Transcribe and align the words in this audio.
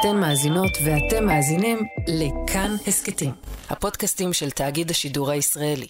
אתן 0.00 0.16
מאזינות 0.16 0.70
ואתם 0.84 1.26
מאזינים 1.26 1.78
לכאן 2.08 2.70
הסכתים, 2.86 3.30
הפודקאסטים 3.70 4.32
של 4.32 4.50
תאגיד 4.50 4.90
השידור 4.90 5.30
הישראלי. 5.30 5.86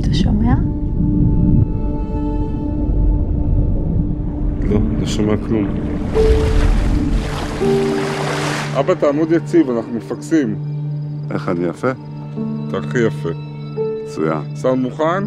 אתה 0.00 0.14
שומע? 0.14 0.54
לא, 4.62 4.78
לא 5.00 5.06
שומע 5.06 5.36
כלום. 5.36 5.68
אבא, 8.78 8.94
תעמוד 8.94 9.32
יציב, 9.32 9.70
אנחנו 9.70 9.92
מפקסים. 9.92 10.62
איך 11.30 11.48
אני 11.48 11.68
יפה? 11.68 11.90
אתה 12.68 12.78
הכי 12.78 12.98
יפה. 12.98 13.28
מצוין. 14.04 14.56
סאונד 14.56 14.82
מוכן? 14.82 15.24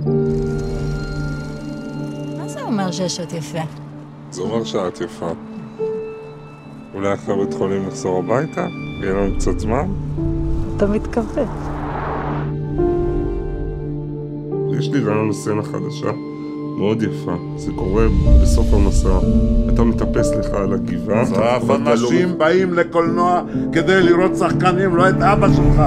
מה 2.37 2.47
זה 2.47 2.61
אומר 2.61 2.91
שיש 2.91 3.19
עוד 3.19 3.33
יפה? 3.33 3.61
זה 4.31 4.41
אומר 4.41 4.63
שאת 4.63 5.01
יפה. 5.01 5.33
אולי 6.93 7.13
אחרי 7.13 7.35
בית 7.45 7.53
חולים 7.53 7.85
נחזור 7.87 8.19
הביתה? 8.19 8.67
יהיה 9.01 9.13
לנו 9.13 9.35
קצת 9.35 9.59
זמן? 9.59 9.85
אתה 10.77 10.85
מתכוון. 10.87 11.47
יש 14.79 14.89
לי 14.89 14.99
רעיון 15.03 15.29
לסצנה 15.29 15.63
חדשה, 15.63 16.11
מאוד 16.77 17.03
יפה. 17.03 17.31
זה 17.57 17.71
קורה 17.75 18.03
בסוף 18.43 18.73
המסע. 18.73 19.17
אתה 19.73 19.83
מטפס 19.83 20.31
לך 20.35 20.53
על 20.53 20.73
הגבעה. 20.73 21.21
בסוף 21.23 21.37
ואתה 21.37 21.83
לא- 21.83 21.91
אנשים 21.91 22.37
באים 22.37 22.73
לקולנוע 22.73 23.41
כדי 23.71 24.03
לראות 24.03 24.35
שחקנים, 24.35 24.95
לא 24.95 25.09
את 25.09 25.21
אבא 25.21 25.47
שלך. 25.53 25.81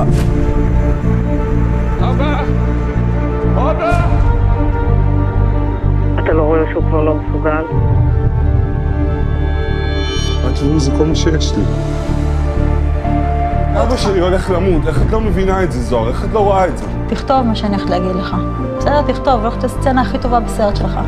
אתה 6.25 6.33
לא 6.33 6.43
רואה 6.43 6.61
שהוא 6.73 6.83
כבר 6.83 7.03
לא 7.05 7.15
מסוגל? 7.15 7.86
התיאור 10.57 10.79
זה 10.79 10.91
כל 10.99 11.07
מה 11.07 11.15
שיש 11.15 11.53
לי. 11.57 11.63
אבא 13.83 13.97
שלי 13.97 14.21
הולך 14.21 14.51
למות, 14.51 14.89
איך 14.89 15.03
את 15.03 15.13
לא 15.13 15.21
מבינה 15.21 15.63
את 15.63 15.73
זה, 15.73 15.83
זוהר? 15.83 16.09
איך 16.09 16.25
את 16.25 16.33
לא 16.33 16.39
רואה 16.39 16.67
את 16.67 16.79
זה? 16.79 16.85
תכתוב 17.09 17.43
מה 17.43 17.55
שאני 17.55 17.77
הולכת 17.77 17.91
להגיד 17.91 18.17
לך. 18.17 18.37
בסדר, 18.79 19.03
תכתוב, 19.03 19.43
לא 19.45 19.53
את 19.59 19.65
הסצנה 19.65 20.01
הכי 20.01 20.19
טובה 20.19 20.41
בסרט 20.41 20.77
שלך. 20.77 20.99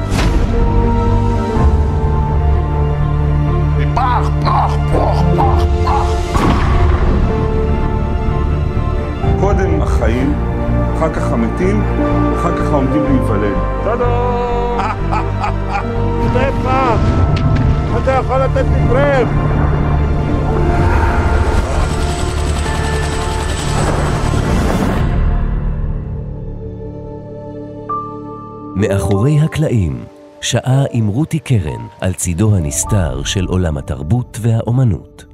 פח, 3.95 4.31
פח, 4.43 4.77
פח, 4.93 5.23
פח, 5.37 5.63
פח. 5.85 6.07
קודם 9.41 9.83
החיים, 9.83 10.35
אחר 10.97 11.13
כך 11.13 11.33
המתים, 11.33 11.83
אחר 12.37 12.57
כך 12.57 12.73
העומדים 12.73 13.03
להיוולד. 13.05 13.57
סטפה! 16.31 16.95
אתה 18.03 18.11
יכול 18.13 18.37
לתת 18.37 18.65
לי 18.75 18.89
קרב! 18.89 19.48
מאחורי 28.81 29.41
הקלעים, 29.41 30.05
שעה 30.41 30.85
עם 30.93 31.07
רותי 31.07 31.39
קרן 31.39 31.87
על 32.01 32.13
צידו 32.13 32.57
הנסתר 32.57 33.25
של 33.25 33.45
עולם 33.47 33.79
התרבות 33.79 34.39
והאומנות. 34.41 35.28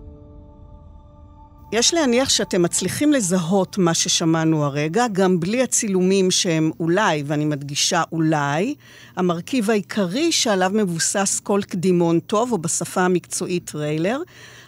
יש 1.75 1.95
להניח 1.95 2.29
שאתם 2.29 2.63
מצליחים 2.63 3.13
לזהות 3.13 3.79
מה 3.79 3.95
ששמענו 3.95 4.65
הרגע, 4.65 5.07
גם 5.13 5.41
בלי 5.41 5.63
הצילומים 5.63 6.31
שהם 6.31 6.71
אולי, 6.81 7.23
ואני 7.27 7.45
מדגישה 7.45 8.03
אולי, 8.13 8.75
המרכיב 9.17 9.71
העיקרי 9.71 10.33
שעליו 10.33 10.71
מבוסס 10.75 11.41
כל 11.43 11.61
קדימון 11.69 12.21
טוב, 12.21 12.53
או 12.53 12.59
בשפה 12.59 13.01
המקצועית 13.01 13.71
טריילר. 13.71 14.19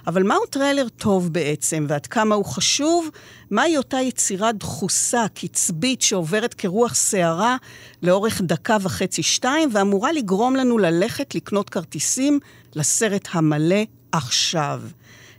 אבל 0.07 0.23
מהו 0.23 0.47
טריילר 0.47 0.89
טוב 0.89 1.33
בעצם, 1.33 1.87
ועד 1.89 2.07
כמה 2.07 2.35
הוא 2.35 2.45
חשוב? 2.45 3.09
מהי 3.51 3.77
אותה 3.77 4.01
יצירה 4.01 4.53
דחוסה, 4.53 5.25
קצבית, 5.35 6.03
שעוברת 6.03 6.55
כרוח 6.55 6.95
סערה 6.95 7.57
לאורך 8.03 8.41
דקה 8.41 8.77
וחצי-שתיים, 8.81 9.69
ואמורה 9.73 10.13
לגרום 10.13 10.57
לנו 10.57 10.79
ללכת 10.79 11.35
לקנות 11.35 11.71
כרטיסים 11.71 12.41
לסרט 12.75 13.29
המלא 13.33 13.83
עכשיו. 14.13 14.81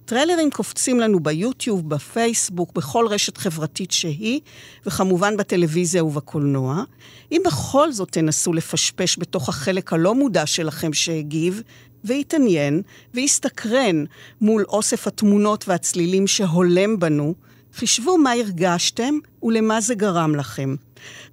טריילרים 0.08 0.52
קופצים 0.52 1.00
לנו 1.00 1.20
ביוטיוב, 1.20 1.90
בפייסבוק, 1.90 2.74
בכל 2.74 3.08
רשת 3.10 3.38
חברתית 3.38 3.92
שהיא, 3.92 4.40
וכמובן 4.86 5.38
בטלוויזיה 5.38 6.04
ובקולנוע. 6.04 6.84
אם 7.32 7.42
בכל 7.46 7.92
זאת 7.92 8.12
תנסו 8.12 8.54
לפשפש 8.54 9.20
בתוך 9.20 9.50
החלק 9.50 9.94
הלא 9.94 10.16
מודע 10.16 10.46
שלכם 10.46 10.94
שהגיב, 10.94 11.62
ויתעניין, 12.04 12.82
ויסתקרן 13.14 14.06
מול 14.42 14.66
אוסף 14.68 15.08
התמונות 15.08 15.68
והצלילים 15.68 16.28
שהולם 16.28 17.00
בנו, 17.00 17.34
חישבו 17.74 18.18
מה 18.18 18.32
הרגשתם 18.32 19.16
ולמה 19.44 19.82
זה 19.82 19.96
גרם 19.96 20.36
לכם. 20.36 20.76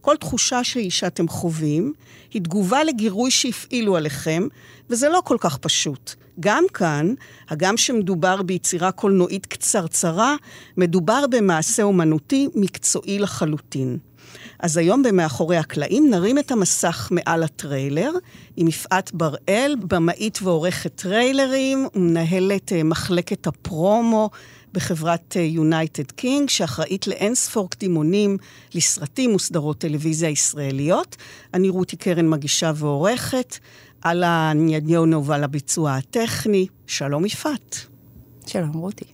כל 0.01 0.17
תחושה 0.17 0.65
שהיא 0.65 0.91
שאתם 0.91 1.29
חווים, 1.29 1.93
היא 2.31 2.43
תגובה 2.43 2.85
לגירוי 2.85 3.31
שהפעילו 3.31 3.97
עליכם, 3.97 4.47
וזה 4.91 5.09
לא 5.09 5.23
כל 5.25 5.37
כך 5.41 5.59
פשוט. 5.59 6.15
גם 6.41 6.65
כאן, 6.75 7.15
הגם 7.49 7.77
שמדובר 7.77 8.43
ביצירה 8.43 8.93
קולנועית 8.93 9.47
קצרצרה, 9.47 10.37
מדובר 10.77 11.25
במעשה 11.31 11.83
אומנותי 11.83 12.49
מקצועי 12.55 13.19
לחלוטין. 13.19 13.99
אז 14.59 14.77
היום 14.77 15.03
במאחורי 15.03 15.57
הקלעים 15.57 16.11
נרים 16.11 16.39
את 16.39 16.51
המסך 16.51 17.09
מעל 17.11 17.43
הטריילר 17.43 18.13
עם 18.57 18.69
יפעת 18.69 19.15
בראל, 19.15 19.77
במאית 19.89 20.39
ועורכת 20.43 20.93
טריילרים 20.95 21.89
ומנהלת 21.95 22.73
אה, 22.73 22.83
מחלקת 22.83 23.47
הפרומו 23.47 24.31
בחברת 24.73 25.37
United 25.37 26.11
King, 26.11 26.49
שאחראית 26.49 27.07
לאין 27.07 27.35
ספור 27.35 27.71
קדימונים 27.71 28.37
לסרטים 28.75 29.35
וסדרות 29.35 29.79
טלוויזיה 29.79 30.29
ישראליות. 30.29 31.17
אני 31.55 31.69
רותי 31.69 31.97
קרן 31.97 32.29
מגישה 32.29 32.73
ועורכת, 32.75 33.59
על 34.05 34.23
הנידיונו 34.27 35.25
ועל 35.25 35.45
הביצוע 35.45 35.95
הטכני. 35.95 36.67
שלום 36.87 37.27
יפעת. 37.27 37.87
שלום, 38.47 38.73
רותי. 38.73 39.05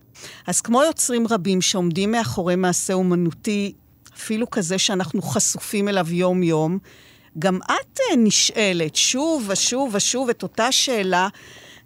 אז 0.47 0.61
כמו 0.61 0.83
יוצרים 0.83 1.27
רבים 1.31 1.63
שעומדים 1.63 2.13
מאחורי 2.13 2.57
מעשה 2.57 2.93
אומנותי, 2.93 3.73
אפילו 4.17 4.51
כזה 4.51 4.79
שאנחנו 4.79 5.23
חשופים 5.23 5.89
אליו 5.89 6.07
יום-יום, 6.13 6.79
גם 7.39 7.57
את 7.57 8.01
אה, 8.01 8.17
נשאלת 8.17 8.97
שוב 8.97 9.45
ושוב 9.49 9.95
ושוב 9.95 10.29
את 10.29 10.43
אותה 10.43 10.73
שאלה 10.73 11.29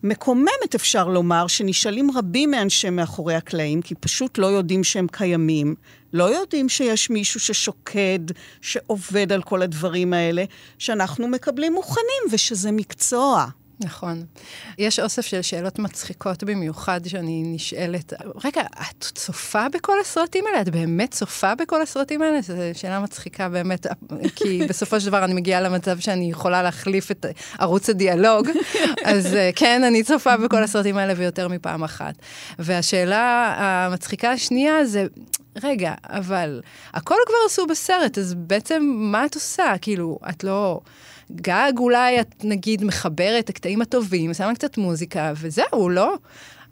מקוממת, 0.04 0.74
אפשר 0.74 1.08
לומר, 1.08 1.46
שנשאלים 1.46 2.10
רבים 2.14 2.50
מאנשי 2.50 2.90
מאחורי 2.90 3.34
הקלעים, 3.34 3.82
כי 3.82 3.94
פשוט 3.94 4.38
לא 4.38 4.46
יודעים 4.46 4.84
שהם 4.84 5.06
קיימים, 5.12 5.74
לא 6.12 6.24
יודעים 6.24 6.68
שיש 6.68 7.10
מישהו 7.10 7.40
ששוקד, 7.40 8.18
שעובד 8.60 9.32
על 9.32 9.42
כל 9.42 9.62
הדברים 9.62 10.12
האלה, 10.12 10.44
שאנחנו 10.78 11.28
מקבלים 11.28 11.72
מוכנים, 11.72 12.22
ושזה 12.30 12.72
מקצוע. 12.72 13.46
נכון. 13.80 14.24
יש 14.78 15.00
אוסף 15.00 15.26
של 15.26 15.42
שאלות 15.42 15.78
מצחיקות 15.78 16.44
במיוחד 16.44 17.00
שאני 17.06 17.42
נשאלת, 17.46 18.12
רגע, 18.44 18.62
את 18.62 19.04
צופה 19.04 19.68
בכל 19.68 20.00
הסרטים 20.00 20.44
האלה? 20.46 20.60
את 20.60 20.68
באמת 20.68 21.10
צופה 21.10 21.54
בכל 21.54 21.82
הסרטים 21.82 22.22
האלה? 22.22 22.42
זו 22.42 22.54
שאלה 22.72 23.00
מצחיקה 23.00 23.48
באמת, 23.48 23.86
כי 24.36 24.60
בסופו 24.68 25.00
של 25.00 25.06
דבר 25.06 25.24
אני 25.24 25.34
מגיעה 25.34 25.60
למצב 25.60 25.98
שאני 25.98 26.30
יכולה 26.30 26.62
להחליף 26.62 27.10
את 27.10 27.26
ערוץ 27.58 27.90
הדיאלוג, 27.90 28.48
אז 29.04 29.34
אה, 29.34 29.50
כן, 29.56 29.84
אני 29.84 30.02
צופה 30.02 30.36
בכל 30.36 30.62
הסרטים 30.62 30.96
האלה 30.96 31.12
ויותר 31.16 31.48
מפעם 31.48 31.84
אחת. 31.84 32.14
והשאלה 32.58 33.54
המצחיקה 33.58 34.32
השנייה 34.32 34.84
זה, 34.84 35.06
רגע, 35.62 35.94
אבל 36.04 36.60
הכל 36.94 37.16
כבר 37.26 37.36
עשו 37.46 37.66
בסרט, 37.66 38.18
אז 38.18 38.34
בעצם 38.34 38.82
מה 38.96 39.26
את 39.26 39.34
עושה? 39.34 39.74
כאילו, 39.80 40.18
את 40.28 40.44
לא... 40.44 40.80
גג 41.32 41.72
אולי 41.78 42.20
את 42.20 42.34
נגיד 42.44 42.84
מחברת 42.84 43.44
את 43.44 43.48
הקטעים 43.48 43.82
הטובים, 43.82 44.34
שמה 44.34 44.54
קצת 44.54 44.78
מוזיקה, 44.78 45.32
וזהו, 45.36 45.88
לא? 45.88 46.14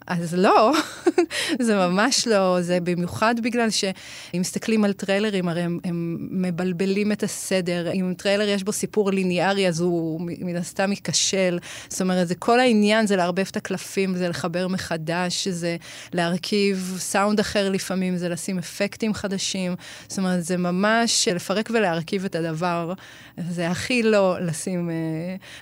אז 0.07 0.35
לא, 0.35 0.73
זה 1.65 1.75
ממש 1.75 2.27
לא, 2.27 2.57
זה 2.61 2.79
במיוחד 2.79 3.35
בגלל 3.43 3.69
שאם 3.69 4.41
מסתכלים 4.41 4.83
על 4.83 4.93
טריילרים, 4.93 5.49
הרי 5.49 5.61
הם, 5.61 5.79
הם 5.83 6.17
מבלבלים 6.31 7.11
את 7.11 7.23
הסדר. 7.23 7.91
אם 7.93 8.13
טריילר 8.17 8.47
יש 8.47 8.63
בו 8.63 8.71
סיפור 8.71 9.11
ליניארי, 9.11 9.67
אז 9.67 9.79
הוא 9.79 10.21
מן 10.21 10.55
הסתם 10.55 10.91
ייכשל. 10.91 11.59
זאת 11.89 12.01
אומרת, 12.01 12.27
זה 12.27 12.35
כל 12.35 12.59
העניין, 12.59 13.07
זה 13.07 13.15
לערבב 13.15 13.45
את 13.51 13.57
הקלפים, 13.57 14.15
זה 14.15 14.29
לחבר 14.29 14.67
מחדש, 14.67 15.47
זה 15.47 15.77
להרכיב 16.13 16.95
סאונד 16.97 17.39
אחר 17.39 17.69
לפעמים, 17.69 18.17
זה 18.17 18.29
לשים 18.29 18.57
אפקטים 18.57 19.13
חדשים. 19.13 19.75
זאת 20.07 20.17
אומרת, 20.17 20.43
זה 20.43 20.57
ממש 20.57 21.27
לפרק 21.27 21.69
ולהרכיב 21.73 22.25
את 22.25 22.35
הדבר. 22.35 22.93
זה 23.49 23.69
הכי 23.69 24.03
לא 24.03 24.37
לשים, 24.41 24.89
אה, 24.89 24.95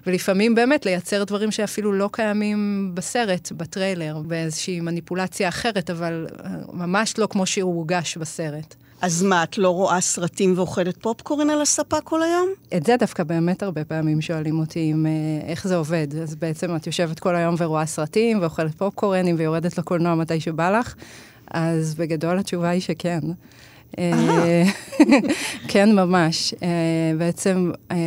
ולפעמים 0.08 0.56
באמת 0.56 0.86
לייצר 0.86 1.24
דברים 1.24 1.52
שאפילו 1.52 1.94
לא 1.94 2.10
קיימים 2.12 2.92
בסרט, 2.94 3.52
בטריילר. 3.52 4.22
באיזושהי 4.32 4.80
מניפולציה 4.80 5.50
אחרת, 5.50 5.90
אבל 5.90 6.28
אה, 6.46 6.50
ממש 6.74 7.18
לא 7.18 7.28
כמו 7.32 7.46
שהוא 7.46 7.76
הוגש 7.76 8.18
בסרט. 8.18 8.76
אז 9.02 9.24
מה, 9.24 9.44
את 9.44 9.58
לא 9.58 9.70
רואה 9.70 10.02
סרטים 10.02 10.54
ואוכלת 10.58 10.98
פופקורן 10.98 11.50
על 11.50 11.62
הספה 11.62 12.02
כל 12.02 12.24
היום? 12.24 12.50
את 12.78 12.86
זה 12.86 12.96
דווקא 13.00 13.24
באמת 13.24 13.64
הרבה 13.64 13.86
פעמים 13.86 14.22
שואלים 14.22 14.60
אותי 14.60 14.92
אם, 14.92 15.06
אה, 15.06 15.12
איך 15.48 15.68
זה 15.68 15.76
עובד. 15.76 16.08
אז 16.22 16.36
בעצם 16.36 16.76
את 16.76 16.88
יושבת 16.88 17.20
כל 17.20 17.36
היום 17.36 17.56
ורואה 17.58 17.86
סרטים 17.86 18.42
ואוכלת 18.42 18.76
פופקורנים 18.76 19.36
ויורדת 19.38 19.78
לקולנוע 19.78 20.16
מתי 20.16 20.40
שבא 20.40 20.80
לך, 20.80 20.96
אז 21.52 21.96
בגדול 21.96 22.40
התשובה 22.40 22.70
היא 22.70 22.82
שכן. 22.82 23.20
אה, 24.00 24.64
כן, 25.72 25.96
ממש. 25.96 26.54
אה, 26.64 26.68
בעצם 27.18 27.72
אה, 27.92 27.98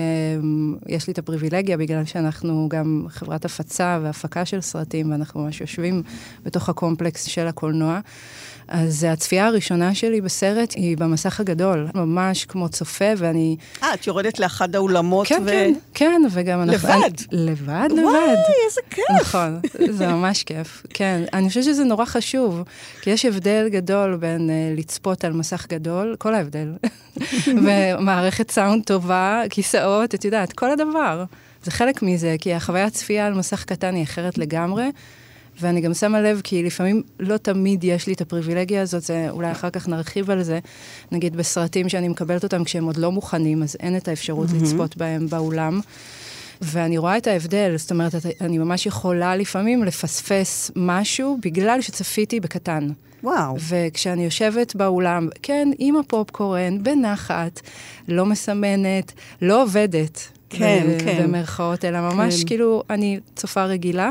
יש 0.89 1.07
לי 1.07 1.13
את 1.13 1.19
הפריבילגיה, 1.19 1.77
בגלל 1.77 2.05
שאנחנו 2.05 2.69
גם 2.71 3.07
חברת 3.09 3.45
הפצה 3.45 3.99
והפקה 4.03 4.45
של 4.45 4.61
סרטים, 4.61 5.11
ואנחנו 5.11 5.45
ממש 5.45 5.61
יושבים 5.61 6.03
בתוך 6.45 6.69
הקומפלקס 6.69 7.25
של 7.25 7.47
הקולנוע. 7.47 8.01
אז 8.75 9.05
הצפייה 9.05 9.47
הראשונה 9.47 9.95
שלי 9.95 10.21
בסרט 10.21 10.73
היא 10.77 10.97
במסך 10.97 11.41
הגדול, 11.41 11.89
ממש 11.95 12.45
כמו 12.45 12.69
צופה, 12.69 13.05
ואני... 13.17 13.57
אה, 13.83 13.95
את 13.95 14.07
יורדת 14.07 14.39
לאחד 14.39 14.77
האולמות 14.77 15.27
כן, 15.27 15.43
ו... 15.45 15.47
כן, 15.47 15.73
כן, 15.95 16.23
וגם 16.31 16.63
אנחנו... 16.63 16.89
לבד? 16.89 16.91
אני, 16.93 17.11
לבד, 17.33 17.89
לבד. 17.91 18.03
וואי, 18.05 18.35
איזה 18.67 18.81
כיף. 18.91 19.05
נכון, 19.21 19.61
זה 19.91 20.07
ממש 20.07 20.43
כיף. 20.43 20.83
כן, 20.91 21.23
אני 21.33 21.49
חושבת 21.49 21.65
שזה 21.65 21.85
נורא 21.85 22.05
חשוב, 22.05 22.63
כי 23.03 23.11
יש 23.11 23.25
הבדל 23.25 23.69
גדול 23.71 24.17
בין 24.17 24.51
uh, 24.51 24.79
לצפות 24.79 25.25
על 25.25 25.33
מסך 25.33 25.67
גדול, 25.69 26.17
כל 26.19 26.35
ההבדל, 26.35 26.73
ומערכת 27.65 28.51
סאונד 28.51 28.85
טובה, 28.85 29.43
כיסאות, 29.51 30.15
את 30.15 30.25
יודעת, 30.25 30.53
כל 30.53 30.71
הדבר. 30.71 31.25
זה 31.65 31.71
חלק 31.71 32.03
מזה, 32.03 32.37
כי 32.41 32.55
החוויית 32.55 32.93
צפייה 32.93 33.27
על 33.27 33.35
מסך 33.35 33.65
קטן 33.65 33.95
היא 33.95 34.05
אחרת 34.05 34.39
לגמרי. 34.39 34.85
ואני 35.61 35.81
גם 35.81 35.95
שמה 35.95 36.21
לב, 36.21 36.41
כי 36.45 36.63
לפעמים 36.63 37.03
לא 37.21 37.37
תמיד 37.37 37.85
יש 37.85 38.07
לי 38.07 38.13
את 38.13 38.21
הפריבילגיה 38.21 38.83
הזאת, 38.83 39.03
זה, 39.03 39.27
אולי 39.31 39.53
אחר 39.53 39.71
כך 39.71 39.89
נרחיב 39.89 40.31
על 40.31 40.43
זה. 40.43 40.59
נגיד 41.13 41.37
בסרטים 41.37 41.89
שאני 41.89 42.09
מקבלת 42.09 42.45
אותם 42.45 42.65
כשהם 42.65 42.85
עוד 42.85 42.97
לא 42.97 43.13
מוכנים, 43.13 43.63
אז 43.63 43.77
אין 43.81 43.97
את 43.97 44.09
האפשרות 44.09 44.49
mm-hmm. 44.49 44.63
לצפות 44.63 44.97
בהם 44.97 45.27
באולם. 45.27 45.81
ואני 46.63 46.99
רואה 46.99 47.17
את 47.17 47.27
ההבדל, 47.27 47.75
זאת 47.77 47.91
אומרת, 47.91 48.15
אני 48.41 48.59
ממש 48.59 48.87
יכולה 48.87 49.37
לפעמים 49.37 49.85
לפספס 49.85 50.71
משהו 50.77 51.39
בגלל 51.43 51.81
שצפיתי 51.81 52.41
בקטן. 52.41 52.89
וואו. 53.23 53.57
וכשאני 53.69 54.25
יושבת 54.25 54.77
באולם, 54.77 55.29
כן, 55.43 55.69
עם 55.79 55.97
הפופקורן, 55.97 56.83
בנחת, 56.83 57.61
לא 58.09 58.27
מסמנת, 58.27 59.13
לא 59.43 59.63
עובדת. 59.63 60.29
כן, 60.51 60.87
ב- 60.89 61.03
כן. 61.05 61.23
במרכאות, 61.23 61.85
אלא 61.85 62.01
ממש 62.01 62.41
כן. 62.41 62.47
כאילו, 62.47 62.83
אני 62.91 63.21
צופה 63.37 63.65
רגילה. 63.65 64.11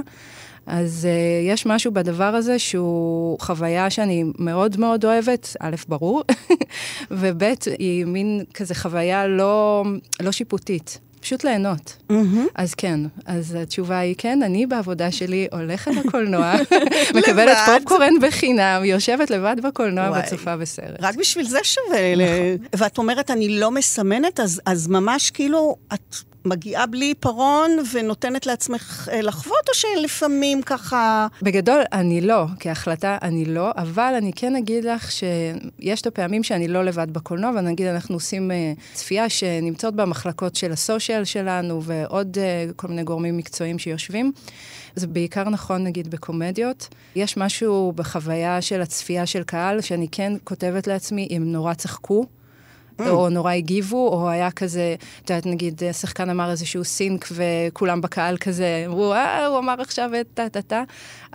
אז 0.68 1.08
uh, 1.10 1.52
יש 1.52 1.66
משהו 1.66 1.92
בדבר 1.92 2.24
הזה 2.24 2.60
שהוא 2.60 3.40
חוויה 3.40 3.90
שאני 3.90 4.24
מאוד 4.40 4.80
מאוד 4.80 5.06
אוהבת, 5.06 5.56
א', 5.60 5.76
ברור, 5.88 6.24
וב', 7.12 7.44
היא 7.80 8.06
מין 8.06 8.44
כזה 8.54 8.76
חוויה 8.76 9.28
לא, 9.28 9.84
לא 10.22 10.32
שיפוטית. 10.32 11.00
פשוט 11.24 11.44
ליהנות. 11.44 11.98
Mm-hmm. 12.12 12.50
אז 12.56 12.74
כן, 12.74 13.00
אז 13.26 13.56
התשובה 13.56 14.00
היא 14.00 14.16
כן, 14.18 14.44
אני 14.44 14.66
בעבודה 14.66 15.12
שלי 15.12 15.48
הולכת 15.52 15.92
לקולנוע, 16.06 16.54
מקבלת. 17.18 17.58
פופקורן 17.66 18.14
בחינם, 18.22 18.82
יושבת 18.86 19.30
לבד 19.30 19.56
בקולנוע 19.64 20.10
וואי. 20.10 20.22
וצופה 20.28 20.58
בסרט. 20.58 20.96
רק 21.00 21.16
בשביל 21.16 21.46
זה 21.46 21.60
שווה. 21.64 22.16
ל... 22.16 22.22
ואת 22.76 22.98
אומרת, 22.98 23.32
אני 23.32 23.60
לא 23.60 23.72
מסמנת, 23.72 24.40
אז, 24.40 24.62
אז 24.66 24.88
ממש 24.88 25.32
כאילו, 25.32 25.76
את 25.94 26.16
מגיעה 26.46 26.86
בלי 26.86 27.06
עיפרון 27.06 27.72
ונותנת 27.94 28.46
לעצמך 28.46 29.10
אה, 29.12 29.22
לחוות, 29.22 29.70
או 29.70 29.74
שלפעמים 29.74 30.62
ככה... 30.62 31.28
בגדול, 31.42 31.82
אני 31.94 32.22
לא, 32.22 32.46
כהחלטה 32.60 33.18
אני 33.22 33.46
לא, 33.46 33.72
אבל 33.78 34.14
אני 34.18 34.34
כן 34.34 34.56
אגיד 34.56 34.84
לך 34.84 35.12
שיש 35.12 36.02
את 36.02 36.08
הפעמים 36.08 36.44
שאני 36.44 36.68
לא 36.68 36.84
לבד 36.84 37.14
בקולנוע, 37.14 37.52
ונגיד 37.56 37.88
אנחנו 37.88 38.16
עושים 38.16 38.52
uh, 38.52 38.80
צפייה 38.94 39.30
שנמצאות 39.30 39.96
במחלקות 39.96 40.56
של 40.56 40.72
הסושיאל 40.72 41.24
שלנו, 41.24 41.84
ועוד 41.84 42.38
uh, 42.38 42.74
כל 42.76 42.88
מיני 42.88 43.04
גורמים 43.04 43.38
מקצועיים 43.38 43.80
שיושבים. 43.80 44.32
זה 44.96 45.08
בעיקר 45.08 45.50
נכון, 45.50 45.84
נגיד, 45.84 46.12
בקומדיות. 46.12 46.88
יש 47.16 47.38
משהו 47.38 47.94
בחוויה 47.96 48.62
של 48.62 48.82
הצפייה 48.82 49.26
של 49.26 49.44
קהל, 49.44 49.82
שאני 49.82 50.08
כן 50.12 50.34
כותבת 50.44 50.88
לעצמי, 50.88 51.28
אם 51.32 51.44
נורא 51.52 51.74
צחקו. 51.74 52.26
או 53.00 53.30
נורא 53.30 53.52
הגיבו, 53.52 54.08
או 54.08 54.30
היה 54.30 54.52
כזה, 54.52 54.96
את 55.26 55.30
יודעת, 55.30 55.46
נגיד, 55.46 55.82
השחקן 55.90 56.30
אמר 56.30 56.52
איזשהו 56.52 56.84
סינק, 56.84 57.28
וכולם 57.32 58.02
בקהל 58.02 58.38
כזה 58.38 58.84
אמרו, 58.88 59.14
אה, 59.14 59.46
הוא 59.46 59.58
אמר 59.58 59.82
עכשיו 59.82 60.10
את 60.22 60.28
טה-טה-טה. 60.34 60.84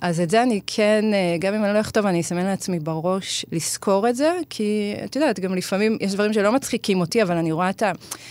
אז 0.02 0.20
את 0.20 0.30
זה 0.30 0.42
אני 0.42 0.60
כן, 0.66 1.04
אה, 1.12 1.36
גם 1.38 1.54
אם 1.54 1.64
אני 1.64 1.74
לא 1.74 1.80
אכתוב, 1.80 2.06
אני 2.06 2.20
אסמן 2.20 2.44
לעצמי 2.44 2.78
בראש 2.78 3.46
לזכור 3.52 4.08
את 4.08 4.16
זה, 4.16 4.32
כי 4.50 4.94
את 5.04 5.16
יודעת, 5.16 5.40
גם 5.40 5.54
לפעמים 5.54 5.98
יש 6.00 6.14
דברים 6.14 6.32
שלא 6.32 6.52
מצחיקים 6.52 7.00
אותי, 7.00 7.22
אבל 7.22 7.36
אני 7.36 7.52
רואה 7.52 7.70
את 7.70 7.82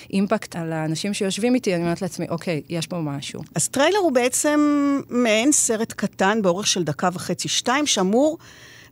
האימפקט 0.09 0.55
על 0.55 0.73
האנשים 0.73 1.13
שיושבים 1.13 1.55
איתי, 1.55 1.75
אני 1.75 1.83
אומרת 1.83 2.01
לעצמי, 2.01 2.25
אוקיי, 2.29 2.61
יש 2.69 2.87
פה 2.87 2.97
משהו. 2.97 3.41
אז 3.55 3.67
טריילר 3.67 3.97
הוא 3.97 4.11
בעצם 4.11 4.59
מעין 5.09 5.51
סרט 5.51 5.93
קטן 5.93 6.41
באורך 6.41 6.67
של 6.67 6.83
דקה 6.83 7.09
וחצי-שתיים, 7.13 7.87
שאמור 7.87 8.37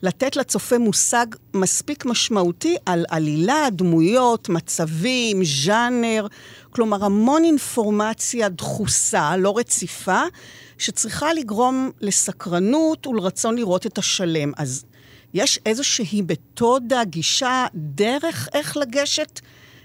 לתת 0.01 0.35
לצופה 0.35 0.77
מושג 0.77 1.25
מספיק 1.53 2.05
משמעותי 2.05 2.75
על 2.85 3.05
עלילה, 3.09 3.67
דמויות, 3.71 4.49
מצבים, 4.49 5.43
ז'אנר, 5.43 6.27
כלומר 6.69 7.05
המון 7.05 7.43
אינפורמציה 7.43 8.49
דחוסה, 8.49 9.37
לא 9.37 9.57
רציפה, 9.57 10.21
שצריכה 10.77 11.33
לגרום 11.33 11.91
לסקרנות 12.01 13.07
ולרצון 13.07 13.55
לראות 13.55 13.85
את 13.85 13.97
השלם. 13.97 14.51
אז 14.57 14.85
יש 15.33 15.59
איזושהי 15.65 16.21
מתודה, 16.21 17.03
גישה, 17.03 17.65
דרך 17.75 18.49
איך 18.53 18.77
לגשת 18.77 19.39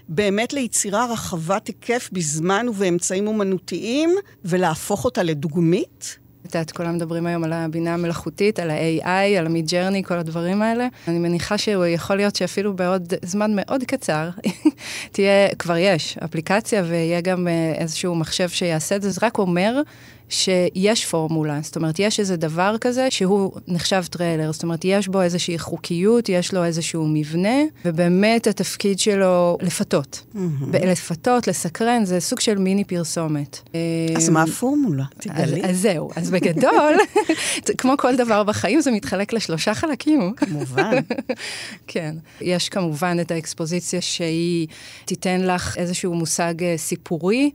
באמת 0.09 0.53
ליצירה 0.53 1.05
רחבת 1.13 1.67
היקף 1.67 2.09
בזמן 2.11 2.69
ובאמצעים 2.69 3.27
אומנותיים, 3.27 4.15
ולהפוך 4.45 5.05
אותה 5.05 5.23
לדוגמית? 5.23 6.17
את 6.47 6.55
יודעת, 6.55 6.71
כולם 6.71 6.95
מדברים 6.95 7.25
היום 7.25 7.43
על 7.43 7.53
הבינה 7.53 7.93
המלאכותית, 7.93 8.59
על 8.59 8.69
ה-AI, 8.69 9.37
על 9.37 9.47
ה- 9.47 9.56
Midjourney, 9.56 10.07
כל 10.07 10.13
הדברים 10.17 10.61
האלה. 10.61 10.87
אני 11.07 11.19
מניחה 11.19 11.57
שהוא 11.57 11.85
יכול 11.85 12.15
להיות 12.15 12.35
שאפילו 12.35 12.75
בעוד 12.75 13.13
זמן 13.21 13.51
מאוד 13.55 13.83
קצר, 13.83 14.29
תהיה, 15.11 15.55
כבר 15.59 15.77
יש 15.77 16.17
אפליקציה 16.17 16.83
ויהיה 16.87 17.21
גם 17.21 17.47
אה, 17.47 17.73
איזשהו 17.77 18.15
מחשב 18.15 18.49
שיעשה 18.49 18.95
את 18.95 19.01
זה, 19.01 19.09
זה 19.09 19.19
רק 19.23 19.37
אומר 19.37 19.81
שיש 20.31 21.05
פורמולה, 21.05 21.59
זאת 21.61 21.75
אומרת, 21.75 21.99
יש 21.99 22.19
איזה 22.19 22.37
דבר 22.37 22.75
כזה 22.81 23.07
שהוא 23.09 23.51
נחשב 23.67 24.03
טריילר, 24.09 24.51
זאת 24.51 24.63
אומרת, 24.63 24.79
יש 24.83 25.07
בו 25.07 25.21
איזושהי 25.21 25.59
חוקיות, 25.59 26.29
יש 26.29 26.53
לו 26.53 26.63
איזשהו 26.63 27.07
מבנה, 27.07 27.57
ובאמת 27.85 28.47
התפקיד 28.47 28.99
שלו 28.99 29.57
לפתות. 29.61 30.21
Mm-hmm. 30.35 30.85
לפתות, 30.85 31.47
לסקרן, 31.47 32.05
זה 32.05 32.19
סוג 32.19 32.39
של 32.39 32.57
מיני 32.57 32.83
פרסומת. 32.83 33.61
אז 34.15 34.29
מה 34.29 34.43
הפורמולה? 34.43 35.03
תגלי. 35.17 35.63
אז, 35.63 35.69
אז 35.69 35.81
זהו, 35.81 36.09
אז 36.15 36.31
בגדול, 36.31 36.93
כמו 37.77 37.93
כל 37.97 38.15
דבר 38.15 38.43
בחיים, 38.43 38.81
זה 38.81 38.91
מתחלק 38.91 39.33
לשלושה 39.33 39.73
חלקים. 39.73 40.33
כמובן. 40.35 40.91
כן. 41.87 42.15
יש 42.41 42.69
כמובן 42.69 43.17
את 43.21 43.31
האקספוזיציה 43.31 44.01
שהיא 44.01 44.67
תיתן 45.05 45.41
לך 45.41 45.77
איזשהו 45.77 46.13
מושג 46.13 46.63
אה, 46.63 46.73
סיפורי. 46.77 47.51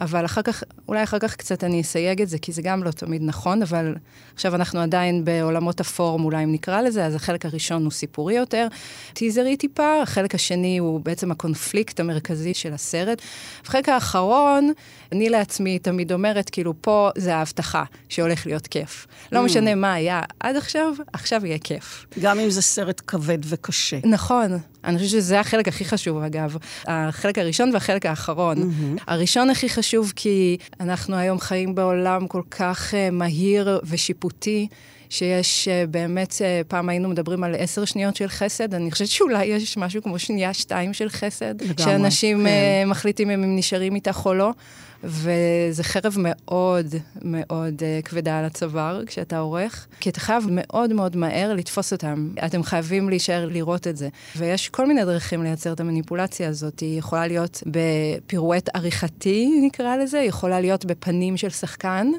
אבל 0.00 0.24
אחר 0.24 0.42
כך, 0.42 0.62
אולי 0.88 1.02
אחר 1.02 1.18
כך 1.18 1.36
קצת 1.36 1.64
אני 1.64 1.80
אסייג 1.80 2.22
את 2.22 2.28
זה, 2.28 2.38
כי 2.38 2.52
זה 2.52 2.62
גם 2.62 2.82
לא 2.82 2.90
תמיד 2.90 3.22
נכון, 3.22 3.62
אבל 3.62 3.94
עכשיו 4.34 4.54
אנחנו 4.54 4.80
עדיין 4.80 5.24
בעולמות 5.24 5.80
הפורמולה, 5.80 6.40
אם 6.40 6.52
נקרא 6.52 6.80
לזה, 6.80 7.06
אז 7.06 7.14
החלק 7.14 7.46
הראשון 7.46 7.84
הוא 7.84 7.92
סיפורי 7.92 8.34
יותר, 8.34 8.68
טיזרי 9.12 9.56
טיפה, 9.56 10.02
החלק 10.02 10.34
השני 10.34 10.78
הוא 10.78 11.00
בעצם 11.00 11.30
הקונפליקט 11.30 12.00
המרכזי 12.00 12.54
של 12.54 12.72
הסרט. 12.72 13.22
החלק 13.66 13.88
האחרון, 13.88 14.72
אני 15.12 15.28
לעצמי 15.28 15.78
תמיד 15.78 16.12
אומרת, 16.12 16.50
כאילו, 16.50 16.74
פה 16.80 17.10
זה 17.18 17.36
ההבטחה 17.36 17.84
שהולך 18.08 18.46
להיות 18.46 18.66
כיף. 18.66 19.06
לא 19.32 19.42
משנה 19.42 19.74
מה 19.74 19.92
היה 19.92 20.22
עד 20.40 20.56
עכשיו, 20.56 20.92
עכשיו 21.12 21.46
יהיה 21.46 21.58
כיף. 21.58 22.06
גם 22.20 22.38
אם 22.38 22.50
זה 22.50 22.62
סרט 22.62 23.02
כבד 23.06 23.38
וקשה. 23.44 23.98
נכון. 24.04 24.58
אני 24.84 24.98
חושבת 24.98 25.10
שזה 25.10 25.40
החלק 25.40 25.68
הכי 25.68 25.84
חשוב, 25.84 26.22
אגב. 26.22 26.56
החלק 26.86 27.38
הראשון 27.38 27.70
והחלק 27.72 28.06
האחרון. 28.06 28.56
Mm-hmm. 28.62 29.02
הראשון 29.06 29.50
הכי 29.50 29.68
חשוב 29.68 30.12
כי 30.16 30.56
אנחנו 30.80 31.16
היום 31.16 31.40
חיים 31.40 31.74
בעולם 31.74 32.26
כל 32.26 32.42
כך 32.50 32.94
uh, 32.94 33.14
מהיר 33.14 33.80
ושיפוטי. 33.84 34.68
שיש 35.10 35.68
uh, 35.68 35.90
באמת, 35.90 36.32
uh, 36.32 36.68
פעם 36.68 36.88
היינו 36.88 37.08
מדברים 37.08 37.44
על 37.44 37.54
עשר 37.58 37.84
שניות 37.84 38.16
של 38.16 38.28
חסד, 38.28 38.74
אני 38.74 38.90
חושבת 38.90 39.08
שאולי 39.08 39.44
יש 39.44 39.76
משהו 39.76 40.02
כמו 40.02 40.18
שנייה 40.18 40.54
שתיים 40.54 40.92
של 40.92 41.08
חסד, 41.08 41.62
לגמרי, 41.62 41.74
שאנשים 41.78 42.38
כן. 42.38 42.84
uh, 42.86 42.90
מחליטים 42.90 43.30
אם 43.30 43.42
הם 43.42 43.56
נשארים 43.56 43.94
איתך 43.94 44.22
או 44.26 44.34
לא, 44.34 44.50
וזה 45.04 45.82
חרב 45.82 46.14
מאוד 46.18 46.94
מאוד 47.22 47.74
uh, 47.80 48.06
כבדה 48.06 48.38
על 48.38 48.44
הצוואר 48.44 49.02
כשאתה 49.06 49.38
עורך, 49.38 49.86
כי 50.00 50.10
אתה 50.10 50.20
חייב 50.20 50.44
מאוד 50.50 50.92
מאוד 50.92 51.16
מהר 51.16 51.54
לתפוס 51.54 51.92
אותם. 51.92 52.28
אתם 52.46 52.62
חייבים 52.62 53.08
להישאר 53.08 53.46
לראות 53.46 53.86
את 53.86 53.96
זה. 53.96 54.08
ויש 54.36 54.68
כל 54.68 54.86
מיני 54.86 55.04
דרכים 55.04 55.42
לייצר 55.42 55.72
את 55.72 55.80
המניפולציה 55.80 56.48
הזאת. 56.48 56.80
היא 56.80 56.98
יכולה 56.98 57.26
להיות 57.26 57.62
בפירואט 57.66 58.68
עריכתי, 58.74 59.60
נקרא 59.62 59.96
לזה, 59.96 60.18
היא 60.20 60.28
יכולה 60.28 60.60
להיות 60.60 60.84
בפנים 60.84 61.36
של 61.36 61.50
שחקן. 61.50 62.10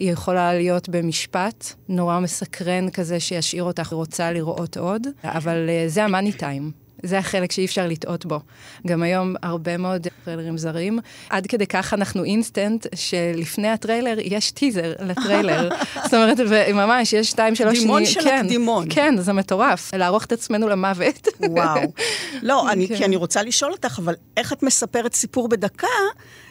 היא 0.00 0.12
יכולה 0.12 0.54
להיות 0.54 0.88
במשפט 0.88 1.72
נורא 1.88 2.20
מסקרן 2.20 2.90
כזה 2.90 3.20
שישאיר 3.20 3.62
אותך 3.62 3.92
רוצה 3.92 4.32
לראות 4.32 4.76
עוד, 4.76 5.06
אבל 5.24 5.68
אה, 5.68 5.88
זה 5.88 6.04
ה 6.04 6.09
money 6.09 6.32
time. 6.32 6.70
זה 7.02 7.18
החלק 7.18 7.52
שאי 7.52 7.64
אפשר 7.64 7.86
לטעות 7.86 8.26
בו. 8.26 8.40
גם 8.86 9.02
היום 9.02 9.34
הרבה 9.42 9.76
מאוד 9.76 10.06
טריילרים 10.24 10.58
זרים. 10.58 10.98
עד 11.30 11.46
כדי 11.46 11.66
כך 11.66 11.94
אנחנו 11.94 12.24
אינסטנט, 12.24 12.86
שלפני 12.94 13.68
הטריילר 13.68 14.16
יש 14.20 14.50
טיזר 14.50 14.92
לטריילר. 15.00 15.68
זאת 16.04 16.14
אומרת, 16.14 16.36
וממש, 16.48 17.12
יש 17.12 17.30
שתיים, 17.30 17.54
שלוש 17.54 17.78
שניות. 17.78 17.84
קדימון 17.84 18.06
של 18.06 18.22
כן, 18.22 18.40
הקדימון. 18.40 18.86
כן, 18.90 19.14
זה 19.18 19.32
מטורף. 19.32 19.94
לערוך 19.94 20.24
את 20.24 20.32
עצמנו 20.32 20.68
למוות. 20.68 21.28
וואו. 21.40 21.92
לא, 22.42 22.70
אני, 22.70 22.88
כן. 22.88 22.96
כי 22.96 23.04
אני 23.04 23.16
רוצה 23.16 23.42
לשאול 23.42 23.72
אותך, 23.72 23.98
אבל 23.98 24.14
איך 24.36 24.52
את 24.52 24.62
מספרת 24.62 25.14
סיפור 25.14 25.48
בדקה, 25.48 25.86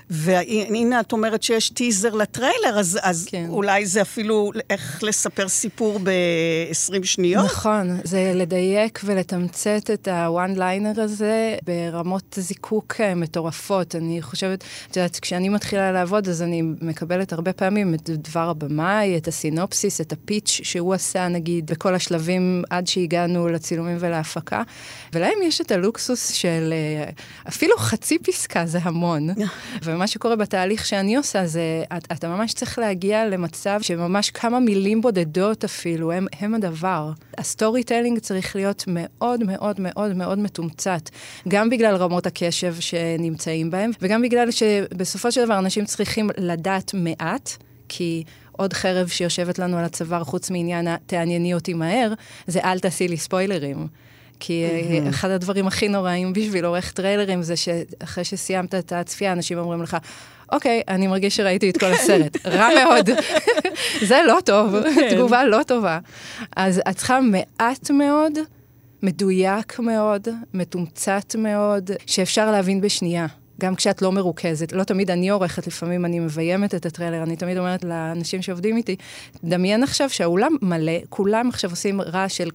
והנה 0.09 0.99
את 0.99 1.11
אומרת 1.11 1.43
שיש 1.43 1.69
טיזר 1.69 2.13
לטריילר, 2.13 2.79
אז, 2.79 2.99
אז 3.01 3.27
כן. 3.31 3.45
אולי 3.49 3.85
זה 3.85 4.01
אפילו 4.01 4.51
איך 4.69 5.03
לספר 5.03 5.47
סיפור 5.47 5.99
ב-20 6.03 7.03
שניות? 7.03 7.45
נכון, 7.45 7.97
זה 8.03 8.31
לדייק 8.35 8.99
ולתמצת 9.03 9.89
את 9.93 10.07
הוואן 10.07 10.55
ליינר 10.55 11.01
הזה 11.01 11.55
ברמות 11.63 12.37
זיקוק 12.37 12.95
אה, 12.99 13.15
מטורפות. 13.15 13.95
אני 13.95 14.21
חושבת, 14.21 14.63
את 14.91 14.97
יודעת, 14.97 15.19
כשאני 15.19 15.49
מתחילה 15.49 15.91
לעבוד, 15.91 16.27
אז 16.27 16.41
אני 16.41 16.61
מקבלת 16.61 17.33
הרבה 17.33 17.53
פעמים 17.53 17.93
את 17.93 18.09
דבר 18.09 18.49
הבמאי, 18.49 19.17
את 19.17 19.27
הסינופסיס, 19.27 20.01
את 20.01 20.11
הפיץ' 20.11 20.59
שהוא 20.63 20.93
עשה, 20.93 21.27
נגיד, 21.27 21.71
בכל 21.71 21.95
השלבים 21.95 22.63
עד 22.69 22.87
שהגענו 22.87 23.47
לצילומים 23.47 23.97
ולהפקה. 23.99 24.63
ולהם 25.13 25.37
יש 25.43 25.61
את 25.61 25.71
הלוקסוס 25.71 26.31
של 26.31 26.73
אה, 26.73 27.09
אפילו 27.47 27.77
חצי 27.77 28.17
פסקה 28.19 28.65
זה 28.65 28.79
המון. 28.81 29.29
ומה 29.99 30.07
שקורה 30.07 30.35
בתהליך 30.35 30.85
שאני 30.85 31.15
עושה 31.15 31.45
זה, 31.45 31.83
את, 31.97 32.07
אתה 32.11 32.27
ממש 32.27 32.53
צריך 32.53 32.79
להגיע 32.79 33.29
למצב 33.29 33.79
שממש 33.81 34.29
כמה 34.31 34.59
מילים 34.59 35.01
בודדות 35.01 35.63
אפילו, 35.63 36.11
הם, 36.11 36.27
הם 36.39 36.53
הדבר. 36.53 37.11
ה 37.37 37.83
storytelling 37.83 38.19
צריך 38.19 38.55
להיות 38.55 38.83
מאוד 38.87 39.43
מאוד 39.43 39.79
מאוד 39.79 40.13
מאוד 40.13 40.39
מתומצת, 40.39 41.09
גם 41.47 41.69
בגלל 41.69 41.95
רמות 41.95 42.25
הקשב 42.25 42.75
שנמצאים 42.79 43.71
בהם, 43.71 43.91
וגם 44.01 44.21
בגלל 44.21 44.51
שבסופו 44.51 45.31
של 45.31 45.45
דבר 45.45 45.59
אנשים 45.59 45.85
צריכים 45.85 46.29
לדעת 46.37 46.91
מעט, 46.93 47.49
כי... 47.89 48.23
עוד 48.51 48.73
חרב 48.73 49.07
שיושבת 49.07 49.59
לנו 49.59 49.77
על 49.77 49.85
הצוואר, 49.85 50.23
חוץ 50.23 50.49
מעניין 50.49 50.87
תענייני 51.05 51.53
אותי 51.53 51.73
מהר, 51.73 52.13
זה 52.47 52.59
אל 52.59 52.79
תעשי 52.79 53.07
לי 53.07 53.17
ספוילרים. 53.17 53.87
כי 54.39 54.65
mm-hmm. 54.67 55.09
אחד 55.09 55.29
הדברים 55.29 55.67
הכי 55.67 55.87
נוראים 55.87 56.33
בשביל 56.33 56.65
עורך 56.65 56.91
טריילרים 56.91 57.41
זה 57.43 57.55
שאחרי 57.55 58.23
שסיימת 58.23 58.75
את 58.75 58.93
הצפייה, 58.93 59.31
אנשים 59.31 59.57
אומרים 59.57 59.83
לך, 59.83 59.97
אוקיי, 60.51 60.81
אני 60.87 61.07
מרגיש 61.07 61.35
שראיתי 61.35 61.69
את 61.69 61.77
כל 61.77 61.85
הסרט. 61.95 62.45
רע 62.45 62.69
מאוד. 62.83 63.09
זה 64.09 64.19
לא 64.27 64.37
טוב, 64.45 64.75
תגובה 65.09 65.45
לא 65.45 65.63
טובה. 65.67 65.99
אז 66.55 66.81
את 66.89 66.95
צריכה 66.95 67.19
מעט 67.21 67.91
מאוד, 67.91 68.33
מדויק 69.03 69.79
מאוד, 69.79 70.27
מתומצת 70.53 71.35
מאוד, 71.37 71.91
שאפשר 72.05 72.51
להבין 72.51 72.81
בשנייה. 72.81 73.25
גם 73.59 73.75
כשאת 73.75 74.01
לא 74.01 74.11
מרוכזת. 74.11 74.71
לא 74.71 74.83
תמיד 74.83 75.11
אני 75.11 75.29
עורכת, 75.29 75.67
לפעמים 75.67 76.05
אני 76.05 76.19
מביימת 76.19 76.75
את 76.75 76.85
הטריילר, 76.85 77.23
אני 77.23 77.35
תמיד 77.35 77.57
אומרת 77.57 77.83
לאנשים 77.83 78.41
שעובדים 78.41 78.77
איתי, 78.77 78.95
דמיין 79.43 79.83
עכשיו 79.83 80.09
שהאולם 80.09 80.55
מלא, 80.61 80.91
כולם 81.09 81.49
עכשיו 81.49 81.69
עושים 81.69 82.01
רעש 82.01 82.37
של 82.37 82.49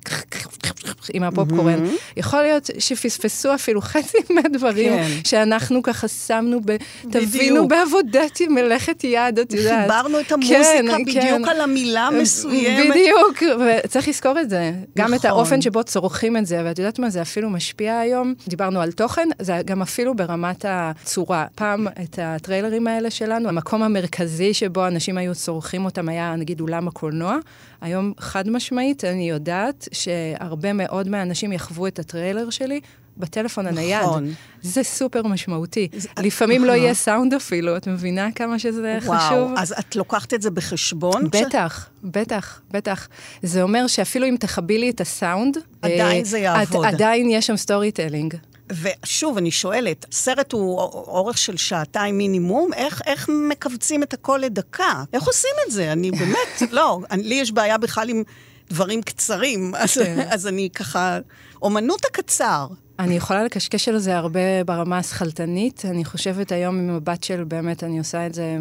עם 1.14 1.23
הפופקורן. 1.23 1.84
יכול 2.16 2.42
להיות 2.42 2.70
שפספסו 2.78 3.54
אפילו 3.54 3.80
חצי 3.80 4.18
מהדברים 4.30 4.92
כן. 4.92 5.08
שאנחנו 5.25 5.82
ככה 5.82 6.08
שמנו, 6.08 6.61
ב... 6.64 6.76
תבינו 7.11 7.68
בעבודת 7.68 8.40
מלאכת 8.49 9.04
יד, 9.04 9.38
את 9.38 9.52
יודעת. 9.52 9.82
חיברנו 9.82 10.20
את 10.20 10.32
המוזיקה 10.32 10.96
בדיוק 11.06 11.49
על 11.49 11.61
המילה 11.61 12.06
המסוימת. 12.06 12.90
בדיוק, 12.90 13.42
וצריך 13.84 14.08
לזכור 14.08 14.40
את 14.40 14.50
זה. 14.50 14.73
גם 14.99 15.14
את 15.14 15.18
נכון. 15.18 15.30
האופן 15.30 15.62
שבו 15.62 15.84
צורכים 15.84 16.37
את 16.37 16.46
זה, 16.46 16.62
ואת 16.64 16.78
יודעת 16.78 16.99
מה, 16.99 17.11
זה 17.11 17.23
אפילו 17.23 17.50
משפיע 17.50 17.99
היום. 17.99 18.34
דיברנו 18.49 18.80
על 18.80 18.92
תוכן, 18.92 19.28
זה 19.42 19.61
גם 19.64 19.82
אפילו 19.82 20.14
ברמת 20.14 20.64
הצורה. 21.03 21.47
פעם, 21.55 21.87
את 22.03 22.19
הטריילרים 22.23 22.87
האלה 22.87 23.11
שלנו, 23.11 23.49
המקום 23.49 23.83
המרכזי 23.83 24.55
שבו 24.55 24.87
אנשים 24.87 25.19
היו 25.19 25.35
צורכים 25.35 25.85
אותם 25.85 26.09
היה, 26.09 26.37
נגיד, 26.37 26.61
אולם 26.61 26.89
הקולנוע. 26.89 27.37
היום, 27.81 28.13
חד 28.19 28.49
משמעית, 28.49 29.05
אני 29.05 29.31
יודעת 29.31 29.89
שהרבה 29.93 30.73
מאוד 30.73 31.09
מהאנשים 31.09 31.53
יחוו 31.53 31.87
את 31.87 31.99
הטריילר 31.99 32.51
שלי. 32.51 32.81
בטלפון 33.17 33.67
הנייד. 33.67 34.03
נכון. 34.03 34.29
זה 34.63 34.83
סופר 34.83 35.23
משמעותי. 35.23 35.89
לפעמים 36.23 36.65
לא 36.65 36.73
יהיה 36.73 36.95
סאונד 36.95 37.35
אפילו, 37.35 37.77
את 37.77 37.87
מבינה 37.87 38.33
כמה 38.33 38.59
שזה 38.59 38.97
חשוב? 39.01 39.13
וואו, 39.39 39.49
אז 39.59 39.75
את 39.79 39.97
לוקחת 39.97 40.35
את 40.35 40.43
זה 40.43 40.51
בחשבון? 40.51 41.25
בטח, 41.31 41.89
בטח, 42.05 42.61
בטח. 42.71 43.09
זה 43.43 43.63
אומר 43.63 43.87
שאפילו 43.87 44.27
אם 44.29 44.37
תכבי 44.41 44.79
לי 44.79 44.91
את 44.91 45.01
הסאונד, 45.01 45.57
עדיין 45.83 46.19
אה, 46.19 46.25
זה 46.25 46.39
יעבוד. 46.39 46.85
עד- 46.87 46.95
עדיין 46.95 47.31
יש 47.31 47.47
שם 47.47 47.57
storytelling. 47.57 48.35
ושוב, 48.83 49.37
אני 49.37 49.50
שואלת, 49.50 50.07
סרט 50.12 50.52
הוא 50.52 50.81
אורך 50.81 51.38
של 51.38 51.57
שעתיים 51.57 52.19
מינימום, 52.19 52.73
איך, 52.73 53.02
איך 53.07 53.31
מכווצים 53.50 54.02
את 54.02 54.14
הכל 54.14 54.40
לדקה? 54.43 55.04
איך 55.12 55.25
עושים 55.25 55.50
את 55.66 55.73
זה? 55.73 55.93
אני 55.93 56.11
באמת, 56.11 56.62
לא, 56.71 57.00
אני, 57.11 57.23
לי 57.23 57.35
יש 57.35 57.52
בעיה 57.52 57.78
בכלל 57.78 58.09
עם 58.09 58.23
דברים 58.71 59.02
קצרים, 59.02 59.75
אז, 59.75 59.95
כן. 59.95 60.26
אז 60.31 60.47
אני 60.47 60.69
ככה, 60.75 61.19
אומנות 61.62 62.04
הקצר. 62.04 62.66
אני 62.99 63.16
יכולה 63.16 63.45
לקשקש 63.45 63.88
על 63.88 63.99
זה 63.99 64.16
הרבה 64.16 64.64
ברמה 64.66 64.99
השכלתנית. 64.99 65.85
אני 65.85 66.04
חושבת 66.04 66.52
היום 66.52 66.78
עם 66.78 66.97
מבט 66.97 67.25
של 67.25 67.45
באמת, 67.45 67.85
אני 67.85 67.99
עושה 67.99 68.26
את 68.26 68.35
זה 68.35 68.57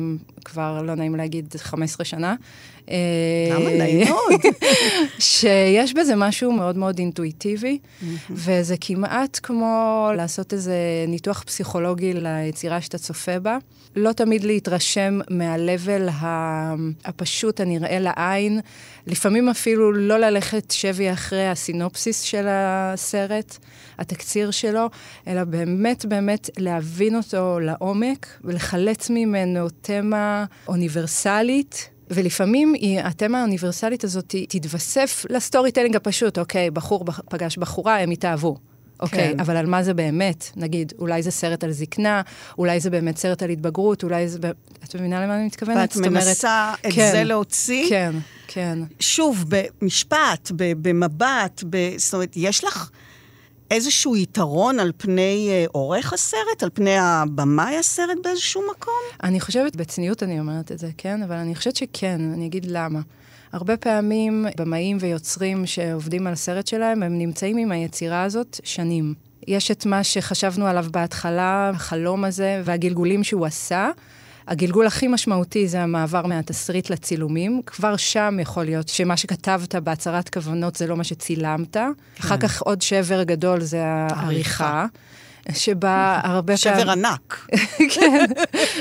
כבר, 0.46 0.82
לא 0.82 0.96
נעים 0.96 1.15
להגיד, 1.15 1.55
15 1.58 2.05
שנה. 2.05 2.36
אה, 2.90 2.96
למה? 3.50 3.70
נעים 3.70 4.08
מאוד. 4.08 4.42
שיש 5.20 5.94
בזה 5.94 6.16
משהו 6.16 6.52
מאוד 6.52 6.78
מאוד 6.78 7.00
אינטואיטיבי, 7.00 7.78
וזה 8.30 8.75
כמעט 8.82 9.40
כמו 9.44 10.10
לעשות 10.18 10.54
איזה 10.54 10.75
ניתוח 11.08 11.44
פסיכולוגי 11.44 12.13
ליצירה 12.13 12.82
שאתה 12.82 12.98
צופה 12.98 13.40
בה. 13.40 13.58
לא 13.96 14.12
תמיד 14.12 14.44
להתרשם 14.44 15.20
ה- 16.12 16.74
הפשוט, 17.06 17.60
הנראה 17.60 18.00
לעין, 18.00 18.60
לפעמים 19.08 19.50
אפילו 19.50 19.92
לא 19.92 20.18
ללכת 20.18 20.72
שבי 20.72 21.12
אחרי 21.12 21.48
הסינופסיס 21.48 22.22
של 22.22 22.46
הסרט, 22.50 23.58
התקציר 24.00 24.52
שלו, 24.52 24.90
אלא 25.28 25.44
באמת 25.44 26.06
באמת 26.06 26.50
להבין 26.58 27.16
אותו 27.16 27.60
לעומק 27.60 28.28
ולחלץ 28.44 29.10
ממנו 29.10 29.68
תמה 29.82 30.46
אוניברסלית. 30.68 31.90
ולפעמים 32.15 32.74
היא, 32.74 33.00
התמה 33.00 33.39
האוניברסלית 33.39 34.03
הזאת 34.03 34.36
תתווסף 34.50 35.25
ל 35.29 35.72
storytelling 35.72 35.96
הפשוט, 35.96 36.38
אוקיי, 36.39 36.72
בחור 36.72 37.03
בח- 37.05 37.22
פגש 37.29 37.58
בחורה, 37.58 38.00
הם 38.00 38.12
התאהבו. 38.12 38.58
אוקיי, 39.00 39.34
כן. 39.34 39.39
אבל 39.39 39.58
על 39.58 39.65
מה 39.65 39.84
זה 39.84 39.93
באמת? 39.93 40.50
נגיד, 40.55 40.93
אולי 41.00 41.24
זה 41.24 41.32
סרט 41.32 41.63
על 41.63 41.72
זקנה, 41.72 42.22
אולי 42.58 42.79
זה 42.79 42.89
באמת 42.89 43.17
סרט 43.17 43.43
על 43.43 43.50
התבגרות, 43.50 44.03
אולי 44.03 44.27
זה... 44.27 44.38
את 44.84 44.96
מבינה 44.96 45.24
למה 45.25 45.36
אני 45.36 45.46
מתכוונת? 45.46 45.77
ואת 45.77 45.91
זאת 45.91 46.05
אומרת, 46.08 46.24
מנסה 46.27 46.74
את 46.88 46.93
כן, 46.93 47.12
זה 47.12 47.24
להוציא? 47.24 47.89
כן, 47.89 48.15
כן. 48.48 48.79
שוב, 49.00 49.46
במשפט, 49.82 50.51
במבט, 50.55 51.63
ב- 51.70 51.98
זאת 51.98 52.13
אומרת, 52.13 52.34
יש 52.36 52.63
לך 52.63 52.89
איזשהו 53.72 54.15
יתרון 54.15 54.79
על 54.79 54.91
פני 54.98 55.48
אה, 55.50 55.65
עורך 55.72 56.13
הסרט, 56.13 56.63
על 56.63 56.70
פני 56.74 56.98
הבמאי 56.98 57.77
הסרט 57.77 58.17
באיזשהו 58.24 58.62
מקום? 58.72 58.93
אני 59.24 59.39
חושבת, 59.39 59.75
בצניעות 59.75 60.24
אני 60.24 60.39
אומרת 60.39 60.72
את 60.72 60.79
זה, 60.79 60.89
כן? 60.98 61.24
אבל 61.24 61.36
אני 61.36 61.55
חושבת 61.55 61.75
שכן, 61.75 62.22
אני 62.34 62.46
אגיד 62.46 62.65
למה. 62.70 63.00
הרבה 63.53 63.77
פעמים 63.77 64.46
במאים 64.58 64.98
ויוצרים 65.00 65.65
שעובדים 65.65 66.27
על 66.27 66.36
סרט 66.36 66.67
שלהם, 66.67 67.03
הם 67.03 67.17
נמצאים 67.17 67.58
עם 67.58 67.72
היצירה 67.72 68.24
הזאת 68.24 68.60
שנים. 68.63 69.13
יש 69.48 69.72
את 69.72 69.86
מה 69.86 70.03
שחשבנו 70.03 70.67
עליו 70.67 70.86
בהתחלה, 70.91 71.72
החלום 71.75 72.24
הזה 72.24 72.62
והגלגולים 72.65 73.24
שהוא 73.24 73.46
עשה. 73.46 73.91
הגלגול 74.47 74.88
הכי 74.88 75.07
משמעותי 75.07 75.67
זה 75.67 75.81
המעבר 75.81 76.25
מהתסריט 76.25 76.89
לצילומים. 76.89 77.62
כבר 77.65 77.97
שם 77.97 78.38
יכול 78.41 78.63
להיות 78.63 78.89
שמה 78.89 79.17
שכתבת 79.17 79.75
בהצהרת 79.75 80.29
כוונות 80.29 80.75
זה 80.75 80.88
לא 80.88 80.97
מה 80.97 81.03
שצילמת. 81.03 81.77
אחר 82.19 82.38
כך 82.38 82.62
עוד 82.62 82.81
שבר 82.81 83.23
גדול 83.23 83.62
זה 83.62 83.83
העריכה. 83.85 84.85
שבה 85.51 86.19
הרבה 86.23 86.57
פעמים... 86.57 86.79
שבר 86.79 86.91
ענק. 86.91 87.47
כן, 87.95 88.25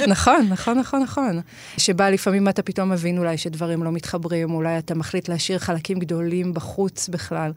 נכון, 0.09 0.47
נכון, 0.51 0.79
נכון, 0.79 1.03
נכון. 1.03 1.41
שבה 1.79 2.11
לפעמים 2.11 2.49
אתה 2.49 2.63
פתאום 2.63 2.91
מבין 2.91 3.19
אולי 3.19 3.39
שדברים 3.39 3.83
לא 3.83 3.93
מתחברים, 3.93 4.55
אולי 4.55 4.79
אתה 4.79 4.95
מחליט 4.95 5.29
להשאיר 5.29 5.59
חלקים 5.59 5.99
גדולים 5.99 6.55
בחוץ 6.55 7.09
בכלל. 7.09 7.53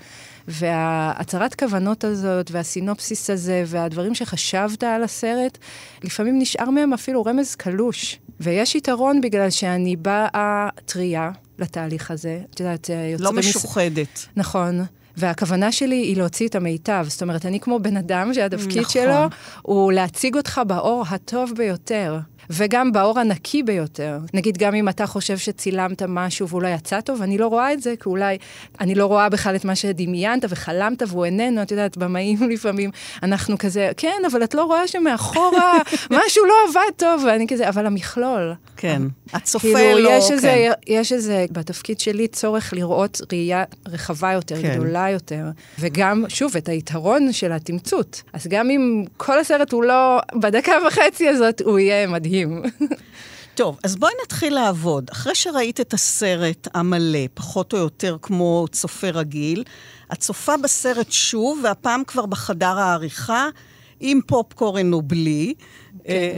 וההצהרת 0.47 1.55
כוונות 1.55 2.03
הזאת, 2.03 2.51
והסינופסיס 2.51 3.29
הזה, 3.29 3.63
והדברים 3.67 4.15
שחשבת 4.15 4.83
על 4.83 5.03
הסרט, 5.03 5.57
לפעמים 6.03 6.39
נשאר 6.39 6.69
מהם 6.69 6.93
אפילו 6.93 7.25
רמז 7.25 7.55
קלוש. 7.55 8.19
ויש 8.39 8.75
יתרון 8.75 9.21
בגלל 9.21 9.49
שאני 9.49 9.95
באה 9.95 10.69
טריה 10.85 11.31
לתהליך 11.59 12.11
הזה. 12.11 12.39
את 12.53 12.59
יודעת, 12.59 12.89
יוצרים... 12.89 13.17
לא 13.19 13.33
משוחדת. 13.33 14.25
נכון. 14.35 14.85
והכוונה 15.17 15.71
שלי 15.71 15.95
היא 15.95 16.17
להוציא 16.17 16.47
את 16.47 16.55
המיטב. 16.55 17.05
זאת 17.07 17.21
אומרת, 17.21 17.45
אני 17.45 17.59
כמו 17.59 17.79
בן 17.79 17.97
אדם 17.97 18.33
שהתפקיד 18.33 18.81
נכון. 18.81 18.91
שלו 18.93 19.27
הוא 19.61 19.91
להציג 19.91 20.35
אותך 20.35 20.61
באור 20.67 21.03
הטוב 21.09 21.51
ביותר. 21.57 22.19
וגם 22.49 22.91
באור 22.91 23.19
הנקי 23.19 23.63
ביותר. 23.63 24.19
נגיד, 24.33 24.57
גם 24.57 24.75
אם 24.75 24.89
אתה 24.89 25.07
חושב 25.07 25.37
שצילמת 25.37 26.03
משהו 26.07 26.47
והוא 26.47 26.61
לא 26.61 26.67
יצא 26.67 27.01
טוב, 27.01 27.21
אני 27.21 27.37
לא 27.37 27.47
רואה 27.47 27.73
את 27.73 27.81
זה, 27.81 27.93
כי 28.03 28.09
אולי 28.09 28.37
אני 28.79 28.95
לא 28.95 29.05
רואה 29.05 29.29
בכלל 29.29 29.55
את 29.55 29.65
מה 29.65 29.75
שדמיינת 29.75 30.45
וחלמת 30.49 31.03
והוא 31.07 31.25
איננו, 31.25 31.61
את 31.61 31.71
יודעת, 31.71 31.97
במאים 31.97 32.37
לפעמים, 32.53 32.91
אנחנו 33.23 33.57
כזה, 33.57 33.91
כן, 33.97 34.21
אבל 34.31 34.43
את 34.43 34.53
לא 34.53 34.63
רואה 34.63 34.87
שמאחורה 34.87 35.73
משהו 36.17 36.45
לא 36.45 36.53
עבד 36.69 36.91
טוב, 36.97 37.23
ואני 37.27 37.47
כזה, 37.47 37.69
אבל 37.69 37.85
המכלול. 37.85 38.53
כן. 38.77 39.01
הצופה 39.33 39.67
כאילו, 39.67 39.99
לא... 39.99 40.09
יש 40.09 40.31
איזה, 40.31 40.47
כן. 40.47 40.93
יש 40.93 41.13
איזה, 41.13 41.45
בתפקיד 41.51 41.99
שלי, 41.99 42.27
צורך 42.27 42.73
לראות 42.73 43.21
ראייה 43.31 43.63
רחבה 43.87 44.31
יותר, 44.31 44.61
כן. 44.61 44.73
גדולה 44.73 45.09
יותר, 45.09 45.45
וגם, 45.79 46.25
שוב, 46.27 46.57
את 46.57 46.69
היתרון 46.69 47.33
של 47.33 47.51
התמצות. 47.51 48.21
אז 48.33 48.47
גם 48.47 48.69
אם 48.69 49.03
כל 49.17 49.39
הסרט 49.39 49.71
הוא 49.71 49.83
לא, 49.83 50.19
בדקה 50.35 50.73
וחצי 50.87 51.27
הזאת, 51.27 51.61
הוא 51.61 51.79
יהיה 51.79 52.07
מדהים. 52.07 52.34
טוב, 53.55 53.79
אז 53.83 53.95
בואי 53.95 54.11
נתחיל 54.23 54.53
לעבוד. 54.53 55.09
אחרי 55.11 55.35
שראית 55.35 55.81
את 55.81 55.93
הסרט 55.93 56.67
המלא, 56.73 57.19
פחות 57.33 57.73
או 57.73 57.77
יותר 57.77 58.17
כמו 58.21 58.65
צופה 58.71 59.09
רגיל, 59.09 59.63
את 60.13 60.19
צופה 60.19 60.57
בסרט 60.57 61.11
שוב, 61.11 61.61
והפעם 61.63 62.03
כבר 62.07 62.25
בחדר 62.25 62.79
העריכה, 62.79 63.49
עם 63.99 64.19
פופקורן 64.27 64.93
או 64.93 65.01
בלי. 65.01 65.53
אה, 66.07 66.37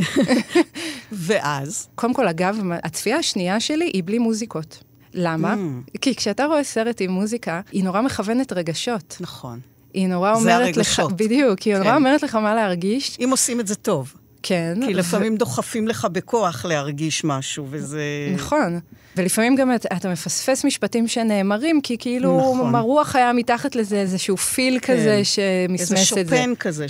ואז? 1.11 1.87
קודם 1.95 2.13
כל, 2.13 2.27
אגב, 2.27 2.57
הצפייה 2.83 3.17
השנייה 3.17 3.59
שלי 3.59 3.85
היא 3.93 4.03
בלי 4.05 4.19
מוזיקות. 4.19 4.83
למה? 5.13 5.53
Mm. 5.53 5.99
כי 6.01 6.15
כשאתה 6.15 6.45
רואה 6.45 6.63
סרט 6.63 7.01
עם 7.01 7.11
מוזיקה, 7.11 7.61
היא 7.71 7.83
נורא 7.83 8.01
מכוונת 8.01 8.53
רגשות. 8.53 9.17
נכון. 9.19 9.59
היא 9.93 10.07
נורא 10.07 10.35
זה 10.35 10.39
אומרת 10.39 10.77
לך, 10.77 10.99
הרגשות. 10.99 11.17
בדיוק, 11.17 11.59
היא 11.59 11.73
נורא 11.73 11.89
כן. 11.89 11.95
אומרת 11.95 12.23
לך 12.23 12.35
מה 12.35 12.55
להרגיש. 12.55 13.17
אם 13.23 13.29
עושים 13.31 13.59
את 13.59 13.67
זה 13.67 13.75
טוב. 13.75 14.13
כן. 14.43 14.79
כי 14.85 14.93
לפעמים 14.93 15.37
דוחפים 15.37 15.87
לך 15.87 16.07
בכוח 16.11 16.65
להרגיש 16.65 17.23
משהו, 17.23 17.67
וזה... 17.69 18.01
נכון. 18.33 18.79
ולפעמים 19.17 19.55
גם 19.55 19.75
אתה, 19.75 19.95
אתה 19.97 20.09
מפספס 20.09 20.65
משפטים 20.65 21.07
שנאמרים, 21.07 21.81
כי 21.81 21.97
כאילו 21.99 22.53
נכון. 22.55 22.75
הרוח 22.75 23.15
היה 23.15 23.33
מתחת 23.33 23.75
לזה 23.75 23.95
איזשהו 23.95 24.37
פיל 24.37 24.79
כן. 24.81 24.93
כזה 24.93 25.13
איזה 25.13 25.25
שמסמס 25.25 25.91
את 25.91 26.27
זה. 26.27 26.35
שופן 26.35 26.55
כזה 26.55 26.85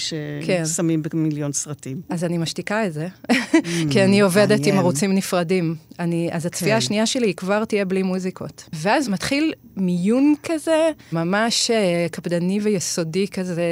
כן. 0.46 0.66
ששמים 0.66 1.02
במיליון 1.14 1.54
סרטים. 1.54 2.02
אז 2.10 2.24
אני 2.24 2.38
משתיקה 2.38 2.86
את 2.86 2.94
זה, 2.94 3.08
כי 3.92 4.04
אני 4.04 4.22
עובדת 4.22 4.66
עם. 4.66 4.78
ערוצים 4.78 5.16
נפרדים. 5.16 5.76
אני, 6.00 6.30
אז 6.32 6.46
הצפייה 6.46 6.76
כן. 6.76 6.78
השנייה 6.78 7.06
שלי 7.06 7.28
היא 7.28 7.36
כבר 7.36 7.66
תהיה 7.66 7.86
בלי 7.86 8.04
מוזיקות. 8.04 8.64
ואז 8.74 9.10
מתחיל 9.10 9.54
מיון 9.78 10.34
כזה, 10.44 10.90
ממש 11.12 11.72
אה, 11.72 12.08
קפדני 12.12 12.60
ויסודי 12.60 13.28
כזה, 13.28 13.64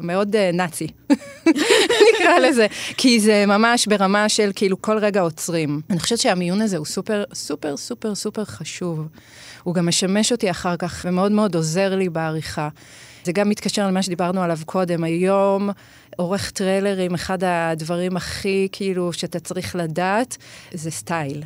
מאוד 0.00 0.36
אה, 0.36 0.50
נאצי, 0.52 0.86
נקרא 2.14 2.38
לזה. 2.38 2.66
כי 2.96 3.20
זה 3.20 3.44
ממש 3.46 3.86
ברמה 3.86 4.28
של 4.28 4.50
כאילו 4.54 4.82
כל 4.82 4.98
רגע 4.98 5.20
עוצרים. 5.20 5.80
אני 5.90 5.98
חושבת 5.98 6.18
שהמיון 6.18 6.62
הזה 6.62 6.76
הוא 6.76 6.86
סופר, 6.86 7.24
סופר, 7.34 7.76
סופר, 7.88 8.14
סופר 8.14 8.44
חשוב. 8.44 9.08
הוא 9.62 9.74
גם 9.74 9.86
משמש 9.86 10.32
אותי 10.32 10.50
אחר 10.50 10.76
כך 10.76 11.06
ומאוד 11.08 11.32
מאוד 11.32 11.54
עוזר 11.54 11.96
לי 11.96 12.08
בעריכה. 12.08 12.68
זה 13.24 13.32
גם 13.32 13.48
מתקשר 13.48 13.86
למה 13.86 14.02
שדיברנו 14.02 14.42
עליו 14.42 14.58
קודם. 14.66 15.04
היום 15.04 15.70
עורך 16.16 16.50
טריילרים, 16.50 17.14
אחד 17.14 17.44
הדברים 17.44 18.16
הכי 18.16 18.68
כאילו 18.72 19.12
שאתה 19.12 19.40
צריך 19.40 19.76
לדעת, 19.76 20.36
זה 20.72 20.90
סטייל. 20.90 21.42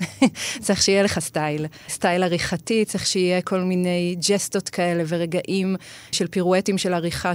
צריך 0.64 0.82
שיהיה 0.82 1.02
לך 1.02 1.18
סטייל. 1.18 1.66
סטייל 1.88 2.22
עריכתי, 2.22 2.84
צריך 2.84 3.06
שיהיה 3.06 3.42
כל 3.42 3.60
מיני 3.60 4.16
ג'סטות 4.28 4.68
כאלה 4.68 5.04
ורגעים 5.08 5.76
של 6.12 6.26
פירואטים 6.26 6.78
של 6.78 6.94
עריכה, 6.94 7.32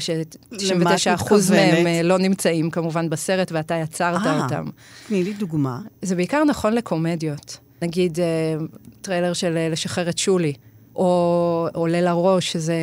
למה 0.52 0.94
את 0.94 1.00
ש-99% 1.00 1.34
מהם? 1.50 1.88
אה, 1.88 2.04
לא 2.04 2.18
נמצאים 2.18 2.70
כמובן 2.70 3.10
בסרט 3.10 3.52
ואתה 3.52 3.76
יצרת 3.76 4.26
אה. 4.26 4.44
אותם. 4.44 4.66
תני 5.08 5.24
לי 5.24 5.34
דוגמה. 5.34 5.80
זה 6.02 6.16
בעיקר 6.16 6.44
נכון 6.44 6.74
לקומדיות. 6.74 7.58
נגיד 7.82 8.20
אה, 8.20 8.56
טריילר 9.02 9.34
של 9.34 9.58
אה, 9.58 9.70
לשחרר 9.70 10.10
את 10.10 10.18
שולי, 10.18 10.54
או 10.96 11.68
עולה 11.74 12.02
לראש, 12.02 12.52
שזה 12.52 12.76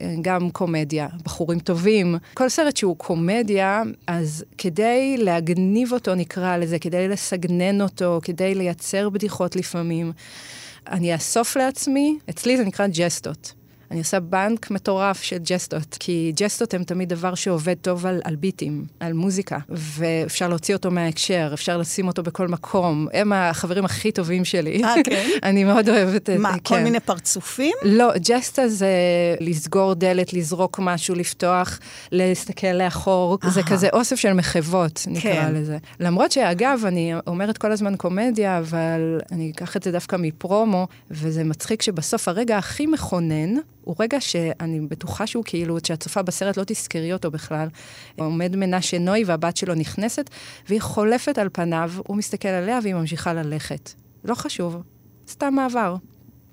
אה, 0.00 0.14
גם 0.22 0.50
קומדיה, 0.50 1.08
בחורים 1.24 1.58
טובים. 1.58 2.16
כל 2.34 2.48
סרט 2.48 2.76
שהוא 2.76 2.96
קומדיה, 2.96 3.82
אז 4.06 4.44
כדי 4.58 5.16
להגניב 5.18 5.92
אותו, 5.92 6.14
נקרא 6.14 6.56
לזה, 6.56 6.78
כדי 6.78 7.08
לסגנן 7.08 7.80
אותו, 7.80 8.20
כדי 8.22 8.54
לייצר 8.54 9.08
בדיחות 9.08 9.56
לפעמים, 9.56 10.12
אני 10.90 11.14
אאסוף 11.14 11.56
לעצמי, 11.56 12.18
אצלי 12.30 12.56
זה 12.56 12.64
נקרא 12.64 12.86
ג'סטות. 12.86 13.57
אני 13.90 13.98
עושה 13.98 14.20
בנק 14.20 14.70
מטורף 14.70 15.22
של 15.22 15.36
ג'סטות, 15.38 15.96
כי 16.00 16.32
ג'סטות 16.36 16.74
הם 16.74 16.84
תמיד 16.84 17.08
דבר 17.08 17.34
שעובד 17.34 17.74
טוב 17.82 18.06
על, 18.06 18.20
על 18.24 18.36
ביטים, 18.36 18.84
על 19.00 19.12
מוזיקה, 19.12 19.58
ואפשר 19.68 20.48
להוציא 20.48 20.74
אותו 20.74 20.90
מההקשר, 20.90 21.50
אפשר 21.54 21.78
לשים 21.78 22.06
אותו 22.06 22.22
בכל 22.22 22.48
מקום. 22.48 23.08
הם 23.12 23.32
החברים 23.32 23.84
הכי 23.84 24.12
טובים 24.12 24.44
שלי. 24.44 24.84
אה, 24.84 24.94
כן? 25.04 25.28
אני 25.42 25.64
מאוד 25.64 25.88
אוהבת 25.88 26.30
את 26.30 26.36
מה, 26.38 26.52
זה, 26.52 26.58
כל 26.62 26.74
כן. 26.74 26.84
מיני 26.84 27.00
פרצופים? 27.00 27.74
לא, 27.82 28.12
ג'סטה 28.18 28.68
זה 28.68 28.88
לסגור 29.40 29.94
דלת, 29.94 30.32
לזרוק 30.32 30.78
משהו, 30.78 31.14
לפתוח, 31.14 31.78
להסתכל 32.12 32.66
לאחור, 32.66 33.38
זה 33.48 33.60
אהה. 33.60 33.68
כזה 33.68 33.88
אוסף 33.92 34.16
של 34.16 34.32
מחוות, 34.32 35.06
נקרא 35.06 35.32
כן. 35.32 35.54
לזה. 35.54 35.78
למרות 36.00 36.32
שאגב, 36.32 36.82
אני 36.86 37.14
אומרת 37.26 37.58
כל 37.58 37.72
הזמן 37.72 37.96
קומדיה, 37.96 38.58
אבל 38.58 39.20
אני 39.32 39.50
אקח 39.50 39.76
את 39.76 39.82
זה 39.82 39.92
דווקא 39.92 40.16
מפרומו, 40.16 40.86
וזה 41.10 41.44
מצחיק 41.44 41.82
שבסוף 41.82 42.28
הרגע 42.28 42.58
הכי 42.58 42.86
מכונן, 42.86 43.54
הוא 43.88 43.96
רגע 44.00 44.20
שאני 44.20 44.80
בטוחה 44.80 45.26
שהוא 45.26 45.44
כאילו, 45.46 45.78
שהצופה 45.86 46.22
בסרט 46.22 46.56
לא 46.56 46.64
תזכרי 46.66 47.12
אותו 47.12 47.30
בכלל. 47.30 47.68
עומד 48.18 48.56
מנשה 48.56 48.98
נוי 48.98 49.24
והבת 49.24 49.56
שלו 49.56 49.74
נכנסת, 49.74 50.30
והיא 50.68 50.80
חולפת 50.80 51.38
על 51.38 51.48
פניו, 51.52 51.92
הוא 52.06 52.16
מסתכל 52.16 52.48
עליה 52.48 52.78
והיא 52.82 52.94
ממשיכה 52.94 53.34
ללכת. 53.34 53.90
לא 54.24 54.34
חשוב, 54.34 54.76
סתם 55.28 55.54
מעבר. 55.54 55.96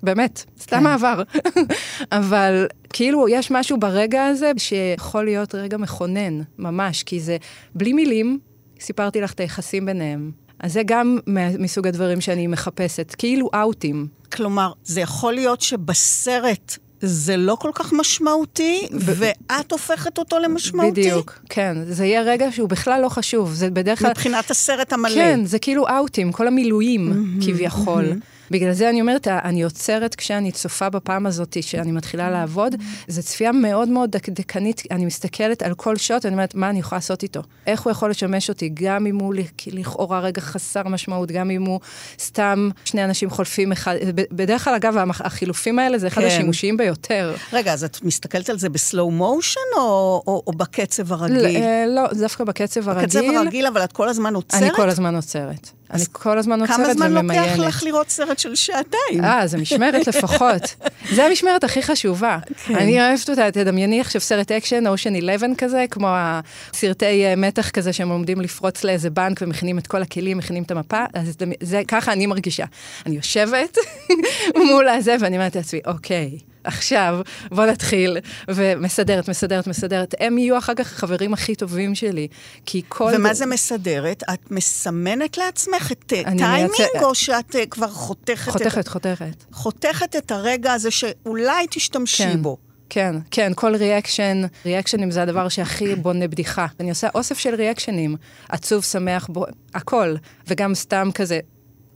באמת, 0.02 0.44
סתם 0.60 0.76
כן. 0.76 0.82
מעבר. 0.82 1.22
אבל 2.18 2.66
כאילו, 2.92 3.28
יש 3.28 3.50
משהו 3.50 3.80
ברגע 3.80 4.26
הזה 4.26 4.52
שיכול 4.58 5.24
להיות 5.24 5.54
רגע 5.54 5.76
מכונן, 5.76 6.40
ממש, 6.58 7.02
כי 7.02 7.20
זה 7.20 7.36
בלי 7.74 7.92
מילים, 7.92 8.38
סיפרתי 8.80 9.20
לך 9.20 9.32
את 9.32 9.40
היחסים 9.40 9.86
ביניהם. 9.86 10.30
אז 10.60 10.72
זה 10.72 10.82
גם 10.86 11.18
מסוג 11.58 11.86
הדברים 11.86 12.20
שאני 12.20 12.46
מחפשת, 12.46 13.14
כאילו 13.18 13.50
אאוטים. 13.54 14.06
כלומר, 14.32 14.72
זה 14.84 15.00
יכול 15.00 15.34
להיות 15.34 15.60
שבסרט 15.60 16.78
זה 17.00 17.36
לא 17.36 17.56
כל 17.60 17.70
כך 17.74 17.92
משמעותי, 17.92 18.86
ואת 18.92 19.72
הופכת 19.72 20.18
אותו 20.18 20.38
למשמעותי? 20.38 20.90
בדיוק, 21.00 21.38
כן. 21.48 21.76
זה 21.88 22.06
יהיה 22.06 22.22
רגע 22.22 22.52
שהוא 22.52 22.68
בכלל 22.68 23.02
לא 23.02 23.08
חשוב. 23.08 23.52
זה 23.52 23.70
בדרך 23.70 23.98
כלל... 23.98 24.10
מבחינת 24.10 24.50
הסרט 24.50 24.92
המלא. 24.92 25.14
כן, 25.14 25.44
זה 25.44 25.58
כאילו 25.58 25.88
אאוטים, 25.88 26.32
כל 26.32 26.46
המילואים 26.46 27.38
כביכול. 27.46 28.04
בגלל 28.50 28.72
זה 28.72 28.90
אני 28.90 29.00
אומרת, 29.00 29.28
אני 29.28 29.62
עוצרת 29.62 30.14
כשאני 30.14 30.52
צופה 30.52 30.88
בפעם 30.88 31.26
הזאת, 31.26 31.56
שאני 31.60 31.92
מתחילה 31.92 32.30
לעבוד, 32.30 32.74
זו 33.08 33.22
צפייה 33.22 33.52
מאוד 33.52 33.88
מאוד 33.88 34.10
דקדקנית, 34.10 34.82
אני 34.90 35.04
מסתכלת 35.04 35.62
על 35.62 35.74
כל 35.74 35.96
שוט, 35.96 36.24
ואני 36.24 36.34
אומרת, 36.34 36.54
מה 36.54 36.70
אני 36.70 36.78
יכולה 36.78 36.96
לעשות 36.96 37.22
איתו? 37.22 37.42
איך 37.66 37.82
הוא 37.82 37.90
יכול 37.90 38.10
לשמש 38.10 38.48
אותי, 38.48 38.70
גם 38.74 39.06
אם 39.06 39.16
הוא 39.18 39.34
לכ- 39.34 39.66
לכאורה 39.72 40.20
רגע 40.20 40.40
חסר 40.40 40.82
משמעות, 40.88 41.30
גם 41.30 41.50
אם 41.50 41.62
הוא 41.62 41.80
סתם 42.18 42.70
שני 42.84 43.04
אנשים 43.04 43.30
חולפים 43.30 43.72
אחד, 43.72 43.96
בדרך 44.14 44.64
כלל, 44.64 44.74
אגב, 44.74 44.96
החילופים 45.20 45.78
האלה 45.78 45.98
זה 45.98 46.06
אחד 46.06 46.20
כן. 46.20 46.26
השימושיים 46.26 46.76
ביותר. 46.76 47.34
רגע, 47.52 47.72
אז 47.72 47.84
את 47.84 47.98
מסתכלת 48.02 48.50
על 48.50 48.58
זה 48.58 48.68
בסלואו 48.68 49.10
מושן, 49.10 49.60
או, 49.76 50.22
או, 50.26 50.42
או 50.46 50.52
בקצב 50.52 51.12
הרגיל? 51.12 51.46
אה, 51.56 51.84
לא, 51.88 52.02
דווקא 52.18 52.44
בקצב 52.44 52.88
הרגיל. 52.88 53.04
בקצב 53.06 53.36
הרגיל, 53.36 53.66
אבל 53.66 53.84
את 53.84 53.92
כל 53.92 54.08
הזמן 54.08 54.34
עוצרת? 54.34 54.62
אני 54.62 54.70
כל 54.76 54.88
הזמן 54.88 55.14
עוצרת. 55.16 55.70
אני 55.90 56.02
כל 56.12 56.38
הזמן 56.38 56.60
עוצרת 56.60 56.76
כמה 56.76 56.94
זמן 56.94 57.16
וממיינת. 57.16 57.46
לוקח 57.58 57.68
לך 57.68 57.82
לראות 57.82 58.10
סרט 58.10 58.38
של 58.38 58.54
שעתיים? 58.54 59.24
אה, 59.24 59.46
זה 59.46 59.58
משמרת 59.58 60.06
לפחות. 60.08 60.74
זה 61.12 61.24
המשמרת 61.26 61.64
הכי 61.64 61.82
חשובה. 61.82 62.38
כן. 62.66 62.74
אני 62.76 63.00
אוהבת 63.00 63.30
אותה, 63.30 63.50
תדמייני 63.50 64.00
עכשיו 64.00 64.20
סרט 64.20 64.52
אקשן, 64.52 64.86
אושן 64.86 65.14
11 65.16 65.48
כזה, 65.58 65.84
כמו 65.90 66.06
הסרטי 66.10 67.24
אה, 67.24 67.36
מתח 67.36 67.70
כזה 67.70 67.92
שהם 67.92 68.08
עומדים 68.08 68.40
לפרוץ 68.40 68.84
לאיזה 68.84 69.10
בנק 69.10 69.38
ומכינים 69.42 69.78
את 69.78 69.86
כל 69.86 70.02
הכלים, 70.02 70.38
מכינים 70.38 70.62
את 70.62 70.70
המפה, 70.70 71.04
אז 71.14 71.26
זה- 71.38 71.44
זה, 71.60 71.82
ככה 71.88 72.12
אני 72.12 72.26
מרגישה. 72.26 72.64
אני 73.06 73.16
יושבת 73.16 73.78
מול 74.70 74.88
הזה 74.88 75.16
ואני 75.20 75.36
אומרת 75.36 75.56
לעצמי, 75.56 75.80
אוקיי. 75.86 76.38
עכשיו, 76.66 77.18
בוא 77.50 77.66
נתחיל, 77.66 78.16
ומסדרת, 78.48 79.28
מסדרת, 79.28 79.66
מסדרת. 79.66 80.14
הם 80.20 80.38
יהיו 80.38 80.58
אחר 80.58 80.74
כך 80.74 80.92
החברים 80.92 81.32
הכי 81.32 81.54
טובים 81.54 81.94
שלי, 81.94 82.28
כי 82.66 82.82
כל... 82.88 83.12
ומה 83.16 83.34
זה 83.34 83.46
מסדרת? 83.46 84.22
את 84.34 84.50
מסמנת 84.50 85.38
לעצמך 85.38 85.92
את 85.92 86.12
אה, 86.12 86.22
טיימינג, 86.22 86.70
מייצר- 86.78 87.04
או 87.04 87.14
שאת 87.14 87.56
אה, 87.56 87.66
כבר 87.66 87.88
חותכת, 87.88 88.52
חותכת, 88.52 88.78
את, 88.78 88.88
חותכת. 88.88 89.44
חותכת 89.52 90.16
את 90.16 90.30
הרגע 90.30 90.72
הזה 90.72 90.90
שאולי 90.90 91.66
תשתמשי 91.70 92.22
כן. 92.22 92.42
בו? 92.42 92.56
כן, 92.90 93.16
כן, 93.30 93.52
כל 93.54 93.74
reaction, 93.76 94.42
reactionים 94.66 95.10
זה 95.10 95.22
הדבר 95.22 95.48
שהכי 95.48 95.94
בונה 95.94 96.28
בדיחה. 96.28 96.66
אני 96.80 96.90
עושה 96.90 97.08
אוסף 97.14 97.38
של 97.38 97.54
reactionים, 97.54 98.16
עצוב, 98.48 98.84
שמח, 98.84 99.26
בו, 99.26 99.44
הכל, 99.74 100.14
וגם 100.48 100.74
סתם 100.74 101.08
כזה, 101.14 101.40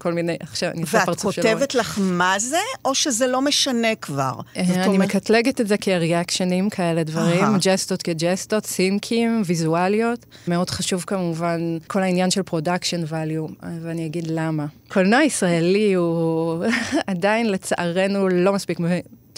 כל 0.01 0.13
מיני, 0.13 0.37
עכשיו 0.41 0.71
אני 0.71 0.83
אעשה 0.83 0.99
ואת 0.99 1.07
פרצוף 1.07 1.35
שלו. 1.35 1.45
כותבת 1.45 1.75
לך 1.75 1.99
מה 2.03 2.35
זה, 2.39 2.57
או 2.85 2.95
שזה 2.95 3.27
לא 3.27 3.41
משנה 3.41 3.95
כבר? 3.95 4.33
אה, 4.57 4.85
אני 4.85 4.99
מקטלגת 4.99 5.61
את 5.61 5.69
זה 5.69 5.77
כ 5.77 5.92
reactionים 5.92 6.71
כאלה 6.71 7.03
דברים. 7.03 7.45
ג'סטות 7.61 8.03
כג'סטות, 8.03 8.67
סינקים, 8.67 9.43
ויזואליות. 9.47 10.27
מאוד 10.49 10.71
חשוב 10.71 11.05
כמובן 11.07 11.79
כל 11.87 12.03
העניין 12.03 12.31
של 12.31 12.43
production 12.43 13.03
value, 13.05 13.65
ואני 13.83 14.07
אגיד 14.07 14.27
למה. 14.27 14.67
קולנוע 14.89 15.23
ישראלי 15.23 15.95
הוא 15.95 16.65
עדיין 17.07 17.51
לצערנו 17.51 18.29
לא 18.29 18.53
מספיק, 18.53 18.79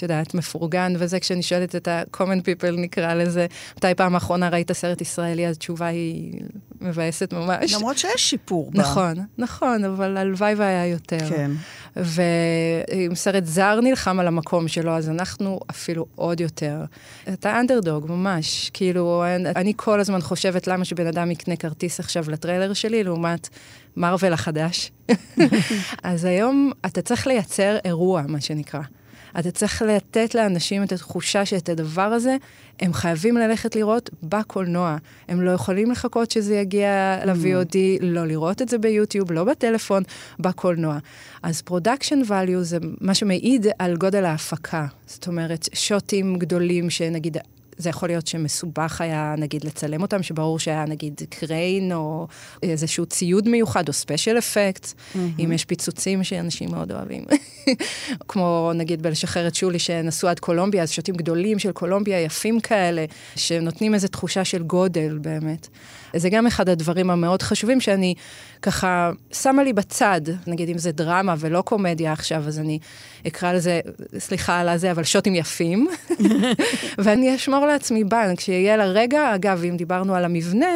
את 0.02 0.10
יודעת, 0.10 0.34
מפורגן, 0.34 0.92
וזה 0.98 1.20
כשאני 1.20 1.42
שואלת 1.42 1.76
את 1.76 1.88
ה-common 1.88 2.40
people 2.40 2.70
נקרא 2.76 3.14
לזה, 3.14 3.46
מתי 3.76 3.94
פעם 3.96 4.14
האחרונה 4.14 4.48
ראית 4.48 4.72
סרט 4.72 5.00
ישראלי, 5.00 5.46
אז 5.46 5.56
התשובה 5.56 5.86
היא 5.86 6.40
מבאסת 6.80 7.32
ממש. 7.32 7.74
למרות 7.74 7.98
שיש 7.98 8.30
שיפור 8.30 8.70
בה. 8.70 8.80
נכון, 8.80 9.14
נכון, 9.38 9.84
אבל 9.84 10.16
הלוואי 10.16 10.54
והיה 10.54 10.86
יותר. 10.86 11.28
כן. 11.28 11.50
ואם 11.96 13.14
סרט 13.14 13.44
זר 13.44 13.80
נלחם 13.82 14.20
על 14.20 14.26
המקום 14.26 14.68
שלו, 14.68 14.92
אז 14.92 15.08
אנחנו 15.08 15.60
אפילו 15.70 16.06
עוד 16.14 16.40
יותר. 16.40 16.84
אתה 17.32 17.60
אנדרדוג, 17.60 18.06
ממש. 18.08 18.70
כאילו, 18.74 19.24
אני 19.56 19.72
כל 19.76 20.00
הזמן 20.00 20.20
חושבת 20.20 20.66
למה 20.66 20.84
שבן 20.84 21.06
אדם 21.06 21.30
יקנה 21.30 21.56
כרטיס 21.56 22.00
עכשיו 22.00 22.30
לטריילר 22.30 22.72
שלי, 22.72 23.04
לעומת 23.04 23.48
מארוול 23.96 24.32
החדש. 24.32 24.90
אז 26.02 26.24
היום 26.24 26.72
אתה 26.86 27.02
צריך 27.02 27.26
לייצר 27.26 27.76
אירוע, 27.84 28.22
מה 28.28 28.40
שנקרא. 28.40 28.80
אתה 29.38 29.50
צריך 29.50 29.82
לתת 29.82 30.34
לאנשים 30.34 30.82
את 30.82 30.92
התחושה 30.92 31.46
שאת 31.46 31.68
הדבר 31.68 32.02
הזה, 32.02 32.36
הם 32.80 32.92
חייבים 32.92 33.36
ללכת 33.36 33.76
לראות 33.76 34.10
בקולנוע. 34.22 34.96
הם 35.28 35.40
לא 35.40 35.50
יכולים 35.50 35.90
לחכות 35.90 36.30
שזה 36.30 36.54
יגיע 36.56 37.18
ל-VOD, 37.24 37.76
לא 38.00 38.26
לראות 38.26 38.62
את 38.62 38.68
זה 38.68 38.78
ביוטיוב, 38.78 39.32
לא 39.32 39.44
בטלפון, 39.44 40.02
בקולנוע. 40.40 40.98
אז 41.42 41.62
production 41.62 42.20
value 42.28 42.58
זה 42.60 42.78
מה 43.00 43.14
שמעיד 43.14 43.66
על 43.78 43.96
גודל 43.96 44.24
ההפקה. 44.24 44.86
זאת 45.06 45.26
אומרת, 45.26 45.68
שוטים 45.72 46.38
גדולים 46.38 46.90
שנגיד... 46.90 47.36
זה 47.76 47.88
יכול 47.88 48.08
להיות 48.08 48.26
שמסובך 48.26 49.00
היה, 49.00 49.34
נגיד, 49.38 49.64
לצלם 49.64 50.02
אותם, 50.02 50.22
שברור 50.22 50.58
שהיה, 50.58 50.84
נגיד, 50.84 51.20
קריין, 51.30 51.92
או 51.92 52.26
איזשהו 52.62 53.06
ציוד 53.06 53.48
מיוחד, 53.48 53.88
או 53.88 53.92
ספיישל 53.92 54.38
אפקט, 54.38 54.84
mm-hmm. 54.84 55.18
אם 55.38 55.52
יש 55.52 55.64
פיצוצים 55.64 56.24
שאנשים 56.24 56.70
מאוד 56.70 56.92
אוהבים. 56.92 57.24
כמו, 58.28 58.70
נגיד, 58.74 59.02
בלשחרר 59.02 59.46
את 59.46 59.54
שולי, 59.54 59.78
שנסעו 59.78 60.28
עד 60.28 60.40
קולומביה, 60.40 60.82
אז 60.82 60.90
שוטים 60.90 61.14
גדולים 61.14 61.58
של 61.58 61.72
קולומביה, 61.72 62.20
יפים 62.20 62.60
כאלה, 62.60 63.04
שנותנים 63.36 63.94
איזו 63.94 64.08
תחושה 64.08 64.44
של 64.44 64.62
גודל, 64.62 65.18
באמת. 65.20 65.68
זה 66.16 66.30
גם 66.30 66.46
אחד 66.46 66.68
הדברים 66.68 67.10
המאוד 67.10 67.42
חשובים 67.42 67.80
שאני 67.80 68.14
ככה 68.62 69.10
שמה 69.32 69.62
לי 69.62 69.72
בצד, 69.72 70.20
נגיד 70.46 70.68
אם 70.68 70.78
זה 70.78 70.92
דרמה 70.92 71.34
ולא 71.38 71.62
קומדיה 71.62 72.12
עכשיו, 72.12 72.44
אז 72.46 72.58
אני 72.58 72.78
אקרא 73.26 73.52
לזה, 73.52 73.80
סליחה 74.18 74.60
על 74.60 74.68
הזה, 74.68 74.90
אבל 74.90 75.04
שוטים 75.04 75.34
יפים, 75.34 75.88
ואני 77.02 77.34
אשמור 77.36 77.66
לעצמי 77.66 78.04
בנק, 78.04 78.40
שיהיה 78.40 78.76
לרגע, 78.76 79.34
אגב, 79.34 79.64
אם 79.68 79.76
דיברנו 79.76 80.14
על 80.14 80.24
המבנה, 80.24 80.66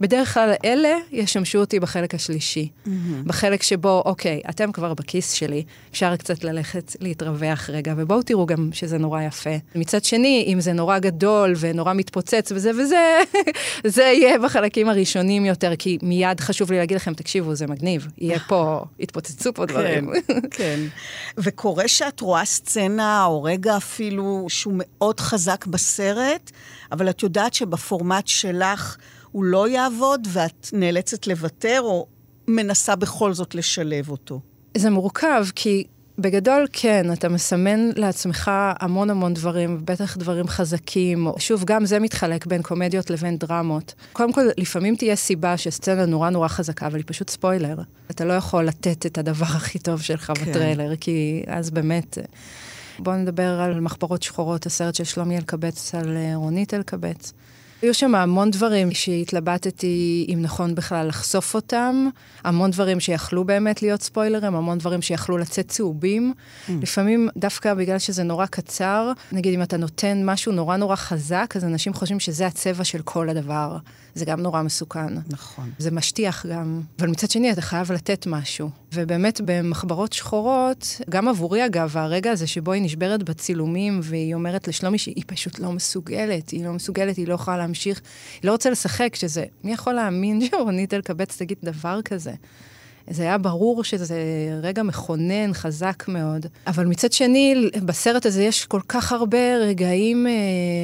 בדרך 0.00 0.34
כלל 0.34 0.52
אלה 0.64 0.96
ישמשו 1.12 1.58
אותי 1.58 1.80
בחלק 1.80 2.14
השלישי. 2.14 2.68
Mm-hmm. 2.68 2.90
בחלק 3.24 3.62
שבו, 3.62 4.02
אוקיי, 4.06 4.40
אתם 4.50 4.72
כבר 4.72 4.94
בכיס 4.94 5.32
שלי, 5.32 5.64
אפשר 5.90 6.16
קצת 6.16 6.44
ללכת 6.44 6.96
להתרווח 7.00 7.70
רגע, 7.70 7.94
ובואו 7.96 8.22
תראו 8.22 8.46
גם 8.46 8.68
שזה 8.72 8.98
נורא 8.98 9.22
יפה. 9.22 9.50
מצד 9.74 10.04
שני, 10.04 10.44
אם 10.52 10.60
זה 10.60 10.72
נורא 10.72 10.98
גדול 10.98 11.54
ונורא 11.60 11.92
מתפוצץ 11.94 12.52
וזה 12.52 12.70
וזה, 12.70 13.18
זה 13.96 14.02
יהיה 14.02 14.38
בחלקים 14.38 14.88
הראשונים 14.88 15.44
יותר, 15.44 15.76
כי 15.78 15.98
מיד 16.02 16.40
חשוב 16.40 16.72
לי 16.72 16.78
להגיד 16.78 16.96
לכם, 16.96 17.14
תקשיבו, 17.14 17.54
זה 17.54 17.66
מגניב, 17.66 18.08
יהיה 18.18 18.38
פה, 18.38 18.84
יתפוצצו 18.98 19.54
פה 19.54 19.66
דברים. 19.66 20.10
כן, 20.26 20.40
כן. 20.50 20.80
וקורה 21.44 21.88
שאת 21.88 22.20
רואה 22.20 22.44
סצנה 22.44 23.24
או 23.24 23.42
רגע 23.42 23.76
אפילו 23.76 24.46
שהוא 24.48 24.74
מאוד 24.76 25.20
חזק 25.20 25.66
בסרט, 25.66 26.50
אבל 26.92 27.10
את 27.10 27.22
יודעת 27.22 27.54
שבפורמט 27.54 28.26
שלך 28.26 28.96
הוא 29.36 29.44
לא 29.44 29.68
יעבוד 29.68 30.28
ואת 30.32 30.68
נאלצת 30.72 31.26
לוותר, 31.26 31.80
או 31.82 32.06
מנסה 32.48 32.96
בכל 32.96 33.32
זאת 33.32 33.54
לשלב 33.54 34.08
אותו? 34.08 34.40
זה 34.76 34.90
מורכב, 34.90 35.46
כי 35.54 35.84
בגדול, 36.18 36.66
כן, 36.72 37.12
אתה 37.12 37.28
מסמן 37.28 37.90
לעצמך 37.96 38.50
המון 38.54 39.10
המון 39.10 39.34
דברים, 39.34 39.80
בטח 39.84 40.16
דברים 40.16 40.48
חזקים. 40.48 41.28
שוב, 41.38 41.64
גם 41.64 41.86
זה 41.86 41.98
מתחלק 41.98 42.46
בין 42.46 42.62
קומדיות 42.62 43.10
לבין 43.10 43.38
דרמות. 43.38 43.94
קודם 44.12 44.32
כל, 44.32 44.48
לפעמים 44.58 44.96
תהיה 44.96 45.16
סיבה 45.16 45.56
שסצנה 45.56 46.06
נורא 46.06 46.30
נורא 46.30 46.48
חזקה, 46.48 46.86
אבל 46.86 46.96
היא 46.96 47.04
פשוט 47.06 47.30
ספוילר. 47.30 47.76
אתה 48.10 48.24
לא 48.24 48.32
יכול 48.32 48.64
לתת 48.64 49.06
את 49.06 49.18
הדבר 49.18 49.46
הכי 49.46 49.78
טוב 49.78 50.02
שלך 50.02 50.32
כן. 50.34 50.50
בטריילר, 50.50 50.96
כי 50.96 51.42
אז 51.46 51.70
באמת... 51.70 52.18
בואו 52.98 53.16
נדבר 53.16 53.60
על 53.60 53.80
מחברות 53.80 54.22
שחורות, 54.22 54.66
הסרט 54.66 54.94
של 54.94 55.04
שלומי 55.04 55.36
אלקבץ 55.36 55.94
על 55.94 56.16
רונית 56.34 56.74
אלקבץ. 56.74 57.32
היו 57.82 57.94
שם 57.94 58.14
המון 58.14 58.50
דברים 58.50 58.90
שהתלבטתי 58.90 60.26
אם 60.32 60.42
נכון 60.42 60.74
בכלל 60.74 61.08
לחשוף 61.08 61.54
אותם, 61.54 62.08
המון 62.44 62.70
דברים 62.70 63.00
שיכלו 63.00 63.44
באמת 63.44 63.82
להיות 63.82 64.02
ספוילרים, 64.02 64.54
המון 64.54 64.78
דברים 64.78 65.02
שיכלו 65.02 65.38
לצאת 65.38 65.68
צהובים. 65.68 66.32
Mm. 66.32 66.72
לפעמים, 66.82 67.28
דווקא 67.36 67.74
בגלל 67.74 67.98
שזה 67.98 68.22
נורא 68.22 68.46
קצר, 68.46 69.12
נגיד 69.32 69.54
אם 69.54 69.62
אתה 69.62 69.76
נותן 69.76 70.22
משהו 70.24 70.52
נורא 70.52 70.76
נורא 70.76 70.96
חזק, 70.96 71.54
אז 71.56 71.64
אנשים 71.64 71.94
חושבים 71.94 72.20
שזה 72.20 72.46
הצבע 72.46 72.84
של 72.84 73.02
כל 73.02 73.28
הדבר. 73.28 73.76
זה 74.14 74.24
גם 74.24 74.40
נורא 74.40 74.62
מסוכן. 74.62 75.14
נכון. 75.30 75.70
זה 75.78 75.90
משטיח 75.90 76.46
גם. 76.46 76.80
אבל 76.98 77.08
מצד 77.08 77.30
שני, 77.30 77.52
אתה 77.52 77.60
חייב 77.60 77.92
לתת 77.92 78.26
משהו. 78.26 78.70
ובאמת, 78.94 79.40
במחברות 79.44 80.12
שחורות, 80.12 81.00
גם 81.10 81.28
עבורי 81.28 81.66
אגב, 81.66 81.96
הרגע 81.96 82.30
הזה 82.30 82.46
שבו 82.46 82.72
היא 82.72 82.82
נשברת 82.82 83.22
בצילומים, 83.22 84.00
והיא 84.02 84.34
אומרת 84.34 84.68
לשלומי 84.68 84.98
שהיא 84.98 85.24
פשוט 85.26 85.58
לא 85.58 85.72
מסוגלת, 85.72 86.50
היא 86.50 86.64
לא 86.64 86.72
מסוגלת, 86.72 87.16
היא 87.16 87.28
לא 87.28 87.34
יכולה 87.34 87.65
להמשיך, 87.66 88.00
היא 88.42 88.48
לא 88.48 88.52
רוצה 88.52 88.70
לשחק, 88.70 89.14
שזה, 89.14 89.44
מי 89.64 89.72
יכול 89.72 89.92
להאמין 89.92 90.40
שרונית 90.50 90.94
אלקבץ 90.94 91.36
תגיד 91.38 91.58
דבר 91.62 92.02
כזה? 92.02 92.32
זה 93.10 93.22
היה 93.22 93.38
ברור 93.38 93.84
שזה 93.84 94.18
רגע 94.62 94.82
מכונן, 94.82 95.52
חזק 95.52 96.04
מאוד. 96.08 96.46
אבל 96.66 96.86
מצד 96.86 97.12
שני, 97.12 97.70
בסרט 97.84 98.26
הזה 98.26 98.42
יש 98.42 98.64
כל 98.64 98.80
כך 98.88 99.12
הרבה 99.12 99.56
רגעים 99.56 100.26
אה, 100.26 100.32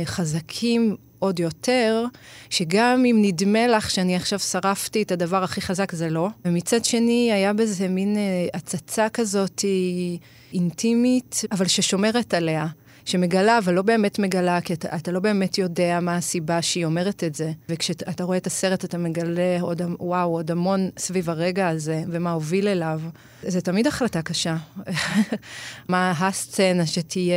חזקים 0.05 0.97
עוד 1.18 1.40
יותר, 1.40 2.05
שגם 2.51 3.05
אם 3.11 3.18
נדמה 3.23 3.66
לך 3.66 3.90
שאני 3.90 4.16
עכשיו 4.16 4.38
שרפתי 4.38 5.03
את 5.03 5.12
הדבר 5.12 5.42
הכי 5.42 5.61
חזק, 5.61 5.92
זה 5.92 6.11
לא. 6.11 6.29
ומצד 6.45 6.85
שני, 6.85 7.33
היה 7.33 7.53
בזה 7.53 7.88
מין 7.88 8.16
אה, 8.16 8.47
הצצה 8.55 9.09
כזאת 9.09 9.64
אינטימית, 10.53 11.42
אבל 11.53 11.66
ששומרת 11.66 12.35
עליה. 12.35 12.66
שמגלה, 13.05 13.59
אבל 13.59 13.75
לא 13.75 13.83
באמת 13.83 14.19
מגלה, 14.19 14.61
כי 14.61 14.73
אתה, 14.73 14.97
אתה 14.97 15.12
לא 15.12 15.21
באמת 15.21 15.59
יודע 15.59 15.99
מה 16.03 16.17
הסיבה 16.17 16.62
שהיא 16.62 16.85
אומרת 16.85 17.25
את 17.25 17.35
זה. 17.35 17.53
וכשאתה 17.69 18.25
רואה 18.25 18.37
את 18.37 18.47
הסרט, 18.47 18.85
אתה 18.85 18.99
מגלה 18.99 19.61
עוד, 19.61 19.83
וואו, 20.01 20.33
עוד 20.33 20.51
המון 20.51 20.91
סביב 20.99 21.31
הרגע 21.31 21.69
הזה, 21.69 22.03
ומה 22.09 22.33
הוביל 22.33 22.69
אליו. 22.69 23.01
זה 23.43 23.61
תמיד 23.61 23.87
החלטה 23.87 24.23
קשה. 24.23 24.57
מה 25.88 26.11
הסצנה 26.19 26.87
שתהיה... 26.87 27.35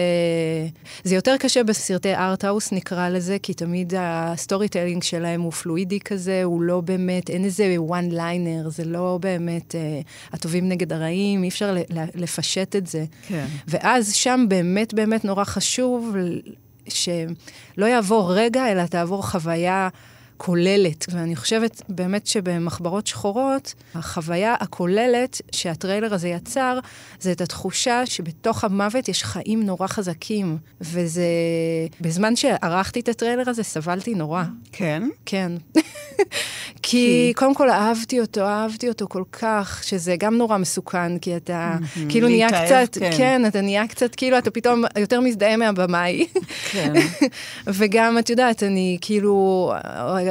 זה 1.03 1.15
יותר 1.15 1.35
קשה 1.39 1.63
בסרטי 1.63 2.15
arthouse, 2.15 2.71
נקרא 2.71 3.09
לזה, 3.09 3.37
כי 3.43 3.53
תמיד 3.53 3.93
ה 3.97 4.69
storytelling 4.69 5.03
שלהם 5.03 5.41
הוא 5.41 5.51
פלואידי 5.51 5.99
כזה, 5.99 6.43
הוא 6.43 6.61
לא 6.61 6.81
באמת, 6.81 7.29
אין 7.29 7.43
איזה 7.43 7.75
one 7.89 8.13
liner, 8.13 8.69
זה 8.69 8.85
לא 8.85 9.19
באמת 9.21 9.75
אה, 9.75 9.99
הטובים 10.33 10.69
נגד 10.69 10.93
הרעים, 10.93 11.43
אי 11.43 11.47
אפשר 11.47 11.75
לפשט 12.15 12.75
את 12.75 12.87
זה. 12.87 13.05
כן. 13.27 13.45
ואז 13.67 14.13
שם 14.13 14.45
באמת 14.49 14.93
באמת 14.93 15.25
נורא 15.25 15.43
חשוב 15.55 16.15
שלא 16.87 17.85
יעבור 17.85 18.33
רגע, 18.33 18.71
אלא 18.71 18.85
תעבור 18.85 19.27
חוויה 19.27 19.89
כוללת. 20.37 21.05
ואני 21.09 21.35
חושבת 21.35 21.81
באמת 21.89 22.27
שבמחברות 22.27 23.07
שחורות, 23.07 23.73
החוויה 23.95 24.55
הכוללת 24.59 25.41
שהטריילר 25.51 26.13
הזה 26.13 26.27
יצר, 26.27 26.79
זה 27.19 27.31
את 27.31 27.41
התחושה 27.41 28.05
שבתוך 28.05 28.63
המוות 28.63 29.09
יש 29.09 29.23
חיים 29.23 29.63
נורא 29.63 29.87
חזקים. 29.87 30.57
וזה... 30.81 31.25
בזמן 32.01 32.35
שערכתי 32.35 32.99
את 32.99 33.09
הטריילר 33.09 33.49
הזה, 33.49 33.63
סבלתי 33.63 34.13
נורא. 34.13 34.43
כן? 34.71 35.03
כן. 35.25 35.51
כי 36.83 37.33
קודם 37.35 37.55
כל 37.55 37.69
אהבתי 37.69 38.19
אותו, 38.19 38.41
אהבתי 38.41 38.89
אותו 38.89 39.07
כל 39.09 39.23
כך, 39.31 39.83
שזה 39.83 40.15
גם 40.19 40.37
נורא 40.37 40.57
מסוכן, 40.57 41.17
כי 41.19 41.37
אתה 41.37 41.77
כאילו 42.09 42.27
נהיה 42.27 42.47
קצת, 42.49 42.97
כן, 43.17 43.45
אתה 43.47 43.61
נהיה 43.61 43.87
קצת, 43.87 44.15
כאילו 44.15 44.37
אתה 44.37 44.51
פתאום 44.51 44.83
יותר 44.99 45.21
מזדהה 45.21 45.57
מהבמאי. 45.57 46.27
כן. 46.71 46.93
וגם, 47.77 48.17
את 48.17 48.29
יודעת, 48.29 48.63
אני 48.63 48.97
כאילו, 49.01 49.73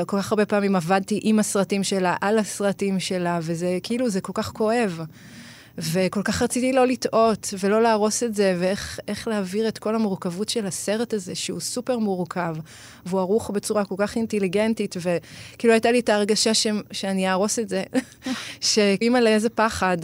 כל 0.07 0.18
כך 0.18 0.33
הרבה 0.33 0.46
פעמים 0.46 0.76
עבדתי 0.76 1.20
עם 1.22 1.38
הסרטים 1.38 1.85
שלה, 1.85 2.16
על 2.20 2.38
הסרטים 2.38 3.00
שלה, 3.00 3.38
וזה 3.42 3.78
כאילו, 3.83 4.09
זה 4.09 4.20
כל 4.20 4.33
כך 4.35 4.52
כואב. 4.52 5.00
וכל 5.78 6.22
כך 6.24 6.42
רציתי 6.42 6.72
לא 6.72 6.87
לטעות 6.87 7.54
ולא 7.60 7.82
להרוס 7.82 8.22
את 8.22 8.34
זה, 8.34 8.56
ואיך 8.58 9.00
איך 9.08 9.28
להעביר 9.28 9.68
את 9.68 9.78
כל 9.78 9.94
המורכבות 9.94 10.48
של 10.48 10.66
הסרט 10.66 11.14
הזה, 11.14 11.34
שהוא 11.34 11.60
סופר 11.60 11.98
מורכב, 11.98 12.56
והוא 13.06 13.20
ערוך 13.20 13.50
בצורה 13.50 13.84
כל 13.84 13.94
כך 13.98 14.16
אינטליגנטית, 14.16 14.96
וכאילו 14.96 15.72
הייתה 15.72 15.92
לי 15.92 16.00
את 16.00 16.08
ההרגשה 16.08 16.54
ש, 16.54 16.66
שאני 16.92 17.28
אהרוס 17.28 17.58
את 17.58 17.68
זה, 17.68 17.82
שאימאלה 18.61 19.18
איזה 19.18 19.48
פחד. 19.50 19.98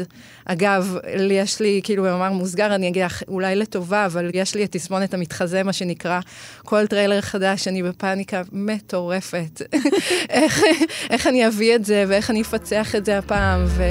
אגב, 0.45 0.97
לי 1.17 1.35
יש 1.35 1.61
לי, 1.61 1.81
כאילו 1.85 2.03
במאמר 2.03 2.33
מוסגר, 2.33 2.75
אני 2.75 2.89
אגיד 2.89 3.05
לך, 3.05 3.23
אולי 3.29 3.57
לטובה, 3.57 4.07
אבל 4.07 4.31
יש 4.35 4.55
לי 4.55 4.65
את 4.65 4.73
תסמונת 4.73 5.15
המתחזה, 5.15 5.63
מה 5.63 5.73
שנקרא, 5.73 6.21
כל 6.65 6.87
טריילר 6.87 7.21
חדש, 7.21 7.69
אני 7.69 7.83
בפאניקה 7.83 8.43
מטורפת. 8.53 9.63
איך, 10.31 10.63
איך 11.11 11.27
אני 11.27 11.47
אביא 11.47 11.75
את 11.75 11.85
זה, 11.85 12.05
ואיך 12.09 12.31
אני 12.31 12.43
אפצח 12.43 12.95
את 12.95 13.05
זה 13.05 13.19
הפעם, 13.19 13.65
ו... 13.67 13.83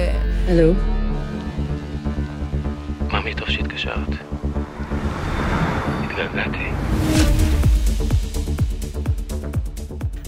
הלו? 0.47 0.73
ממי, 3.13 3.35
טוב 3.35 3.49
שהתקשרת. 3.49 4.07
התגעגעתי. 6.03 6.69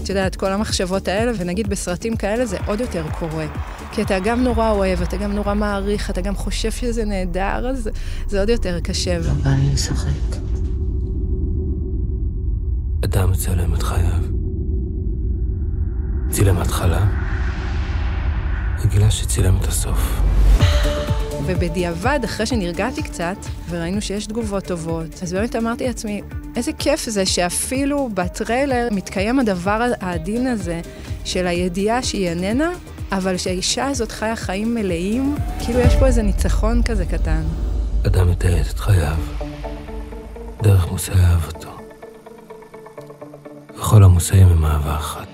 את 0.02 0.08
יודעת, 0.08 0.36
כל 0.36 0.52
המחשבות 0.52 1.08
האלה, 1.08 1.32
ונגיד 1.38 1.68
בסרטים 1.68 2.16
כאלה 2.16 2.46
זה 2.46 2.56
עוד 2.66 2.80
יותר 2.80 3.04
קורה. 3.18 3.46
כי 3.92 4.02
אתה 4.02 4.18
גם 4.18 4.44
נורא 4.44 4.70
אוהב, 4.70 5.02
אתה 5.02 5.16
גם 5.16 5.32
נורא 5.32 5.54
מעריך, 5.54 6.10
אתה 6.10 6.20
גם 6.20 6.34
חושב 6.34 6.70
שזה 6.70 7.04
נהדר, 7.04 7.68
אז 7.68 7.90
זה 8.26 8.40
עוד 8.40 8.48
יותר 8.48 8.80
קשה. 8.80 9.18
בא 9.20 9.50
לי 9.50 9.72
לשחק. 9.74 10.36
אדם 13.04 13.30
מצלם 13.30 13.74
את 13.74 13.82
חייו. 13.82 14.22
צילם 16.30 16.58
התחלה, 16.58 17.06
וגילה 18.84 19.10
שצילם 19.10 19.56
את 19.56 19.68
הסוף. 19.68 20.20
ובדיעבד, 21.46 22.20
אחרי 22.24 22.46
שנרגעתי 22.46 23.02
קצת, 23.02 23.36
וראינו 23.70 24.00
שיש 24.00 24.26
תגובות 24.26 24.64
טובות, 24.64 25.22
אז 25.22 25.32
באמת 25.32 25.56
אמרתי 25.56 25.86
לעצמי, 25.86 26.22
איזה 26.56 26.72
כיף 26.72 27.08
זה 27.08 27.26
שאפילו 27.26 28.10
בטריילר 28.14 28.88
מתקיים 28.90 29.38
הדבר 29.38 29.90
העדין 30.00 30.46
הזה 30.46 30.80
של 31.24 31.46
הידיעה 31.46 32.02
שהיא 32.02 32.28
איננה, 32.28 32.72
אבל 33.12 33.36
שהאישה 33.36 33.86
הזאת 33.86 34.12
חיה 34.12 34.36
חיים 34.36 34.74
מלאים, 34.74 35.34
כאילו 35.64 35.80
יש 35.80 35.96
פה 35.96 36.06
איזה 36.06 36.22
ניצחון 36.22 36.82
כזה 36.82 37.06
קטן. 37.06 37.42
אדם 38.06 38.30
מתעד 38.30 38.66
את 38.70 38.78
חייו, 38.78 39.16
דרך 40.62 40.90
מושאי 40.90 41.14
אהבתו. 41.14 41.72
וכל 43.78 44.04
המושאים 44.04 44.48
הם 44.48 44.64
אהבה 44.64 44.96
אחת. 44.96 45.31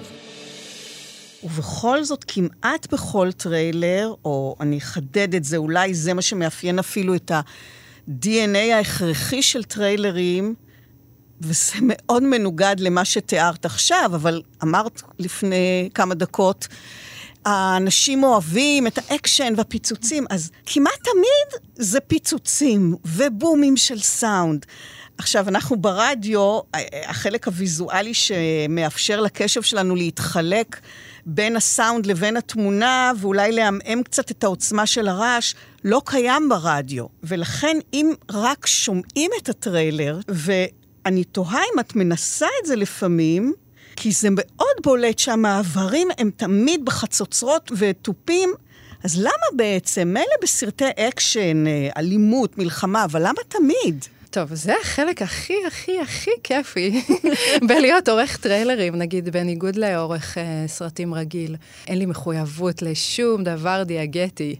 ובכל 1.49 2.05
זאת, 2.05 2.25
כמעט 2.29 2.93
בכל 2.93 3.33
טריילר, 3.33 4.15
או 4.25 4.57
אני 4.61 4.79
אחדד 4.79 5.35
את 5.35 5.45
זה, 5.45 5.57
אולי 5.57 5.95
זה 5.95 6.15
מה 6.15 6.23
שמאפיין 6.23 6.79
אפילו 6.79 7.15
את 7.15 7.31
ה-DNA 7.31 8.75
ההכרחי 8.75 9.43
של 9.43 9.65
טריילרים, 9.65 10.55
וזה 11.41 11.75
מאוד 11.83 12.23
מנוגד 12.23 12.77
למה 12.79 13.05
שתיארת 13.05 13.65
עכשיו, 13.65 14.11
אבל 14.15 14.43
אמרת 14.63 15.03
לפני 15.19 15.91
כמה 15.95 16.15
דקות, 16.15 16.69
האנשים 17.45 18.25
אוהבים 18.25 18.87
את 18.87 18.99
האקשן 18.99 19.53
והפיצוצים, 19.57 20.27
אז 20.31 20.51
כמעט 20.67 20.99
תמיד 21.03 21.63
זה 21.75 22.01
פיצוצים 22.01 22.97
ובומים 23.05 23.77
של 23.77 23.99
סאונד. 23.99 24.67
עכשיו, 25.19 25.49
אנחנו 25.49 25.77
ברדיו, 25.77 26.61
החלק 27.07 27.47
הוויזואלי 27.47 28.15
שמאפשר 28.15 29.21
לקשב 29.21 29.63
שלנו 29.63 29.97
להתחלק 29.97 30.81
בין 31.27 31.57
הסאונד 31.57 32.07
לבין 32.07 32.37
התמונה, 32.37 33.13
ואולי 33.21 33.53
לעמעם 33.53 34.03
קצת 34.03 34.31
את 34.31 34.45
העוצמה 34.45 34.87
של 34.87 35.09
הרעש, 35.09 35.55
לא 35.85 36.03
קיים 36.05 36.49
ברדיו. 36.49 37.07
ולכן, 37.23 37.77
אם 37.93 38.13
רק 38.31 38.67
שומעים 38.67 39.31
את 39.43 39.49
הטריילר, 39.49 40.21
ואני 40.29 41.25
תוהה 41.25 41.61
אם 41.75 41.81
את 41.81 41.97
מנסה 41.97 42.47
את 42.63 42.67
זה 42.67 42.77
לפעמים, 42.77 43.53
כי 43.97 44.13
זה 44.13 44.29
מאוד 44.31 44.77
בולט 44.83 45.19
שהמעברים 45.19 46.09
הם 46.19 46.31
תמיד 46.37 46.85
בחצוצרות 46.85 47.73
ותופים, 47.79 48.53
אז 49.05 49.19
למה 49.19 49.57
בעצם? 49.57 50.09
מילא 50.09 50.35
בסרטי 50.43 50.85
אקשן, 50.97 51.67
אה, 51.67 51.89
אלימות, 51.97 52.59
מלחמה, 52.59 53.05
אבל 53.05 53.23
למה 53.23 53.41
תמיד? 53.49 54.05
טוב, 54.39 54.55
זה 54.55 54.75
החלק 54.83 55.23
הכי 55.23 55.55
הכי 55.67 56.01
הכי 56.01 56.31
כיפי 56.45 57.03
בלהיות 57.69 58.09
עורך 58.09 58.37
טריילרים, 58.37 58.97
נגיד, 58.97 59.29
בניגוד 59.29 59.77
לעורך 59.77 60.39
אה, 60.39 60.65
סרטים 60.67 61.15
רגיל. 61.15 61.57
אין 61.87 61.99
לי 61.99 62.07
מחויבות 62.07 62.83
לשום 62.83 63.45
דבר 63.45 63.83
דיאגטי. 63.83 64.57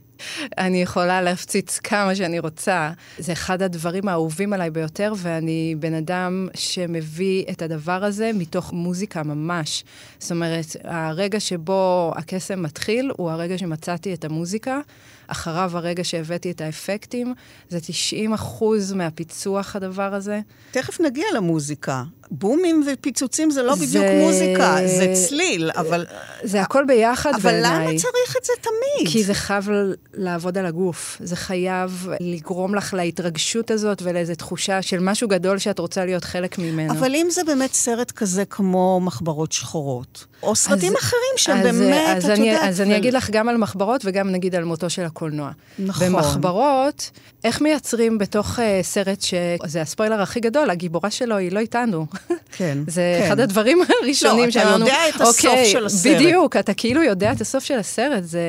אני 0.59 0.83
יכולה 0.83 1.23
להפציץ 1.23 1.79
כמה 1.79 2.15
שאני 2.15 2.39
רוצה. 2.39 2.91
זה 3.19 3.33
אחד 3.33 3.63
הדברים 3.63 4.09
האהובים 4.09 4.53
עליי 4.53 4.71
ביותר, 4.71 5.13
ואני 5.17 5.75
בן 5.79 5.95
אדם 5.95 6.49
שמביא 6.55 7.45
את 7.51 7.63
הדבר 7.63 8.05
הזה 8.05 8.31
מתוך 8.35 8.73
מוזיקה 8.73 9.23
ממש. 9.23 9.85
זאת 10.19 10.31
אומרת, 10.31 10.77
הרגע 10.85 11.41
שבו 11.41 12.13
הקסם 12.17 12.63
מתחיל, 12.63 13.11
הוא 13.17 13.31
הרגע 13.31 13.59
שמצאתי 13.59 14.15
את 14.15 14.25
המוזיקה. 14.25 14.81
אחריו 15.29 15.71
הרגע 15.75 16.05
שהבאתי 16.05 16.51
את 16.51 16.61
האפקטים, 16.61 17.35
זה 17.69 17.81
90 17.81 18.33
אחוז 18.33 18.93
מהפיצוח 18.93 19.77
הדבר 19.77 20.15
הזה. 20.15 20.41
תכף 20.71 21.01
נגיע 21.01 21.25
למוזיקה. 21.37 22.03
בומים 22.31 22.85
ופיצוצים 22.93 23.51
זה 23.51 23.63
לא 23.63 23.75
זה- 23.77 23.87
בדיוק 23.87 24.05
מוזיקה, 24.21 24.77
זה 24.87 25.13
צליל, 25.29 25.71
אבל... 25.77 26.07
זה 26.43 26.61
הכל 26.63 26.85
ביחד 26.87 27.33
אבל 27.35 27.43
בעיניי. 27.51 27.87
למה 27.87 27.99
צריך 27.99 28.37
את 28.41 28.45
זה 28.45 28.53
תמיד? 28.61 29.13
כי 29.13 29.25
זה 29.25 29.35
חייב 29.35 29.69
לעבוד 30.15 30.59
על 30.59 30.67
הגוף. 30.67 31.17
זה 31.21 31.37
חייב 31.37 32.09
לגרום 32.21 32.75
לך 32.75 32.95
להתרגשות 32.95 33.71
הזאת 33.71 34.03
ולאיזו 34.03 34.35
תחושה 34.35 34.83
של 34.83 34.99
משהו 35.01 35.29
גדול 35.29 35.59
שאת 35.59 35.79
רוצה 35.79 36.05
להיות 36.05 36.25
חלק 36.25 36.59
ממנו. 36.59 36.93
אבל 36.93 37.15
אם 37.15 37.27
זה 37.31 37.45
באמת 37.47 37.75
סרט 37.75 38.11
כזה 38.11 38.45
כמו 38.45 39.01
מחברות 39.03 39.53
שחורות, 39.53 40.25
או 40.43 40.57
סרטים 40.57 40.93
אז- 40.93 40.99
אחרים 41.03 41.23
שהם 41.37 41.57
אז, 41.59 41.63
באמת, 41.63 42.17
אז 42.17 42.25
את 42.25 42.31
אני, 42.31 42.51
יודעת... 42.51 42.69
אז 42.69 42.81
אני 42.81 42.95
ו- 42.95 42.97
אגיד 42.97 43.15
לך 43.15 43.31
גם 43.31 43.49
על 43.49 43.57
מחברות 43.57 44.01
וגם 44.05 44.31
נגיד 44.31 44.55
על 44.55 44.65
מותו 44.65 44.91
של 44.91 45.03
הקולנוע. 45.19 45.51
נכון. 45.79 46.07
במחברות, 46.07 47.11
איך 47.45 47.61
מייצרים 47.61 48.19
בתוך 48.19 48.59
uh, 48.59 48.63
סרט 48.83 49.21
שזה 49.21 49.83
הספוילר 49.83 50.23
הכי 50.23 50.41
גדול, 50.41 50.71
הגיבורה 50.71 51.11
שלו 51.11 51.37
היא 51.37 51.53
לא 51.53 51.59
איתנו. 51.59 52.07
כן, 52.53 52.79
זה 52.87 53.19
כן. 53.21 53.27
אחד 53.27 53.41
הדברים 53.41 53.79
הראשונים 54.03 54.45
אתה 54.45 54.53
שאמרנו, 54.53 54.85
יודע 54.85 54.99
את 55.09 55.21
הסוף 55.21 55.45
"אוקיי, 55.45 55.67
של 55.67 55.87
הסרט." 55.87 56.17
בדיוק, 56.17 56.57
אתה 56.57 56.75
כאילו 56.75 57.03
יודע 57.03 57.33
את 57.33 57.41
הסוף 57.41 57.65
של 57.65 57.79
הסרט, 57.79 58.23
זה 58.25 58.41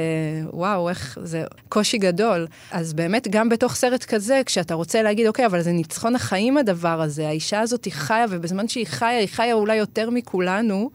וואו, 0.54 0.90
איך, 0.90 1.18
זה 1.24 1.44
קושי 1.70 1.98
גדול. 1.98 2.48
אז 2.72 2.94
באמת, 2.94 3.28
גם 3.28 3.50
בתוך 3.50 3.76
סרט 3.76 4.04
כזה, 4.04 4.42
כשאתה 4.46 4.74
רוצה 4.74 5.02
להגיד, 5.02 5.28
אוקיי, 5.28 5.46
אבל 5.46 5.62
זה 5.62 5.72
ניצחון 5.72 6.16
החיים 6.16 6.58
הדבר 6.58 7.02
הזה, 7.02 7.28
האישה 7.28 7.60
הזאת 7.60 7.86
היא 7.86 7.94
חיה, 7.94 8.26
ובזמן 8.30 8.68
שהיא 8.68 8.88
חיה, 8.88 9.18
היא 9.18 9.28
חיה 9.32 9.54
אולי 9.54 9.76
יותר 9.76 10.10
מכולנו. 10.10 10.90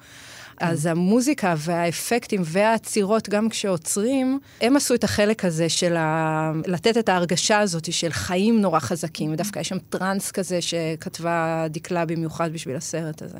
אז 0.61 0.87
המוזיקה 0.87 1.55
והאפקטים 1.59 2.43
והעצירות, 2.45 3.29
גם 3.29 3.49
כשעוצרים, 3.49 4.39
הם 4.61 4.77
עשו 4.77 4.95
את 4.95 5.05
החלק 5.05 5.45
הזה 5.45 5.69
של 5.69 5.97
ה... 5.97 6.53
לתת 6.67 6.99
את 6.99 7.09
ההרגשה 7.09 7.59
הזאת 7.59 7.93
של 7.93 8.13
חיים 8.13 8.61
נורא 8.61 8.79
חזקים, 8.79 9.33
ודווקא 9.33 9.59
יש 9.59 9.69
שם 9.69 9.79
טראנס 9.79 10.31
כזה 10.31 10.63
שכתבה 10.63 11.67
דקלה 11.71 12.05
במיוחד 12.05 12.53
בשביל 12.53 12.77
הסרט 12.77 13.23
הזה. 13.23 13.39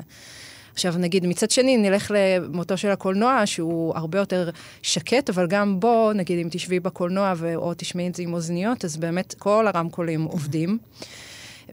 עכשיו 0.73 0.93
נגיד, 0.97 1.25
מצד 1.25 1.51
שני, 1.51 1.77
נלך 1.77 2.11
למותו 2.15 2.77
של 2.77 2.89
הקולנוע, 2.89 3.41
שהוא 3.45 3.95
הרבה 3.95 4.19
יותר 4.19 4.49
שקט, 4.81 5.29
אבל 5.29 5.47
גם 5.47 5.79
בו, 5.79 6.11
נגיד, 6.15 6.39
אם 6.39 6.47
תשבי 6.51 6.79
בקולנוע 6.79 7.33
ו... 7.37 7.55
או 7.55 7.73
תשמעי 7.77 8.07
את 8.07 8.15
זה 8.15 8.23
עם 8.23 8.33
אוזניות, 8.33 8.85
אז 8.85 8.97
באמת 8.97 9.35
כל 9.37 9.67
הרמקולים 9.67 10.23
עובדים. 10.23 10.77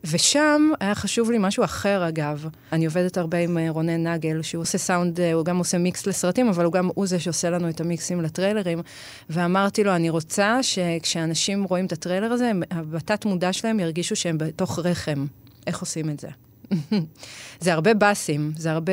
ושם 0.05 0.71
היה 0.81 0.95
חשוב 0.95 1.31
לי 1.31 1.37
משהו 1.41 1.65
אחר, 1.65 2.09
אגב. 2.09 2.49
אני 2.73 2.87
עובדת 2.87 3.17
הרבה 3.17 3.39
עם 3.39 3.59
אה, 3.59 3.71
רונן 3.71 4.07
נגל, 4.07 4.43
שהוא 4.43 4.63
עושה 4.63 4.79
סאונד, 4.79 5.21
אה, 5.21 5.33
הוא 5.33 5.45
גם 5.45 5.59
עושה 5.59 5.79
מיקס 5.79 6.07
לסרטים, 6.07 6.49
אבל 6.49 6.65
הוא 6.65 6.73
גם 6.73 6.91
הוא 6.95 7.07
זה 7.07 7.21
שעושה 7.21 7.51
לנו 7.51 7.69
את 7.69 7.81
המיקסים 7.81 8.21
לטריילרים. 8.21 8.83
ואמרתי 9.31 9.85
לו, 9.85 9.95
אני 9.95 10.11
רוצה 10.11 10.63
שכשאנשים 10.63 11.65
רואים 11.65 11.87
את 11.87 11.93
הטריילר 11.93 12.33
הזה, 12.33 12.53
בתת 12.91 13.25
מודע 13.25 13.53
שלהם 13.53 13.81
ירגישו 13.81 14.17
שהם 14.17 14.39
בתוך 14.39 14.79
רחם. 14.79 15.27
איך 15.67 15.81
עושים 15.81 16.11
את 16.11 16.21
זה? 16.21 16.29
זה 17.61 17.73
הרבה 17.73 17.95
באסים, 17.95 18.53
זה 18.57 18.73
הרבה 18.73 18.93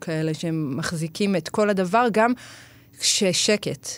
כאלה 0.00 0.34
שהם 0.34 0.76
מחזיקים 0.76 1.36
את 1.36 1.48
כל 1.48 1.70
הדבר, 1.70 2.06
גם 2.12 2.32
כששקט, 2.98 3.88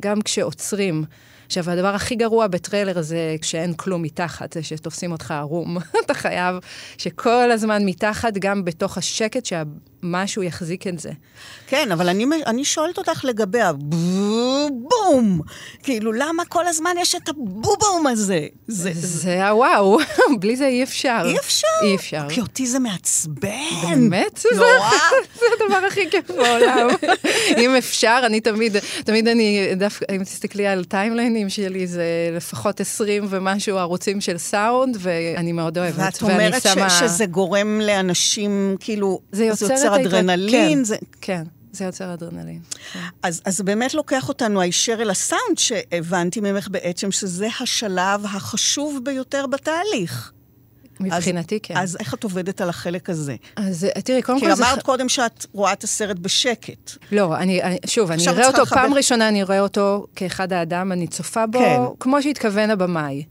גם 0.00 0.22
כשעוצרים. 0.22 1.04
עכשיו, 1.46 1.70
הדבר 1.70 1.94
הכי 1.94 2.14
גרוע 2.14 2.46
בטריילר 2.46 3.02
זה 3.02 3.36
כשאין 3.40 3.74
כלום 3.74 4.02
מתחת, 4.02 4.52
זה 4.52 4.62
שתופסים 4.62 5.12
אותך 5.12 5.30
ערום. 5.30 5.76
אתה 6.04 6.14
חייב 6.14 6.56
שכל 6.98 7.50
הזמן 7.50 7.86
מתחת, 7.86 8.32
גם 8.38 8.64
בתוך 8.64 8.98
השקט, 8.98 9.44
שמשהו 9.44 10.42
יחזיק 10.42 10.86
את 10.86 10.98
זה. 10.98 11.10
כן, 11.66 11.92
אבל 11.92 12.08
אני, 12.08 12.26
אני 12.46 12.64
שואלת 12.64 12.98
אותך 12.98 13.24
לגבי 13.24 13.60
הבום. 13.60 15.40
כאילו, 15.82 16.12
למה 16.12 16.44
כל 16.44 16.66
הזמן 16.66 16.94
יש 17.00 17.14
את 17.14 17.28
הבום 17.28 17.73
בום 17.73 18.06
הזה? 18.06 18.46
זה, 18.68 18.90
זה 18.94 19.24
זה 19.24 19.48
הוואו, 19.48 19.98
בלי 20.40 20.56
זה 20.56 20.66
אי 20.66 20.82
אפשר. 20.82 21.22
אי 21.24 21.38
אפשר. 21.38 21.66
אי 21.82 21.94
אפשר. 21.94 22.26
כי 22.28 22.40
אותי 22.40 22.66
זה 22.66 22.78
מעצבן. 22.78 23.50
באמת? 23.90 24.46
נורא. 24.56 24.66
זה 25.38 25.44
הדבר 25.60 25.86
הכי 25.86 26.10
כיף 26.10 26.30
בעולם. 26.30 26.88
אם 27.58 27.74
אפשר, 27.78 28.22
אני 28.26 28.40
תמיד, 28.40 28.76
תמיד 29.04 29.28
אני, 29.28 29.74
דווקא, 29.76 30.04
אם 30.16 30.24
תסתכלי 30.24 30.66
על 30.66 30.84
timeline 30.84 31.33
הסשנים 31.36 31.48
שלי 31.48 31.86
זה 31.86 32.04
לפחות 32.36 32.80
20 32.80 33.26
ומשהו 33.30 33.78
ערוצים 33.78 34.20
של 34.20 34.38
סאונד, 34.38 34.96
ואני 35.00 35.52
מאוד 35.52 35.78
אוהבת. 35.78 35.98
ואת 35.98 36.22
אומרת 36.22 36.62
שמה- 36.62 36.90
שזה 36.90 37.26
גורם 37.26 37.80
לאנשים, 37.80 38.76
כאילו, 38.80 39.20
זה 39.32 39.44
יוצר, 39.44 39.66
את 39.66 39.70
ההתרג- 39.70 40.06
אדרנלין, 40.06 40.78
כן, 40.78 40.84
זה... 40.84 40.96
כן, 41.20 41.42
זה 41.72 41.84
יוצר 41.84 42.14
אדרנלין. 42.14 42.60
כן. 42.92 42.98
אז, 43.22 43.42
אז 43.44 43.60
באמת 43.60 43.94
לוקח 43.94 44.28
אותנו 44.28 44.60
הישר 44.60 44.96
אל 45.00 45.10
הסאונד, 45.10 45.58
שהבנתי 45.58 46.40
ממך 46.40 46.68
בעצם 46.70 47.12
שזה 47.12 47.48
השלב 47.60 48.24
החשוב 48.24 49.00
ביותר 49.04 49.46
בתהליך. 49.46 50.32
מבחינתי, 51.00 51.58
כן. 51.62 51.76
אז 51.76 51.96
איך 52.00 52.14
את 52.14 52.24
עובדת 52.24 52.60
על 52.60 52.68
החלק 52.68 53.10
הזה? 53.10 53.36
אז 53.56 53.84
אה, 53.96 54.02
תראי, 54.02 54.22
קודם 54.22 54.40
כי 54.40 54.46
כל 54.46 54.54
זה... 54.54 54.64
אמרת 54.64 54.82
קודם 54.82 55.08
שאת 55.08 55.46
רואה 55.52 55.72
את 55.72 55.84
הסרט 55.84 56.16
בשקט. 56.18 56.90
לא, 57.12 57.36
אני, 57.36 57.62
אני 57.62 57.78
שוב, 57.86 58.10
אני 58.10 58.28
אראה 58.28 58.46
אותו, 58.46 58.66
פעם 58.66 58.84
לכבד. 58.84 58.96
ראשונה 58.96 59.28
אני 59.28 59.42
אראה 59.42 59.60
אותו 59.60 60.06
כאחד 60.16 60.52
האדם, 60.52 60.92
אני 60.92 61.06
צופה 61.06 61.46
בו, 61.46 61.58
כן. 61.58 61.80
כמו 62.00 62.22
שהתכוון 62.22 62.70
הבמאי. 62.70 63.24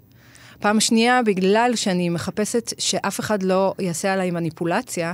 פעם 0.59 0.79
שנייה, 0.79 1.21
בגלל 1.25 1.71
שאני 1.75 2.09
מחפשת 2.09 2.73
שאף 2.77 3.19
אחד 3.19 3.43
לא 3.43 3.73
יעשה 3.79 4.13
עליי 4.13 4.31
מניפולציה, 4.31 5.13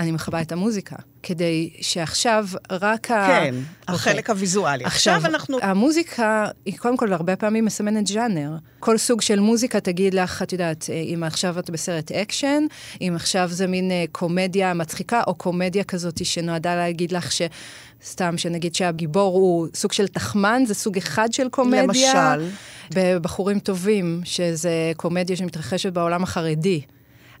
אני 0.00 0.12
מכבה 0.12 0.40
את 0.40 0.52
המוזיקה. 0.52 0.96
כדי 1.22 1.70
שעכשיו 1.80 2.46
רק 2.70 3.10
ה... 3.10 3.26
כן, 3.26 3.54
אוקיי. 3.80 3.94
החלק 3.94 4.30
הוויזואלי. 4.30 4.84
עכשיו 4.84 5.20
אנחנו... 5.24 5.58
המוזיקה 5.62 6.46
היא 6.64 6.78
קודם 6.78 6.96
כל 6.96 7.12
הרבה 7.12 7.36
פעמים 7.36 7.64
מסמנת 7.64 8.06
ז'אנר. 8.06 8.56
כל 8.80 8.98
סוג 8.98 9.20
של 9.20 9.40
מוזיקה 9.40 9.80
תגיד 9.80 10.14
לך, 10.14 10.42
את 10.42 10.52
יודעת, 10.52 10.86
אה, 10.90 10.94
אם 10.94 11.22
עכשיו 11.22 11.58
את 11.58 11.70
בסרט 11.70 12.12
אקשן, 12.12 12.64
אם 13.00 13.12
עכשיו 13.16 13.48
זה 13.52 13.66
מין 13.66 13.90
אה, 13.90 14.04
קומדיה 14.12 14.74
מצחיקה, 14.74 15.22
או 15.26 15.34
קומדיה 15.34 15.84
כזאת 15.84 16.24
שנועדה 16.24 16.76
להגיד 16.76 17.12
לך 17.12 17.32
ש... 17.32 17.42
סתם, 18.04 18.38
שנגיד 18.38 18.74
שהגיבור 18.74 19.34
הוא 19.34 19.68
סוג 19.74 19.92
של 19.92 20.08
תחמן, 20.08 20.62
זה 20.66 20.74
סוג 20.74 20.96
אחד 20.96 21.32
של 21.32 21.48
קומדיה. 21.48 21.82
למשל? 21.82 22.48
בבחורים 22.94 23.58
טובים, 23.58 24.20
שזה 24.24 24.92
קומדיה 24.96 25.36
שמתרחשת 25.36 25.92
בעולם 25.92 26.22
החרדי. 26.22 26.80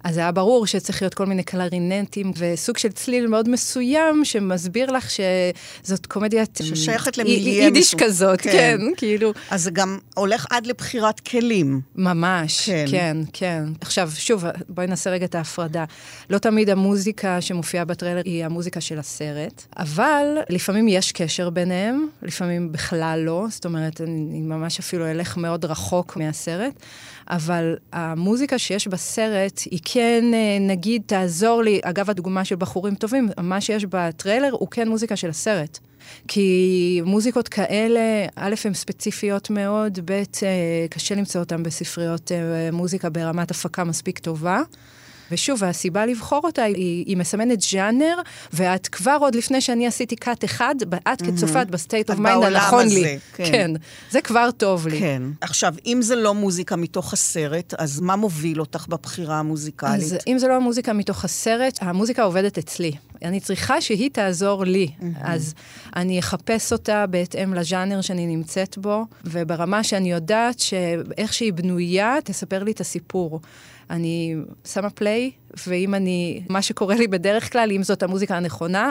אז 0.04 0.16
היה 0.16 0.32
ברור 0.32 0.66
שצריך 0.66 1.02
להיות 1.02 1.14
כל 1.14 1.26
מיני 1.26 1.42
קלרינטים 1.42 2.32
וסוג 2.36 2.78
של 2.78 2.92
צליל 2.92 3.26
מאוד 3.26 3.48
מסוים 3.48 4.24
שמסביר 4.24 4.92
לך 4.92 5.08
שזאת 5.10 6.06
קומדיית... 6.06 6.58
ששייכת 6.62 7.18
למיליה 7.18 7.64
יידיש. 7.64 7.94
כזאת, 7.94 8.40
כן. 8.40 8.50
כן, 8.50 8.80
כאילו... 8.96 9.32
אז 9.50 9.62
זה 9.62 9.70
גם 9.70 9.98
הולך 10.14 10.46
עד 10.50 10.66
לבחירת 10.66 11.20
כלים. 11.20 11.80
ממש. 11.96 12.66
כן, 12.66 12.84
כן, 12.90 13.16
כן. 13.32 13.64
עכשיו, 13.80 14.10
שוב, 14.14 14.44
בואי 14.68 14.86
נעשה 14.86 15.10
רגע 15.10 15.24
את 15.24 15.34
ההפרדה. 15.34 15.84
לא 16.30 16.38
תמיד 16.38 16.70
המוזיקה 16.70 17.40
שמופיעה 17.40 17.84
בטריילר 17.84 18.22
היא 18.24 18.44
המוזיקה 18.44 18.80
של 18.80 18.98
הסרט, 18.98 19.62
אבל 19.76 20.38
לפעמים 20.48 20.88
יש 20.88 21.12
קשר 21.12 21.50
ביניהם, 21.50 22.06
לפעמים 22.22 22.72
בכלל 22.72 23.22
לא, 23.24 23.46
זאת 23.50 23.64
אומרת, 23.64 24.00
אני 24.00 24.40
ממש 24.40 24.78
אפילו 24.78 25.10
אלך 25.10 25.36
מאוד 25.36 25.64
רחוק 25.64 26.16
מהסרט, 26.16 26.72
אבל 27.30 27.76
המוזיקה 27.92 28.58
שיש 28.58 28.88
בסרט 28.88 29.60
היא 29.70 29.80
כן, 29.84 30.24
אה, 30.34 30.58
נגיד, 30.60 31.02
תעזור 31.06 31.62
לי, 31.62 31.80
אגב, 31.82 32.10
הדוגמה 32.10 32.44
של 32.44 32.56
בחורים 32.56 32.94
טובים, 32.94 33.28
מה 33.42 33.60
שיש 33.60 33.84
בטריילר 33.84 34.50
הוא 34.52 34.68
כן 34.68 34.88
מוזיקה 34.88 35.16
של 35.16 35.30
הסרט. 35.30 35.78
כי 36.28 37.00
מוזיקות 37.04 37.48
כאלה, 37.48 38.26
א', 38.36 38.54
הן 38.64 38.74
ספציפיות 38.74 39.50
מאוד, 39.50 39.98
ב', 40.04 40.10
אה, 40.12 40.86
קשה 40.90 41.14
למצוא 41.14 41.40
אותן 41.40 41.62
בספריות 41.62 42.32
אה, 42.32 42.70
מוזיקה 42.72 43.10
ברמת 43.10 43.50
הפקה 43.50 43.84
מספיק 43.84 44.18
טובה. 44.18 44.62
ושוב, 45.30 45.64
הסיבה 45.64 46.06
לבחור 46.06 46.40
אותה 46.44 46.62
היא, 46.62 47.04
היא 47.06 47.16
מסמנת 47.16 47.60
ז'אנר, 47.60 48.16
ואת 48.52 48.88
כבר 48.88 49.16
עוד 49.20 49.34
לפני 49.34 49.60
שאני 49.60 49.86
עשיתי 49.86 50.16
קאט 50.16 50.44
אחד, 50.44 50.74
את 51.12 51.22
כצופה, 51.22 51.62
את 51.62 51.70
ב 51.70 51.77
state 51.77 52.10
of 52.10 52.18
mind 52.18 52.44
הנכון 52.44 52.86
הזה, 52.86 52.94
לי. 52.94 53.18
כן. 53.34 53.44
כן, 53.52 53.70
זה 54.10 54.20
כבר 54.20 54.50
טוב 54.50 54.88
לי. 54.88 54.98
כן. 54.98 55.22
עכשיו, 55.40 55.74
אם 55.86 55.98
זה 56.02 56.16
לא 56.16 56.34
מוזיקה 56.34 56.76
מתוך 56.76 57.12
הסרט, 57.12 57.74
אז 57.78 58.00
מה 58.00 58.16
מוביל 58.16 58.60
אותך 58.60 58.86
בבחירה 58.88 59.38
המוזיקלית? 59.38 59.94
אז 59.94 60.16
אם 60.26 60.38
זה 60.38 60.48
לא 60.48 60.54
המוזיקה 60.56 60.92
מתוך 60.92 61.24
הסרט, 61.24 61.78
המוזיקה 61.80 62.22
עובדת 62.22 62.58
אצלי. 62.58 62.92
אני 63.24 63.40
צריכה 63.40 63.80
שהיא 63.80 64.10
תעזור 64.12 64.64
לי. 64.64 64.88
אז 65.22 65.54
אני 65.96 66.18
אחפש 66.18 66.72
אותה 66.72 67.06
בהתאם 67.06 67.54
לז'אנר 67.54 68.00
שאני 68.00 68.26
נמצאת 68.26 68.78
בו, 68.78 69.04
וברמה 69.24 69.84
שאני 69.84 70.12
יודעת 70.12 70.58
שאיך 70.58 71.32
שהיא 71.34 71.52
בנויה, 71.52 72.16
תספר 72.24 72.62
לי 72.62 72.70
את 72.70 72.80
הסיפור. 72.80 73.40
אני 73.90 74.36
שמה 74.64 74.90
פליי, 74.90 75.30
ואם 75.66 75.94
אני, 75.94 76.42
מה 76.48 76.62
שקורה 76.62 76.94
לי 76.94 77.08
בדרך 77.08 77.52
כלל, 77.52 77.72
אם 77.72 77.82
זאת 77.82 78.02
המוזיקה 78.02 78.36
הנכונה, 78.36 78.90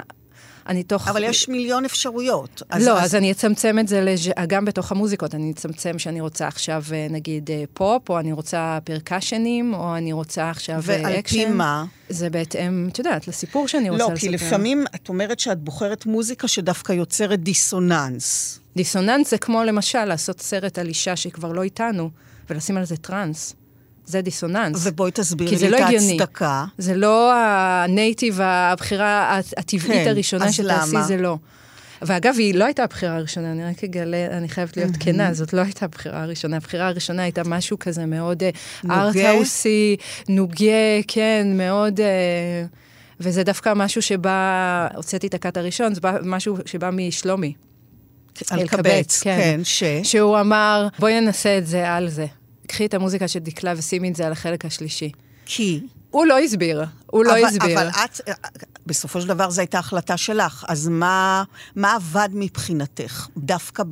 אני 0.67 0.83
תוך... 0.83 1.07
אבל 1.07 1.23
יש 1.23 1.49
מיליון 1.49 1.85
אפשרויות. 1.85 2.61
לא, 2.79 3.01
אז 3.01 3.15
אני 3.15 3.31
אצמצם 3.31 3.79
את 3.79 3.87
זה 3.87 4.01
לז'... 4.01 4.29
גם 4.47 4.65
בתוך 4.65 4.91
המוזיקות, 4.91 5.35
אני 5.35 5.51
אצמצם 5.51 5.99
שאני 5.99 6.21
רוצה 6.21 6.47
עכשיו, 6.47 6.83
אה, 6.93 7.07
נגיד, 7.09 7.51
אה, 7.51 7.63
פופ, 7.73 8.09
או 8.09 8.19
אני 8.19 8.31
רוצה 8.31 8.79
percussion 8.83 9.53
ים, 9.53 9.73
או 9.73 9.95
אני 9.95 10.13
רוצה 10.13 10.49
עכשיו 10.49 10.75
אה, 10.75 10.81
ועל 10.83 11.13
אקשן. 11.19 11.37
לפי 11.37 11.45
מה? 11.45 11.85
זה 12.09 12.29
בהתאם, 12.29 12.89
את 12.91 12.97
יודעת, 12.97 13.27
לסיפור 13.27 13.67
שאני 13.67 13.89
רוצה 13.89 14.03
לא, 14.03 14.13
לספר. 14.13 14.27
כי 14.27 14.29
לפעמים 14.29 14.85
את 14.95 15.09
אומרת 15.09 15.39
שאת 15.39 15.59
בוחרת 15.59 16.05
מוזיקה 16.05 16.47
שדווקא 16.47 16.93
יוצרת 16.93 17.43
דיסוננס. 17.43 18.59
דיסוננס 18.75 19.31
זה 19.31 19.37
כמו 19.37 19.63
למשל 19.63 20.05
לעשות 20.05 20.41
סרט 20.41 20.79
על 20.79 20.87
אישה 20.87 21.15
שכבר 21.15 21.51
לא 21.51 21.63
איתנו, 21.63 22.09
ולשים 22.49 22.77
על 22.77 22.85
זה 22.85 22.97
טראנס. 22.97 23.55
זה 24.09 24.21
דיסוננס. 24.21 24.79
ובואי 24.83 25.11
תסבירי 25.11 25.55
לי 25.57 25.69
לא 25.69 25.77
את 25.77 25.83
הגיוני. 25.83 26.11
ההצדקה. 26.11 26.65
זה 26.77 26.95
לא 26.95 27.33
ה 27.35 27.48
native, 27.48 28.39
הבחירה 28.41 29.37
הט- 29.37 29.53
הטבעית 29.57 30.03
כן, 30.03 30.09
הראשונה 30.09 30.51
שתעשי, 30.51 30.63
למה? 30.93 31.01
זה 31.03 31.17
לא. 31.17 31.37
ואגב, 32.01 32.35
היא 32.37 32.55
לא 32.55 32.65
הייתה 32.65 32.83
הבחירה 32.83 33.15
הראשונה, 33.15 33.51
אני 33.51 33.65
רק 33.65 33.83
אגלה, 33.83 34.27
אני 34.31 34.49
חייבת 34.49 34.77
להיות 34.77 34.91
כנה, 34.99 35.33
זאת 35.33 35.53
לא 35.53 35.61
הייתה 35.61 35.85
הבחירה 35.85 36.23
הראשונה. 36.23 36.57
הבחירה 36.57 36.87
הראשונה 36.87 37.21
הייתה 37.23 37.41
משהו 37.45 37.79
כזה 37.79 38.05
מאוד? 38.05 38.43
ארטהאוסי, 38.89 39.95
נוגה, 40.29 40.65
כן, 41.07 41.47
מאוד... 41.53 41.99
אה, 41.99 42.05
וזה 43.19 43.43
דווקא 43.43 43.73
משהו 43.75 44.01
שבא, 44.01 44.87
הוצאתי 44.95 45.27
את 45.27 45.33
הקאט 45.33 45.57
הראשון, 45.57 45.93
זה 45.93 46.01
בא- 46.01 46.17
משהו 46.23 46.57
שבא 46.65 46.89
משלומי. 46.93 47.53
אלקבץ, 48.51 49.19
כן, 49.23 49.59
ש... 49.63 49.83
שהוא 50.03 50.39
אמר, 50.39 50.87
בואי 50.99 51.21
ננסה 51.21 51.57
את 51.57 51.67
זה 51.67 51.89
על 51.91 52.09
זה. 52.09 52.25
קחי 52.69 52.85
את 52.85 52.93
המוזיקה 52.93 53.27
של 53.27 53.39
דקלה 53.39 53.73
ושימי 53.77 54.09
את 54.09 54.15
זה 54.15 54.25
על 54.25 54.31
החלק 54.31 54.65
השלישי. 54.65 55.11
כי... 55.45 55.81
הוא 56.11 56.25
לא 56.25 56.39
הסביר, 56.39 56.83
הוא 57.05 57.25
לא 57.25 57.31
אבל, 57.31 57.45
הסביר. 57.45 57.79
אבל 57.79 57.89
את, 57.89 58.21
בסופו 58.85 59.21
של 59.21 59.27
דבר 59.27 59.49
זו 59.49 59.61
הייתה 59.61 59.79
החלטה 59.79 60.17
שלך, 60.17 60.65
אז 60.67 60.87
מה, 60.87 61.43
מה 61.75 61.95
עבד 61.95 62.29
מבחינתך, 62.33 63.27
דווקא 63.37 63.83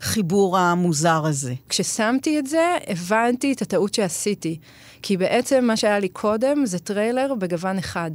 בחיבור 0.00 0.58
המוזר 0.58 1.26
הזה? 1.26 1.54
כששמתי 1.68 2.38
את 2.38 2.46
זה, 2.46 2.76
הבנתי 2.86 3.52
את 3.52 3.62
הטעות 3.62 3.94
שעשיתי. 3.94 4.58
כי 5.02 5.16
בעצם 5.16 5.64
מה 5.64 5.76
שהיה 5.76 5.98
לי 5.98 6.08
קודם 6.08 6.66
זה 6.66 6.78
טריילר 6.78 7.34
בגוון 7.34 7.78
אחד. 7.78 8.10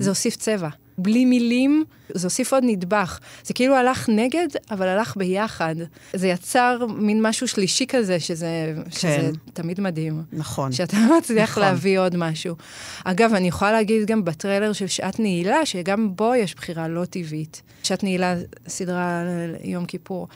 זה 0.00 0.10
הוסיף 0.10 0.36
צבע. 0.36 0.68
בלי 0.98 1.24
מילים, 1.24 1.84
זה 2.14 2.26
הוסיף 2.26 2.52
עוד 2.52 2.64
נדבך. 2.66 3.18
זה 3.44 3.54
כאילו 3.54 3.74
הלך 3.76 4.08
נגד, 4.08 4.46
אבל 4.70 4.88
הלך 4.88 5.16
ביחד. 5.16 5.74
זה 6.12 6.28
יצר 6.28 6.86
מין 6.96 7.22
משהו 7.26 7.48
שלישי 7.48 7.86
כזה, 7.88 8.20
שזה, 8.20 8.74
שזה 8.90 9.30
תמיד 9.52 9.80
מדהים. 9.80 10.22
נכון. 10.32 10.72
שאתה 10.72 10.96
מצליח 11.18 11.50
נכון. 11.50 11.62
להביא 11.62 11.98
עוד 11.98 12.16
משהו. 12.16 12.54
אגב, 13.04 13.34
אני 13.34 13.48
יכולה 13.48 13.72
להגיד 13.72 14.06
גם 14.06 14.24
בטריילר 14.24 14.72
של 14.72 14.86
שעת 14.86 15.20
נעילה, 15.20 15.66
שגם 15.66 16.16
בו 16.16 16.34
יש 16.34 16.54
בחירה 16.54 16.88
לא 16.88 17.04
טבעית. 17.04 17.62
שעת 17.82 18.04
נעילה, 18.04 18.34
סדרה 18.68 19.22
ליום 19.62 19.84
כיפור. 19.86 20.28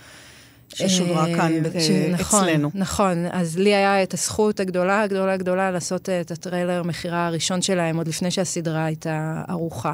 ששודרה 0.74 1.28
אה, 1.28 1.34
כאן 1.36 1.52
ש- 1.80 1.90
נכון, 1.90 2.44
אצלנו. 2.44 2.70
נכון, 2.74 3.26
אז 3.32 3.58
לי 3.58 3.74
היה 3.74 4.02
את 4.02 4.14
הזכות 4.14 4.60
הגדולה, 4.60 5.02
הגדולה, 5.02 5.32
הגדולה 5.32 5.70
לעשות 5.70 6.08
אה, 6.08 6.20
את 6.20 6.30
הטריילר 6.30 6.82
מכירה 6.82 7.26
הראשון 7.26 7.62
שלהם, 7.62 7.96
עוד 7.96 8.08
לפני 8.08 8.30
שהסדרה 8.30 8.84
הייתה 8.84 9.42
ערוכה. 9.48 9.92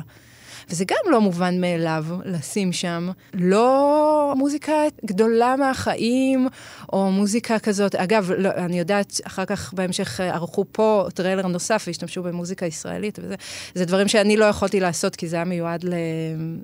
וזה 0.70 0.84
גם 0.84 1.12
לא 1.12 1.20
מובן 1.20 1.60
מאליו 1.60 2.04
לשים 2.24 2.72
שם 2.72 3.10
לא 3.34 4.34
מוזיקה 4.36 4.72
גדולה 5.04 5.56
מהחיים, 5.56 6.48
או 6.92 7.10
מוזיקה 7.10 7.58
כזאת. 7.58 7.94
אגב, 7.94 8.30
לא, 8.38 8.50
אני 8.56 8.78
יודעת, 8.78 9.20
אחר 9.24 9.44
כך 9.44 9.74
בהמשך 9.74 10.20
אה, 10.20 10.34
ערכו 10.34 10.64
פה 10.72 11.06
טריילר 11.14 11.46
נוסף 11.46 11.84
והשתמשו 11.86 12.22
במוזיקה 12.22 12.66
ישראלית, 12.66 13.18
וזה 13.22 13.34
זה 13.74 13.84
דברים 13.84 14.08
שאני 14.08 14.36
לא 14.36 14.44
יכולתי 14.44 14.80
לעשות, 14.80 15.16
כי 15.16 15.28
זה 15.28 15.36
היה 15.36 15.44
מיועד 15.44 15.84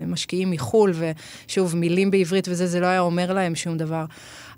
למשקיעים 0.01 0.51
מחו"ל, 0.51 0.95
ושוב, 1.47 1.77
מילים 1.77 2.11
בעברית 2.11 2.49
וזה, 2.49 2.67
זה 2.67 2.81
לא 2.81 2.87
היה 2.87 3.01
אומר 3.01 3.33
להם 3.33 3.55
שום 3.55 3.77
דבר. 3.79 4.05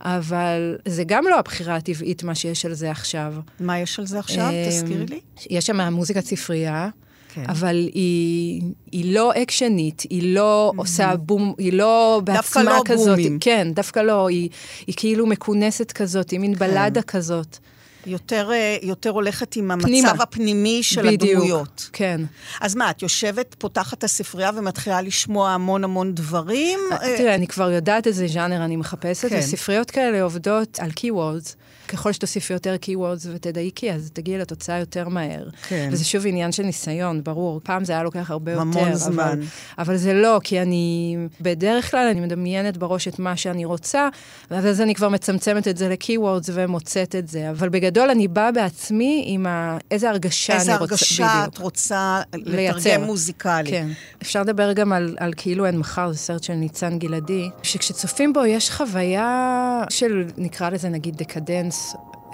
אבל 0.01 0.77
זה 0.89 1.05
גם 1.05 1.25
לא 1.25 1.39
הבחירה 1.39 1.77
הטבעית, 1.77 2.23
מה 2.23 2.35
שיש 2.35 2.67
על 2.67 2.75
זה 2.75 2.91
עכשיו. 2.91 3.35
מה 3.61 3.79
יש 3.79 3.99
על 3.99 4.07
זה 4.07 4.19
עכשיו? 4.19 4.51
אה, 4.51 4.67
תזכירי 4.69 5.07
לי. 5.07 5.21
יש 5.51 5.67
שם 5.67 5.93
מוזיקת 5.93 6.25
ספרייה. 6.25 6.89
כן. 7.37 7.45
אבל 7.49 7.89
היא, 7.95 8.63
היא 8.93 9.15
לא 9.15 9.33
אקשנית, 9.43 10.03
היא 10.11 10.35
לא 10.35 10.73
עושה 10.77 11.17
בום, 11.17 11.55
היא 11.59 11.73
לא 11.73 12.21
דווקא 12.25 12.61
בעצמה 12.61 12.79
לא 12.79 12.83
כזאת. 12.85 13.09
בומים. 13.09 13.39
כן, 13.41 13.69
דווקא 13.75 14.01
לא, 14.01 14.29
היא, 14.29 14.49
היא 14.87 14.95
כאילו 14.99 15.27
מכונסת 15.27 15.93
כזאת, 15.93 16.31
היא 16.31 16.41
מין 16.41 16.55
כן. 16.55 16.59
בלדה 16.59 17.03
כזאת. 17.03 17.59
יותר, 18.07 18.51
אה, 18.53 18.77
יותר 18.83 19.11
הולכת 19.11 19.57
עם 19.57 19.71
המצב 19.71 19.87
פנימה. 19.87 20.11
הפנימי 20.11 20.83
של 20.83 21.07
בדיוק. 21.07 21.33
הדמויות. 21.33 21.91
כן. 21.93 22.21
אז 22.61 22.75
מה, 22.75 22.91
את 22.91 23.03
יושבת, 23.03 23.57
פותחת 23.59 23.99
את 23.99 24.05
הספרייה 24.05 24.51
ומתחילה 24.55 25.03
לשמוע 25.03 25.51
המון 25.51 25.85
המון 25.85 26.15
דברים? 26.15 26.79
אה, 26.93 27.17
תראה, 27.17 27.35
אני 27.35 27.47
כבר 27.47 27.71
יודעת 27.71 28.07
איזה 28.07 28.27
ז'אנר 28.27 28.65
אני 28.65 28.77
מחפשת, 28.77 29.29
כן. 29.29 29.39
וספריות 29.39 29.91
כאלה 29.91 30.23
עובדות 30.23 30.79
על 30.81 30.91
keywords. 30.91 31.55
ככל 31.89 32.13
שתוסיפי 32.13 32.53
יותר 32.53 32.77
keywords 32.83 33.29
ותדייקי, 33.35 33.93
אז 33.93 34.11
תגיעי 34.13 34.39
לתוצאה 34.39 34.79
יותר 34.79 35.09
מהר. 35.09 35.49
כן. 35.69 35.89
וזה 35.93 36.05
שוב 36.05 36.27
עניין 36.27 36.53
של 36.53 36.63
ניסיון, 36.63 37.25
ברור. 37.25 37.61
פעם 37.65 37.85
זה 37.85 37.93
היה 37.93 38.03
לוקח 38.03 38.31
הרבה 38.31 38.53
יותר. 38.53 38.61
המון 38.63 38.89
אבל- 38.89 38.95
זמן. 38.95 39.41
אבל 39.79 39.97
זה 39.97 40.13
לא, 40.13 40.41
כי 40.45 40.63
אני, 40.63 41.17
בדרך 41.41 41.91
כלל 41.91 42.09
אני 42.11 42.21
מדמיינת 42.21 42.77
בראש 42.77 43.09
את 43.09 43.19
מה 43.19 43.37
שאני 43.37 43.65
רוצה, 43.65 44.09
ואז 44.51 44.81
אני 44.81 44.95
כבר 44.95 45.09
מצמצמת 45.09 45.69
את 45.69 45.77
זה 45.77 45.89
ל-keywords 45.89 46.51
ומוצאת 46.53 47.15
את 47.15 47.29
זה. 47.29 47.51
אבל 47.51 47.69
בגדול 47.69 48.11
אני 48.11 48.29
באה 48.29 48.53
בעצמי 48.53 49.25
עם 49.27 49.47
ה... 49.47 49.79
איזה 49.91 50.11
הרגשה 50.11 50.55
איזה 50.55 50.73
אני 50.73 50.81
רוצה... 50.81 50.95
הרגשה 50.95 51.45
את. 51.53 51.59
רוצה 51.59 52.21
לייצר. 52.35 52.79
לתרגם 52.79 53.05
מוזיקלי. 53.05 53.71
כן. 53.71 53.89
אפשר 54.23 54.43
לדבר 54.43 54.73
גם 54.73 54.93
על, 54.93 55.17
על 55.21 55.33
כאילו 55.37 55.67
אין 55.67 55.79
מחר, 55.79 56.13
זה 56.13 56.19
סרט 56.19 56.43
של 56.43 56.53
ניצן 56.55 56.99
גלעדי, 56.99 57.51
שכשצופים 57.63 58.33
בו 58.33 58.45
יש 58.45 58.71
חוויה 58.71 59.53
של, 59.91 60.25
נקרא 60.37 60.71
לזה 60.71 60.89
נגיד 60.89 61.17
דקדנס, 61.17 61.76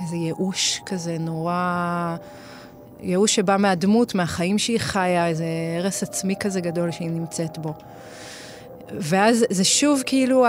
איזה 0.01 0.17
ייאוש 0.17 0.83
כזה 0.87 1.17
נורא... 1.21 2.17
ייאוש 3.01 3.35
שבא 3.35 3.57
מהדמות, 3.57 4.15
מהחיים 4.15 4.59
שהיא 4.59 4.79
חיה, 4.79 5.27
איזה 5.27 5.45
הרס 5.79 6.03
עצמי 6.03 6.35
כזה 6.41 6.61
גדול 6.61 6.91
שהיא 6.91 7.11
נמצאת 7.11 7.59
בו. 7.59 7.75
ואז 8.91 9.45
זה 9.51 9.65
שוב 9.65 10.03
כאילו 10.07 10.45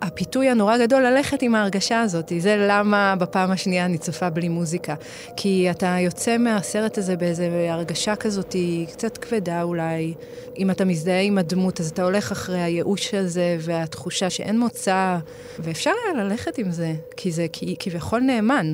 הפיתוי 0.00 0.48
הנורא 0.48 0.78
גדול 0.78 1.06
ללכת 1.06 1.42
עם 1.42 1.54
ההרגשה 1.54 2.00
הזאת. 2.00 2.32
זה 2.38 2.66
למה 2.68 3.14
בפעם 3.18 3.50
השנייה 3.50 3.84
אני 3.84 3.98
צופה 3.98 4.30
בלי 4.30 4.48
מוזיקה. 4.48 4.94
כי 5.36 5.70
אתה 5.70 5.96
יוצא 6.00 6.38
מהסרט 6.38 6.98
הזה 6.98 7.16
באיזו 7.16 7.42
הרגשה 7.42 8.16
כזאת, 8.16 8.52
היא 8.52 8.86
קצת 8.86 9.18
כבדה 9.18 9.62
אולי. 9.62 10.14
אם 10.58 10.70
אתה 10.70 10.84
מזדהה 10.84 11.20
עם 11.20 11.38
הדמות, 11.38 11.80
אז 11.80 11.88
אתה 11.90 12.04
הולך 12.04 12.32
אחרי 12.32 12.60
הייאוש 12.60 13.14
הזה 13.14 13.56
והתחושה 13.60 14.30
שאין 14.30 14.58
מוצא, 14.58 15.16
ואפשר 15.58 15.90
היה 16.04 16.24
ללכת 16.24 16.58
עם 16.58 16.70
זה, 16.70 16.92
כי 17.16 17.32
זה 17.32 17.46
כביכול 17.78 18.20
נאמן. 18.20 18.72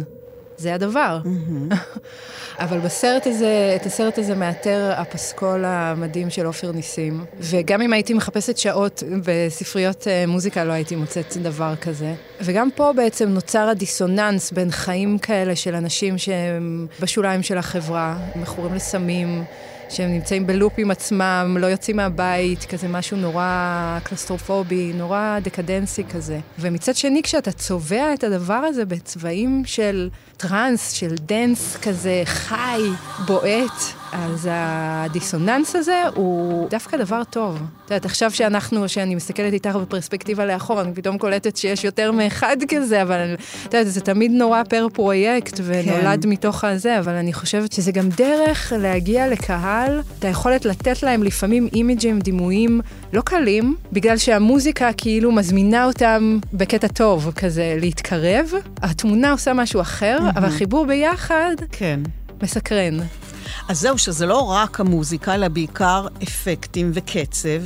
זה 0.63 0.75
הדבר. 0.75 1.19
אבל 2.59 2.79
בסרט 2.79 3.27
הזה, 3.27 3.73
את 3.81 3.87
הסרט 3.87 4.19
הזה 4.19 4.35
מאתר 4.35 4.93
הפסקול 4.97 5.65
המדהים 5.65 6.31
של 6.31 6.47
עופר 6.47 6.73
ניסים. 6.73 7.25
וגם 7.41 7.83
אם 7.83 7.93
הייתי 7.93 8.15
מחפשת 8.15 8.59
שעות 8.59 9.03
בספריות 9.25 10.09
אה, 10.09 10.25
מוזיקה, 10.29 10.65
לא 10.65 10.73
הייתי 10.73 10.97
מוצאת 10.97 11.37
דבר 11.37 11.77
כזה. 11.77 12.15
וגם 12.41 12.69
פה 12.75 12.93
בעצם 12.97 13.29
נוצר 13.29 13.69
הדיסוננס 13.69 14.53
בין 14.53 14.71
חיים 14.71 15.19
כאלה 15.19 15.57
של 15.57 15.75
אנשים 15.75 16.19
שהם 16.19 16.87
בשוליים 17.01 17.43
של 17.43 17.59
החברה, 17.59 18.17
מכורים 18.37 18.75
לסמים. 18.75 19.45
שהם 19.93 20.13
נמצאים 20.13 20.47
בלופ 20.47 20.73
עם 20.77 20.91
עצמם, 20.91 21.57
לא 21.61 21.67
יוצאים 21.67 21.97
מהבית, 21.97 22.65
כזה 22.65 22.89
משהו 22.89 23.17
נורא 23.17 23.99
קלסטרופובי, 24.05 24.93
נורא 24.95 25.39
דקדנסי 25.43 26.05
כזה. 26.05 26.41
ומצד 26.59 26.97
שני, 26.97 27.23
כשאתה 27.23 27.53
צובע 27.53 28.15
את 28.15 28.25
הדבר 28.25 28.55
הזה 28.55 28.85
בצבעים 28.85 29.63
של 29.67 30.09
טראנס, 30.37 30.93
של 30.93 31.15
dance 31.15 31.77
כזה 31.77 32.23
חי, 32.25 32.81
בועט, 33.27 34.02
אז 34.13 34.49
הדיסוננס 34.51 35.77
הזה 35.77 36.03
הוא 36.15 36.69
דווקא 36.71 36.97
דבר 36.97 37.23
טוב. 37.31 37.57
את 37.57 37.91
יודעת, 37.91 38.05
עכשיו 38.05 38.31
שאנחנו, 38.31 38.89
שאני 38.89 39.15
מסתכלת 39.15 39.53
איתך 39.53 39.77
בפרספקטיבה 39.77 40.47
לאחור, 40.47 40.81
אני 40.81 40.95
פתאום 40.95 41.19
קולטת 41.19 41.57
שיש 41.57 41.85
יותר 41.85 42.13
מאחד 42.13 42.57
כזה, 42.69 43.03
אבל 43.03 43.35
את 43.35 43.75
יודעת, 43.75 43.93
זה 43.93 44.01
תמיד 44.01 44.31
נורא 44.31 44.63
פר 44.63 44.87
פרויקט, 44.93 45.61
ונולד 45.65 46.27
מתוך 46.27 46.65
הזה, 46.65 46.99
אבל 46.99 47.13
אני 47.13 47.33
חושבת 47.33 47.73
שזה 47.73 47.93
גם 47.93 48.09
דרך 48.09 48.73
להגיע 48.79 49.29
לקהל, 49.29 50.01
את 50.19 50.25
היכולת 50.25 50.65
לתת 50.65 51.03
להם 51.03 51.23
לפעמים 51.23 51.69
image 51.75 52.02
ים, 52.02 52.19
דימויים 52.21 52.81
לא 53.13 53.21
קלים, 53.21 53.77
בגלל 53.93 54.17
שהמוזיקה 54.17 54.91
כאילו 54.97 55.33
מזמינה 55.33 55.85
אותם 55.85 56.39
בקטע 56.53 56.89
טוב, 56.89 57.33
כזה 57.37 57.77
להתקרב. 57.81 58.51
התמונה 58.83 59.33
עושה 59.33 59.53
משהו 59.53 59.81
אחר, 59.81 60.19
אבל 60.37 60.49
החיבור 60.49 60.87
ביחד 60.87 61.55
כן. 61.71 62.01
מסקרן. 62.43 62.99
אז 63.69 63.81
זהו, 63.81 63.99
שזה 63.99 64.27
לא 64.27 64.39
רק 64.39 64.81
המוזיקה, 64.81 65.35
אלא 65.35 65.49
בעיקר 65.49 66.07
אפקטים 66.23 66.91
וקצב. 66.95 67.63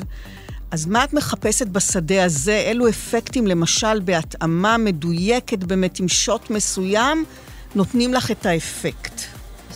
אז 0.70 0.87
מה 0.87 1.05
את 1.05 1.14
מחפשת 1.14 1.66
בשדה 1.66 2.24
הזה? 2.24 2.62
אילו 2.68 2.89
אפקטים, 2.89 3.47
למשל, 3.47 4.01
בהתאמה 4.01 4.76
מדויקת, 4.78 5.59
באמת 5.59 6.01
עם 6.01 6.09
שוט 6.09 6.51
מסוים, 6.51 7.24
נותנים 7.74 8.14
לך 8.14 8.30
את 8.30 8.47
האפקט? 8.47 9.20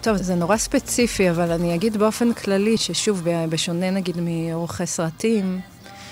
טוב, 0.00 0.16
זה 0.16 0.34
נורא 0.34 0.56
ספציפי, 0.56 1.30
אבל 1.30 1.50
אני 1.50 1.74
אגיד 1.74 1.96
באופן 1.96 2.32
כללי, 2.32 2.76
ששוב, 2.76 3.22
בשונה 3.48 3.90
נגיד 3.90 4.16
מעורכי 4.20 4.86
סרטים, 4.86 5.60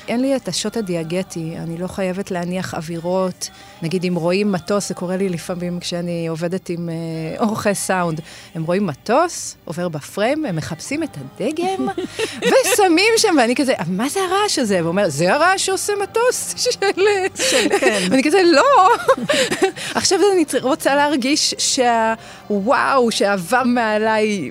אין 0.08 0.20
לי 0.20 0.36
את 0.36 0.48
השוט 0.48 0.76
הדיאגטי, 0.76 1.54
אני 1.58 1.78
לא 1.78 1.86
חייבת 1.86 2.30
להניח 2.30 2.74
אווירות. 2.74 3.48
נגיד, 3.82 4.04
אם 4.04 4.14
רואים 4.14 4.52
מטוס, 4.52 4.88
זה 4.88 4.94
קורה 4.94 5.16
לי 5.16 5.28
לפעמים 5.28 5.80
כשאני 5.80 6.26
עובדת 6.28 6.68
עם 6.68 6.88
אה, 6.88 6.94
עורכי 7.46 7.74
סאונד. 7.74 8.20
הם 8.54 8.62
רואים 8.64 8.86
מטוס, 8.86 9.56
עובר 9.64 9.88
בפריים, 9.88 10.44
הם 10.46 10.56
מחפשים 10.56 11.02
את 11.02 11.16
הדגם, 11.16 11.88
ושמים 12.48 13.12
שם, 13.16 13.34
ואני 13.38 13.54
כזה, 13.54 13.72
"אבל 13.78 13.92
מה 13.92 14.08
זה 14.08 14.20
הרעש 14.20 14.58
הזה? 14.58 14.76
והוא 14.76 14.88
אומר, 14.88 15.08
זה 15.08 15.32
הרעש 15.34 15.66
שעושה 15.66 15.92
מטוס 16.02 16.54
של... 16.64 16.70
של 17.34 17.68
כן. 17.80 18.02
ואני 18.10 18.22
כזה, 18.22 18.42
לא! 18.44 18.88
עכשיו 19.94 20.18
אני 20.32 20.44
רוצה 20.62 20.94
להרגיש 20.94 21.54
שהוואו, 21.58 23.10
שעבר 23.10 23.62
מעליי, 23.64 24.50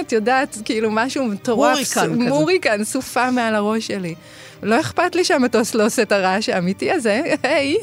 את 0.00 0.12
יודעת, 0.12 0.58
כאילו 0.64 0.90
משהו 0.90 1.24
מטורף. 1.24 1.76
הוריקן 1.76 2.00
כזה. 2.00 2.28
הוריקן, 2.28 2.84
סופה 2.84 3.30
מעל 3.30 3.54
הראש 3.54 3.86
שלי. 3.86 4.14
לא 4.62 4.80
אכפת 4.80 5.14
לי 5.14 5.24
שהמטוס 5.24 5.74
לא 5.74 5.86
עושה 5.86 6.02
את 6.02 6.12
הרעש 6.12 6.48
האמיתי 6.48 6.92
הזה, 6.92 7.22
היי. 7.42 7.76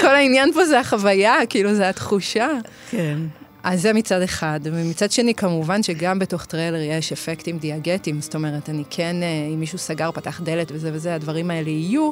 כל 0.00 0.14
העניין 0.14 0.52
פה 0.52 0.64
זה 0.64 0.80
החוויה, 0.80 1.34
כאילו, 1.48 1.74
זה 1.74 1.88
התחושה. 1.88 2.48
כן. 2.90 3.18
אז 3.64 3.82
זה 3.82 3.92
מצד 3.92 4.22
אחד, 4.22 4.60
ומצד 4.64 5.10
שני, 5.10 5.34
כמובן 5.34 5.82
שגם 5.82 6.18
בתוך 6.18 6.44
טריילר 6.44 6.80
יש 6.80 7.12
אפקטים 7.12 7.58
דיאגטיים, 7.58 8.20
זאת 8.20 8.34
אומרת, 8.34 8.68
אני 8.68 8.82
כן, 8.90 9.16
אה, 9.22 9.48
אם 9.54 9.60
מישהו 9.60 9.78
סגר, 9.78 10.10
פתח 10.12 10.40
דלת 10.40 10.72
וזה 10.72 10.90
וזה, 10.92 11.14
הדברים 11.14 11.50
האלה 11.50 11.70
יהיו, 11.70 12.10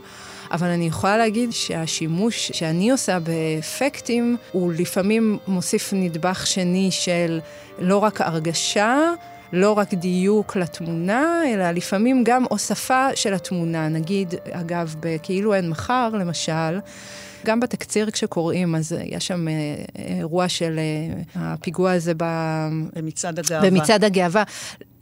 אבל 0.53 0.69
אני 0.69 0.87
יכולה 0.87 1.17
להגיד 1.17 1.53
שהשימוש 1.53 2.51
שאני 2.55 2.91
עושה 2.91 3.19
באפקטים, 3.19 4.37
הוא 4.53 4.73
לפעמים 4.73 5.39
מוסיף 5.49 5.93
נדבך 5.93 6.47
שני 6.47 6.89
של 6.91 7.41
לא 7.79 7.97
רק 7.97 8.21
הרגשה, 8.21 8.99
לא 9.53 9.73
רק 9.73 9.95
דיוק 9.95 10.57
לתמונה, 10.57 11.43
אלא 11.47 11.71
לפעמים 11.71 12.25
גם 12.25 12.45
הוספה 12.51 13.07
של 13.15 13.35
התמונה. 13.35 13.89
נגיד, 13.89 14.35
אגב, 14.51 14.95
בכאילו 15.01 15.55
אין 15.55 15.71
מחר, 15.71 16.09
למשל, 16.09 16.79
גם 17.47 17.61
בתקציר 17.61 18.11
כשקוראים, 18.11 18.75
אז 18.75 18.97
יש 19.05 19.27
שם 19.27 19.49
אה, 19.49 19.55
אירוע 19.99 20.49
של 20.49 20.79
אה, 20.79 21.23
הפיגוע 21.35 21.93
הזה 21.93 22.13
ב... 22.17 22.25
במצעד 22.97 23.39
הגאווה. 23.39 23.71
במצעד 23.71 24.05
הגאווה. 24.05 24.43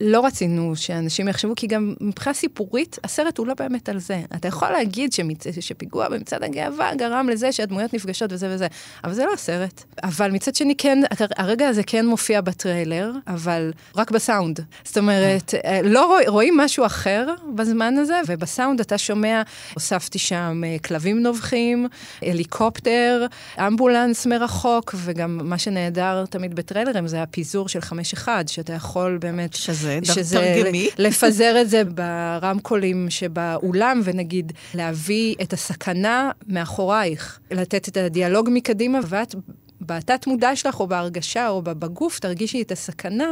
לא 0.01 0.27
רצינו 0.27 0.77
שאנשים 0.77 1.29
יחשבו, 1.29 1.53
כי 1.57 1.67
גם 1.67 1.95
מבחינה 2.01 2.35
סיפורית, 2.35 2.99
הסרט 3.05 3.39
הוא 3.39 3.47
לא 3.47 3.55
באמת 3.55 3.89
על 3.89 3.99
זה. 3.99 4.23
אתה 4.35 4.49
יכול 4.49 4.69
להגיד 4.69 5.13
שמצ... 5.13 5.47
שפיגוע 5.61 6.09
במצעד 6.09 6.43
הגאווה 6.43 6.95
גרם 6.95 7.29
לזה 7.29 7.53
שהדמויות 7.53 7.95
נפגשות 7.95 8.33
וזה 8.33 8.49
וזה, 8.55 8.67
אבל 9.05 9.15
זה 9.15 9.25
לא 9.25 9.33
הסרט. 9.33 9.85
אבל 10.03 10.31
מצד 10.31 10.55
שני, 10.55 10.75
כן, 10.77 10.99
הרגע 11.37 11.69
הזה 11.69 11.83
כן 11.83 12.07
מופיע 12.07 12.41
בטריילר, 12.41 13.13
אבל 13.27 13.73
רק 13.97 14.11
בסאונד. 14.11 14.61
זאת 14.85 14.99
אומרת, 14.99 15.55
אה, 15.65 15.81
לא 15.83 16.07
רוא... 16.07 16.19
רואים 16.27 16.57
משהו 16.57 16.87
אחר 16.87 17.27
בזמן 17.55 17.99
הזה, 17.99 18.21
ובסאונד 18.27 18.81
אתה 18.81 18.99
שומע, 18.99 19.43
הוספתי 19.75 20.19
שם 20.19 20.63
אה, 20.67 20.77
כלבים 20.79 21.23
נובחים, 21.23 21.87
הליקופטר, 22.31 23.27
אמבולנס 23.59 24.27
מרחוק, 24.27 24.95
וגם 24.97 25.41
מה 25.43 25.59
שנהדר 25.59 26.25
תמיד 26.27 26.55
בטריילרים 26.55 27.07
זה 27.07 27.23
הפיזור 27.23 27.69
של 27.69 27.79
5-1, 28.25 28.29
שאתה 28.47 28.73
יכול 28.73 29.19
באמת... 29.21 29.55
שזה, 29.55 29.99
שזה 30.03 30.39
תרגמי. 30.39 30.89
לפזר 30.99 31.61
את 31.61 31.71
זה 31.71 31.83
ברמקולים 31.85 33.07
שבאולם, 33.11 34.01
ונגיד 34.05 34.53
להביא 34.75 35.35
את 35.43 35.53
הסכנה 35.53 36.31
מאחורייך, 36.47 37.39
לתת 37.51 37.89
את 37.89 37.97
הדיאלוג 37.97 38.49
מקדימה, 38.53 38.99
ואת 39.09 39.35
בתת 39.81 40.27
מודע 40.27 40.57
שלך, 40.57 40.81
או 40.81 40.87
בהרגשה, 40.87 41.49
או 41.49 41.63
בגוף, 41.63 42.19
תרגישי 42.19 42.63
את 42.63 42.73
הסכנה, 42.73 43.29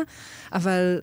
אבל 0.52 1.00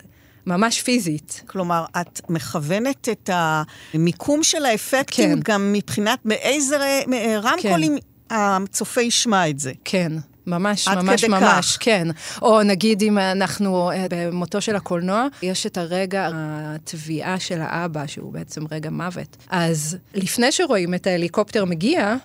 ממש 0.47 0.81
פיזית. 0.81 1.41
כלומר, 1.45 1.85
את 2.01 2.21
מכוונת 2.29 3.09
את 3.09 3.29
המיקום 3.33 4.43
של 4.43 4.65
האפקטים 4.65 5.41
כן. 5.41 5.51
גם 5.51 5.73
מבחינת 5.73 6.19
באיזה 6.25 7.01
רמקולים 7.43 7.97
הצופה 8.29 9.01
ישמע 9.01 9.49
את 9.49 9.59
זה. 9.59 9.71
כן. 9.85 10.11
ממש, 10.47 10.87
ממש, 10.87 11.23
ממש, 11.23 11.77
כך. 11.77 11.83
כן. 11.83 12.07
או 12.41 12.63
נגיד 12.63 13.01
אם 13.01 13.17
אנחנו 13.17 13.91
אה, 13.91 14.05
במותו 14.09 14.61
של 14.61 14.75
הקולנוע, 14.75 15.27
יש 15.41 15.65
את 15.65 15.77
הרגע, 15.77 16.29
התביעה 16.33 17.39
של 17.39 17.61
האבא, 17.61 18.07
שהוא 18.07 18.33
בעצם 18.33 18.61
רגע 18.71 18.89
מוות. 18.89 19.37
אז 19.49 19.97
לפני 20.13 20.51
שרואים 20.51 20.93
את 20.93 21.07
ההליקופטר 21.07 21.65
מגיע, 21.65 22.15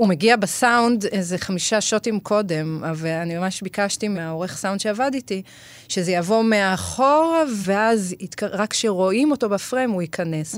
הוא 0.00 0.08
מגיע 0.08 0.36
בסאונד 0.36 1.04
איזה 1.04 1.38
חמישה 1.38 1.80
שוטים 1.80 2.20
קודם, 2.20 2.82
ואני 2.94 3.38
ממש 3.38 3.62
ביקשתי 3.62 4.08
מהעורך 4.08 4.56
סאונד 4.56 4.80
שעבד 4.80 5.10
איתי, 5.14 5.42
שזה 5.88 6.12
יבוא 6.12 6.42
מאחורה, 6.42 7.42
ואז 7.56 8.14
יתק... 8.20 8.42
רק 8.42 8.70
כשרואים 8.70 9.30
אותו 9.30 9.48
בפריים 9.48 9.90
הוא 9.90 10.02
ייכנס. 10.02 10.56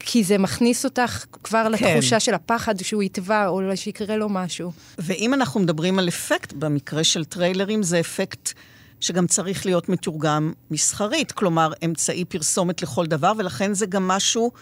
כי 0.00 0.24
זה 0.24 0.38
מכניס 0.38 0.84
אותך 0.84 1.24
כבר 1.42 1.64
כן. 1.76 1.86
לתחושה 1.86 2.20
של 2.20 2.34
הפחד 2.34 2.82
שהוא 2.82 3.02
יטבע, 3.02 3.46
או 3.46 3.60
שיקרה 3.74 4.16
לו 4.16 4.28
משהו. 4.28 4.72
ואם 4.98 5.34
אנחנו 5.34 5.60
מדברים 5.60 5.98
על 5.98 6.08
אפקט, 6.08 6.52
במקרה 6.52 7.04
של 7.04 7.24
טריילרים 7.24 7.82
זה 7.82 8.00
אפקט 8.00 8.52
שגם 9.00 9.26
צריך 9.26 9.66
להיות 9.66 9.88
מתורגם 9.88 10.52
מסחרית, 10.70 11.32
כלומר, 11.32 11.72
אמצעי 11.84 12.24
פרסומת 12.24 12.82
לכל 12.82 13.06
דבר, 13.06 13.32
ולכן 13.38 13.74
זה 13.74 13.86
גם 13.86 14.08
משהו 14.08 14.52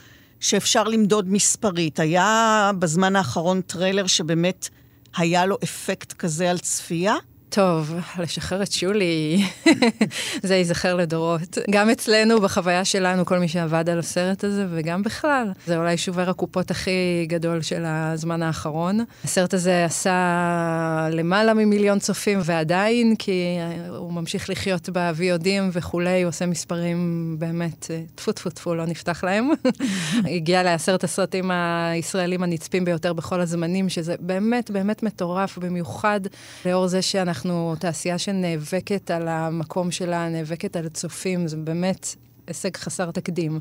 שאפשר 0.41 0.84
למדוד 0.84 1.32
מספרית. 1.32 2.01
היה 2.01 2.70
בזמן 2.78 3.16
האחרון 3.16 3.61
טריילר 3.61 4.07
שבאמת 4.07 4.68
היה 5.16 5.47
לו 5.47 5.57
אפקט 5.64 6.12
כזה 6.12 6.51
על 6.51 6.59
צפייה? 6.59 7.14
טוב, 7.51 7.95
לשחרר 8.19 8.63
את 8.63 8.73
שולי, 8.73 9.45
זה 10.43 10.55
ייזכר 10.55 10.95
לדורות. 10.95 11.59
גם 11.71 11.91
אצלנו, 11.91 12.41
בחוויה 12.41 12.85
שלנו, 12.85 13.27
כל 13.27 13.39
מי 13.39 13.49
שעבד 13.49 13.89
על 13.91 13.99
הסרט 13.99 14.45
הזה, 14.45 14.67
וגם 14.71 15.03
בכלל. 15.03 15.53
זה 15.67 15.77
אולי 15.77 15.97
שובר 15.97 16.31
הקופות 16.31 16.71
הכי 16.71 17.27
גדול 17.29 17.63
של 17.63 17.85
הזמן 17.87 18.43
האחרון. 18.43 19.01
הסרט 19.25 19.55
הזה 19.55 19.85
עשה 19.85 21.09
למעלה 21.13 21.55
ממיליון 21.55 21.99
צופים, 21.99 22.39
ועדיין, 22.45 23.17
כי 23.19 23.57
הוא 23.89 24.13
ממשיך 24.13 24.51
לחיות 24.51 24.89
ב-VOD 24.93 25.43
ים 25.43 25.62
וכולי, 25.73 26.23
הוא 26.23 26.29
עושה 26.29 26.47
מספרים 26.47 27.37
באמת, 27.39 27.91
טפו 28.15 28.33
טפו 28.33 28.51
טפו, 28.51 28.75
לא 28.75 28.87
נפתח 28.87 29.25
להם. 29.25 29.51
הגיע 30.37 30.63
לעשרת 30.63 31.05
הסרטים 31.05 31.51
הישראלים 31.51 32.43
הנצפים 32.43 32.85
ביותר 32.85 33.13
בכל 33.13 33.41
הזמנים, 33.41 33.89
שזה 33.89 34.15
באמת 34.21 34.71
באמת 34.71 35.03
מטורף, 35.03 35.59
במיוחד 35.59 36.21
לאור 36.67 36.87
זה 36.87 37.03
שאנחנו... 37.03 37.39
אנחנו 37.41 37.74
תעשייה 37.78 38.18
שנאבקת 38.18 39.11
על 39.11 39.28
המקום 39.28 39.91
שלה, 39.91 40.28
נאבקת 40.28 40.76
על 40.76 40.88
צופים, 40.88 41.49
זה 41.49 41.57
באמת 41.57 42.14
הישג 42.47 42.76
חסר 42.76 43.11
תקדים. 43.11 43.61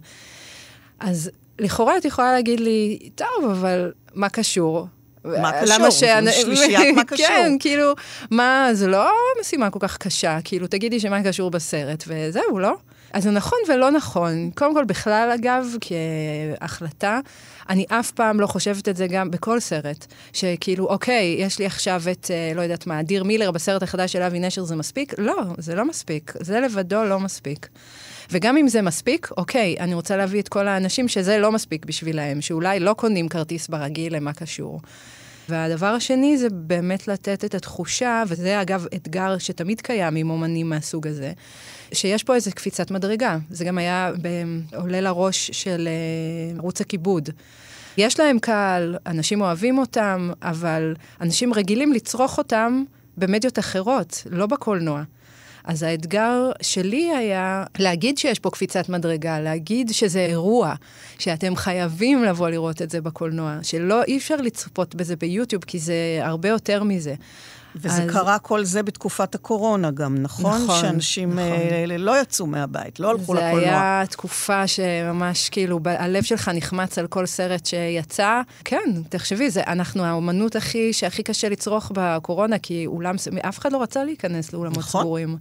אז 0.99 1.31
לכאורה 1.59 1.97
את 1.97 2.05
יכולה 2.05 2.31
להגיד 2.31 2.59
לי, 2.59 3.09
טוב, 3.15 3.51
אבל 3.51 3.91
מה 4.13 4.29
קשור? 4.29 4.87
מה 5.25 5.51
קשור? 5.61 5.89
ש... 5.89 6.03
זה 6.23 6.31
שלישיית 6.31 6.95
מה 6.95 7.03
קשור. 7.13 7.27
כן, 7.27 7.51
כאילו, 7.59 7.93
מה, 8.31 8.69
זה 8.73 8.87
לא 8.87 9.11
משימה 9.41 9.69
כל 9.69 9.79
כך 9.81 9.97
קשה, 9.97 10.39
כאילו, 10.43 10.67
תגידי 10.67 10.99
שמה 10.99 11.23
קשור 11.23 11.51
בסרט, 11.51 12.03
וזהו, 12.07 12.59
לא? 12.59 12.75
אז 13.13 13.23
זה 13.23 13.31
נכון 13.31 13.57
ולא 13.67 13.91
נכון. 13.91 14.49
קודם 14.55 14.73
כל, 14.73 14.85
בכלל, 14.85 15.31
אגב, 15.35 15.65
כהחלטה, 15.81 17.19
אני 17.69 17.85
אף 17.89 18.11
פעם 18.11 18.39
לא 18.39 18.47
חושבת 18.47 18.89
את 18.89 18.95
זה 18.95 19.07
גם 19.07 19.31
בכל 19.31 19.59
סרט. 19.59 20.05
שכאילו, 20.33 20.87
אוקיי, 20.87 21.35
יש 21.39 21.59
לי 21.59 21.65
עכשיו 21.65 22.01
את, 22.11 22.31
אה, 22.31 22.51
לא 22.55 22.61
יודעת 22.61 22.87
מה, 22.87 22.99
אדיר 22.99 23.23
מילר 23.23 23.51
בסרט 23.51 23.83
החדש 23.83 24.11
של 24.11 24.21
אבי 24.21 24.39
נשר, 24.39 24.63
זה 24.63 24.75
מספיק? 24.75 25.13
לא, 25.17 25.37
זה 25.57 25.75
לא 25.75 25.85
מספיק. 25.85 26.33
זה 26.39 26.59
לבדו 26.59 27.03
לא 27.03 27.19
מספיק. 27.19 27.67
וגם 28.31 28.57
אם 28.57 28.67
זה 28.67 28.81
מספיק, 28.81 29.29
אוקיי, 29.37 29.75
אני 29.79 29.93
רוצה 29.93 30.17
להביא 30.17 30.41
את 30.41 30.49
כל 30.49 30.67
האנשים 30.67 31.07
שזה 31.07 31.37
לא 31.37 31.51
מספיק 31.51 31.85
בשבילהם, 31.85 32.41
שאולי 32.41 32.79
לא 32.79 32.93
קונים 32.93 33.29
כרטיס 33.29 33.67
ברגיל 33.67 34.15
למה 34.15 34.33
קשור. 34.33 34.81
והדבר 35.49 35.87
השני 35.87 36.37
זה 36.37 36.49
באמת 36.49 37.07
לתת 37.07 37.45
את 37.45 37.55
התחושה, 37.55 38.23
וזה 38.27 38.61
אגב 38.61 38.85
אתגר 38.95 39.37
שתמיד 39.37 39.81
קיים 39.81 40.15
עם 40.15 40.29
אומנים 40.29 40.69
מהסוג 40.69 41.07
הזה, 41.07 41.31
שיש 41.93 42.23
פה 42.23 42.35
איזו 42.35 42.51
קפיצת 42.55 42.91
מדרגה. 42.91 43.37
זה 43.49 43.65
גם 43.65 43.77
היה 43.77 44.11
עולה 44.75 45.01
לראש 45.01 45.51
של 45.53 45.87
uh, 46.55 46.59
ערוץ 46.59 46.81
הכיבוד. 46.81 47.29
יש 47.97 48.19
להם 48.19 48.39
קהל, 48.39 48.97
אנשים 49.05 49.41
אוהבים 49.41 49.77
אותם, 49.77 50.31
אבל 50.41 50.93
אנשים 51.21 51.53
רגילים 51.53 51.93
לצרוך 51.93 52.37
אותם 52.37 52.83
במדיות 53.17 53.59
אחרות, 53.59 54.23
לא 54.29 54.45
בקולנוע. 54.45 55.03
אז 55.63 55.83
האתגר 55.83 56.51
שלי 56.61 57.11
היה 57.17 57.63
להגיד 57.77 58.17
שיש 58.17 58.39
פה 58.39 58.49
קפיצת 58.49 58.89
מדרגה, 58.89 59.39
להגיד 59.39 59.89
שזה 59.91 60.19
אירוע, 60.19 60.73
שאתם 61.19 61.55
חייבים 61.55 62.23
לבוא 62.23 62.49
לראות 62.49 62.81
את 62.81 62.89
זה 62.89 63.01
בקולנוע, 63.01 63.57
שלא, 63.61 64.03
אי 64.03 64.17
אפשר 64.17 64.35
לצפות 64.35 64.95
בזה 64.95 65.15
ביוטיוב, 65.15 65.63
כי 65.63 65.79
זה 65.79 66.19
הרבה 66.21 66.49
יותר 66.49 66.83
מזה. 66.83 67.15
וזה 67.75 68.03
אז... 68.03 68.11
קרה 68.11 68.39
כל 68.39 68.63
זה 68.63 68.83
בתקופת 68.83 69.35
הקורונה 69.35 69.91
גם, 69.91 70.15
נכון? 70.17 70.63
נכון, 70.63 70.81
שאנשים 70.81 71.29
נכון. 71.29 71.41
אה, 71.41 71.97
לא 71.97 72.21
יצאו 72.21 72.45
מהבית, 72.45 72.99
לא 72.99 73.09
הלכו 73.09 73.33
לקולנוע. 73.33 73.59
זה 73.59 73.65
היה 73.69 74.03
תקופה 74.09 74.67
שממש, 74.67 75.49
כאילו, 75.49 75.79
הלב 75.85 76.23
שלך 76.23 76.51
נחמץ 76.53 76.97
על 76.97 77.07
כל 77.07 77.25
סרט 77.25 77.65
שיצא. 77.65 78.41
כן, 78.65 79.01
תחשבי, 79.09 79.49
זה, 79.49 79.63
אנחנו 79.67 80.03
האומנות 80.03 80.55
הכי, 80.55 80.93
שהכי 80.93 81.23
קשה 81.23 81.49
לצרוך 81.49 81.91
בקורונה, 81.95 82.59
כי 82.59 82.87
אולם, 82.87 83.15
אף 83.41 83.59
אחד 83.59 83.71
לא 83.71 83.81
רצה 83.81 84.03
להיכנס 84.03 84.53
לאולמות 84.53 84.77
נכון. 84.77 85.01
סגורים. 85.01 85.37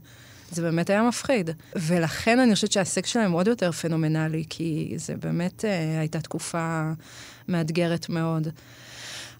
זה 0.50 0.62
באמת 0.62 0.90
היה 0.90 1.02
מפחיד. 1.02 1.50
ולכן 1.76 2.38
אני 2.40 2.54
חושבת 2.54 2.72
שההישג 2.72 3.04
שלהם 3.04 3.32
עוד 3.32 3.46
יותר 3.46 3.72
פנומנלי, 3.72 4.44
כי 4.48 4.94
זה 4.96 5.14
באמת 5.16 5.64
אה, 5.64 6.00
הייתה 6.00 6.20
תקופה 6.20 6.82
מאתגרת 7.48 8.08
מאוד. 8.08 8.48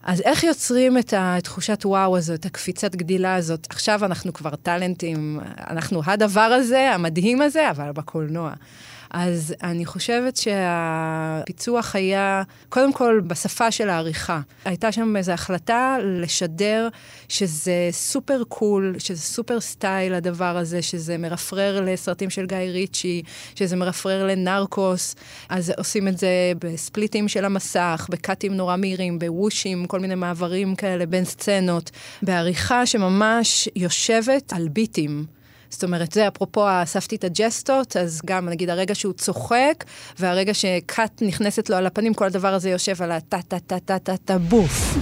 אז 0.03 0.21
איך 0.21 0.45
יוצרים 0.45 0.99
את 0.99 1.15
התחושת 1.17 1.87
וואו 1.87 2.17
הזאת, 2.17 2.47
הקפיצת 2.47 2.95
גדילה 2.95 3.35
הזאת? 3.35 3.67
עכשיו 3.71 4.05
אנחנו 4.05 4.33
כבר 4.33 4.55
טאלנטים, 4.55 5.41
אנחנו 5.71 6.03
הדבר 6.07 6.41
הזה, 6.41 6.95
המדהים 6.95 7.43
הזה, 7.43 7.71
אבל 7.71 7.93
בקולנוע. 7.93 8.53
אז 9.11 9.55
אני 9.63 9.87
חושבת 9.87 10.37
שהפיצוח 10.37 11.97
היה, 11.97 12.43
קודם 12.69 12.93
כל, 12.93 13.21
בשפה 13.27 13.71
של 13.71 13.89
העריכה. 13.89 14.41
הייתה 14.65 14.93
שם 14.93 15.17
איזו 15.17 15.33
החלטה 15.33 15.97
לשדר 16.03 16.89
שזה 17.29 17.89
super 17.91 18.43
cool, 18.49 18.95
שזה 18.99 19.21
super 19.21 19.61
style 19.61 20.15
הדבר 20.15 20.57
הזה, 20.57 20.83
שזה 20.83 21.19
מרפרר 21.19 21.81
לסרטים 21.81 22.31
של 22.31 22.47
גיא 22.47 22.57
ריצ'י, 22.57 23.23
שזה 23.55 23.77
מרפרר 23.77 24.27
לנרקוס. 24.27 25.15
אז 25.49 25.73
עושים 25.77 26.09
את 26.09 26.19
זה 26.19 26.53
בספליטים 26.59 27.29
של 27.29 27.45
המסך, 27.45 28.07
בקאטים 28.11 28.55
נורא 28.55 28.77
מהירים, 28.77 29.19
בוושים, 29.19 29.87
כל 29.87 30.01
מיני 30.01 30.15
מעברים 30.15 30.75
כאלה 30.75 31.07
בין 31.07 31.25
סצנות, 31.25 31.91
בעריכה 32.23 32.87
שממש 32.87 33.69
יושבת 33.77 34.53
על 34.53 34.69
ביטים. 34.69 35.38
זאת 35.71 35.85
אומרת, 35.85 36.13
זה 36.13 36.29
אפרופו 36.29 36.67
אספתי 36.83 37.17
את 37.17 37.25
הג'סטות, 37.25 37.97
אז 37.97 38.21
גם 38.27 38.49
נגיד 38.49 38.71
הרגע 38.71 38.95
שהוא 38.95 39.13
צוחק, 39.13 39.85
והרגע 40.19 40.55
שקאט 40.55 41.23
נכנסת 41.23 41.71
לו 41.71 41.77
על 41.77 41.87
הפנים, 41.87 42.15
כל 42.15 42.25
הדבר 42.25 42.55
הזה 42.55 42.71
יושב 42.71 43.03
על 43.03 43.13
הטה-טה-טה-טה-טה 43.13 44.39
בוף. 44.39 44.99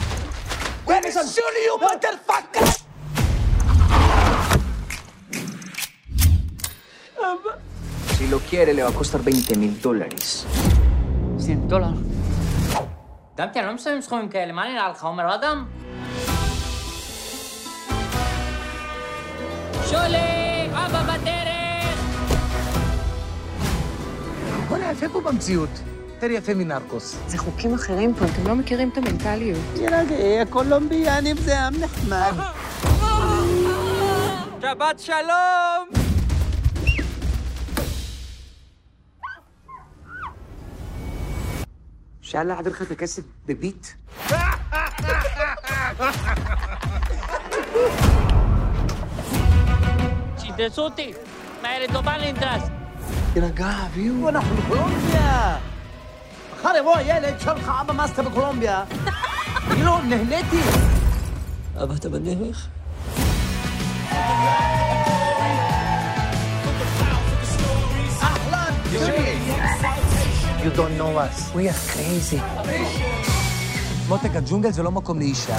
Si 8.19 8.29
lo 8.35 8.41
quiere, 8.49 8.73
le 8.77 8.83
va 8.83 8.89
a 8.89 8.97
costar 9.01 9.21
20 9.21 9.61
mil 9.63 9.75
dólares. 9.83 10.47
100 11.47 11.55
דולר. 11.67 11.87
דמתי, 13.37 13.59
אני 13.59 13.67
לא 13.67 13.75
מסיים 13.75 14.01
סכומים 14.01 14.29
כאלה, 14.29 14.53
מה 14.53 14.69
נראה 14.69 14.89
לך, 14.89 15.05
עומר 15.05 15.35
אדם? 15.35 15.67
שולי, 19.91 20.56
אבא 20.77 21.03
בדרך! 21.03 21.99
בוא'נה, 24.69 24.91
יפה 24.91 25.09
פה 25.09 25.21
במציאות. 25.21 25.69
יותר 26.15 26.31
יפה 26.31 26.55
מנרקוס. 26.55 27.17
זה 27.27 27.39
חוקים 27.39 27.75
אחרים 27.75 28.15
פה, 28.15 28.25
אתם 28.25 28.49
לא 28.49 28.55
מכירים 28.55 28.89
את 28.89 28.97
המנטליות. 28.97 29.59
תירגעי, 29.75 30.41
הקולומביאנים 30.41 31.37
זה 31.37 31.61
עם 31.61 31.75
נחמד. 31.81 32.33
שבת 34.63 34.99
שלום! 34.99 35.89
אפשר 42.21 42.43
להעביר 42.43 42.73
לך 42.73 42.83
את 42.83 42.91
הכסף 42.91 43.23
בביט? 43.47 43.87
שידרסו 50.57 50.83
אותי! 50.83 51.13
מהר 51.63 51.83
לטובה 51.85 52.19
לאינטרס! 52.19 52.63
תירגע, 53.33 53.71
אביהו. 53.87 54.29
אנחנו 54.29 54.57
בקולומביה. 54.57 55.57
מחר 56.55 56.73
יבוא 56.79 56.97
הילד, 56.97 57.41
שואל 57.41 57.57
לך, 57.57 57.73
אבא, 57.81 57.93
מה 57.93 58.05
עשית 58.05 58.19
בקולומביה? 58.19 58.85
לא, 59.85 59.99
נהניתי. 60.03 60.61
אבא, 61.83 61.95
אתה 61.95 62.09
בדרך? 62.09 62.69
You 70.65 70.71
don't 70.71 70.97
know 70.99 71.19
us. 71.19 71.37
We 71.55 71.69
are 71.69 71.81
crazy. 71.93 72.41
מותק, 74.09 74.31
הג'ונגל 74.35 74.71
זה 74.71 74.83
לא 74.83 74.91
מקום 74.91 75.19
לאישה. 75.19 75.57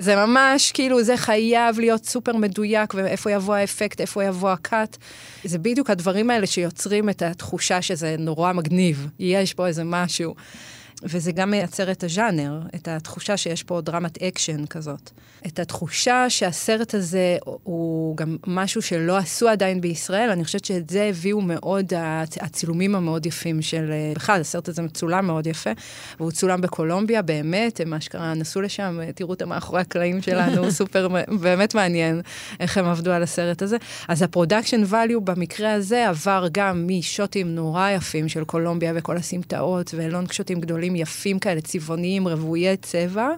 זה 0.00 0.16
ממש, 0.16 0.72
כאילו, 0.72 1.02
זה 1.02 1.16
חייב 1.16 1.78
להיות 1.78 2.04
סופר 2.04 2.36
מדויק, 2.36 2.94
ואיפה 2.94 3.30
יבוא 3.30 3.54
האפקט, 3.54 4.00
איפה 4.00 4.24
יבוא 4.24 4.50
ה 4.50 4.59
cut. 4.59 4.96
זה 5.44 5.58
בדיוק 5.58 5.90
הדברים 5.90 6.30
האלה 6.30 6.46
שיוצרים 6.46 7.08
את 7.08 7.22
התחושה 7.22 7.82
שזה 7.82 8.16
נורא 8.18 8.52
מגניב. 8.52 9.06
יש 9.18 9.54
פה 9.54 9.66
איזה 9.66 9.82
משהו. 9.84 10.34
וזה 11.02 11.32
גם 11.32 11.50
מייצר 11.50 11.90
את 11.90 12.04
הז'אנר, 12.04 12.60
את 12.74 12.88
התחושה 12.88 13.36
שיש 13.36 13.62
פה 13.62 13.80
דרמת 13.80 14.22
אקשן 14.22 14.66
כזאת. 14.66 15.10
את 15.46 15.58
התחושה 15.58 16.30
שהסרט 16.30 16.94
הזה 16.94 17.36
הוא 17.44 18.16
גם 18.16 18.36
משהו 18.46 18.82
שלא 18.82 19.16
עשו 19.16 19.48
עדיין 19.48 19.80
בישראל, 19.80 20.30
אני 20.30 20.44
חושבת 20.44 20.64
שאת 20.64 20.90
זה 20.90 21.04
הביאו 21.04 21.40
מאוד 21.40 21.92
הצילומים 22.40 22.94
המאוד 22.94 23.26
יפים 23.26 23.62
של... 23.62 23.92
בכלל, 24.14 24.40
הסרט 24.40 24.68
הזה 24.68 24.82
מצולם 24.82 25.26
מאוד 25.26 25.46
יפה, 25.46 25.70
והוא 26.20 26.30
צולם 26.30 26.60
בקולומביה, 26.60 27.22
באמת, 27.22 27.80
הם 27.80 27.94
אשכרה 27.94 28.34
נסעו 28.34 28.60
לשם, 28.60 29.00
תראו 29.14 29.30
אותם 29.30 29.48
מאחורי 29.48 29.80
הקלעים 29.80 30.22
שלנו, 30.22 30.70
סופר, 30.80 31.08
באמת 31.40 31.74
מעניין 31.74 32.20
איך 32.60 32.78
הם 32.78 32.86
עבדו 32.86 33.10
על 33.10 33.22
הסרט 33.22 33.62
הזה. 33.62 33.76
אז 34.08 34.22
ה 34.22 34.28
production 34.28 34.82
value 34.90 35.20
במקרה 35.24 35.72
הזה 35.72 36.08
עבר 36.08 36.46
גם 36.52 36.86
משוטים 36.86 37.54
נורא 37.54 37.90
יפים 37.90 38.28
של 38.28 38.44
קולומביה 38.44 38.92
וכל 38.96 39.16
הסמטאות, 39.16 39.94
ואלון 39.96 40.26
שוטים 40.30 40.60
גדולים 40.60 40.89
יפים 40.96 41.38
כאלה, 41.38 41.60
צבעוניים, 41.60 42.28
רוויי 42.28 42.76
צבע. 42.76 43.28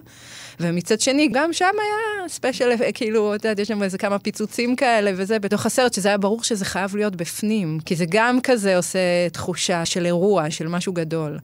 ומצד 0.59 0.99
שני, 0.99 1.29
גם 1.31 1.53
שם 1.53 1.65
היה 1.65 2.29
special, 2.29 2.69
כאילו, 2.93 3.35
את 3.35 3.45
יודעת, 3.45 3.59
יש 3.59 3.67
שם 3.67 3.83
איזה 3.83 3.97
כמה 3.97 4.19
פיצוצים 4.19 4.75
כאלה 4.75 5.11
וזה, 5.15 5.39
בתוך 5.39 5.65
הסרט, 5.65 5.93
שזה 5.93 6.09
היה 6.09 6.17
ברור 6.17 6.43
שזה 6.43 6.65
חייב 6.65 6.95
להיות 6.95 7.15
בפנים, 7.15 7.79
כי 7.85 7.95
זה 7.95 8.05
גם 8.09 8.41
כזה 8.41 8.77
עושה 8.77 9.29
תחושה 9.31 9.85
של 9.85 10.05
אירוע, 10.05 10.49
של 10.49 10.67
משהו 10.67 10.93
גדול. 10.93 11.39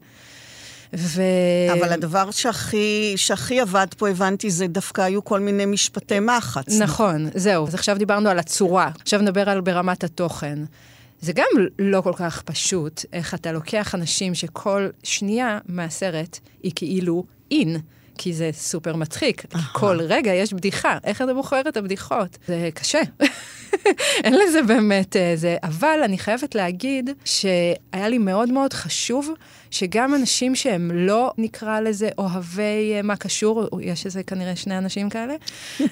ו... 0.94 1.22
אבל 1.72 1.92
הדבר 1.92 2.30
שהכי, 2.30 3.12
שהכי 3.16 3.60
עבד 3.60 3.86
פה, 3.96 4.08
הבנתי, 4.08 4.50
זה 4.50 4.66
דווקא 4.66 5.00
היו 5.00 5.24
כל 5.24 5.40
מיני 5.40 5.66
משפטי 5.66 6.20
מחץ. 6.20 6.78
נכון, 6.78 7.28
זהו. 7.34 7.66
אז 7.66 7.74
עכשיו 7.74 7.98
דיברנו 7.98 8.28
על 8.28 8.38
הצורה, 8.38 8.90
עכשיו 9.00 9.20
נדבר 9.20 9.50
על 9.50 9.60
ברמת 9.60 10.04
התוכן. 10.04 10.58
זה 11.20 11.32
גם 11.32 11.46
לא 11.78 12.00
כל 12.00 12.12
כך 12.16 12.42
פשוט, 12.42 13.04
איך 13.12 13.34
אתה 13.34 13.52
לוקח 13.52 13.94
אנשים 13.94 14.34
שכל 14.34 14.88
שנייה 15.02 15.58
מהסרט 15.68 16.38
היא 16.62 16.72
כאילו 16.74 17.24
אין. 17.50 17.76
כי 18.18 18.32
זה 18.32 18.50
סופר 18.52 18.96
מצחיק. 18.96 19.44
כל 19.72 20.00
רגע 20.00 20.32
יש 20.32 20.52
בדיחה, 20.52 20.98
איך 21.04 21.22
אתה 21.22 21.34
בוחר 21.34 21.60
את 21.68 21.76
הבדיחות? 21.76 22.38
זה 22.46 22.68
קשה. 22.74 23.00
אין 24.24 24.34
לזה 24.38 24.62
באמת 24.62 25.16
זה, 25.34 25.56
אבל 25.62 26.00
אני 26.04 26.18
חייבת 26.18 26.54
להגיד 26.54 27.10
שהיה 27.24 28.08
לי 28.08 28.18
מאוד 28.18 28.52
מאוד 28.52 28.72
חשוב 28.72 29.30
שגם 29.70 30.14
אנשים 30.14 30.54
שהם 30.54 30.90
לא, 30.94 31.32
נקרא 31.38 31.80
לזה, 31.80 32.08
אוהבי 32.18 33.02
מה 33.02 33.16
קשור, 33.16 33.68
יש 33.80 34.06
איזה 34.06 34.22
כנראה 34.22 34.56
שני 34.56 34.78
אנשים 34.78 35.10
כאלה, 35.10 35.34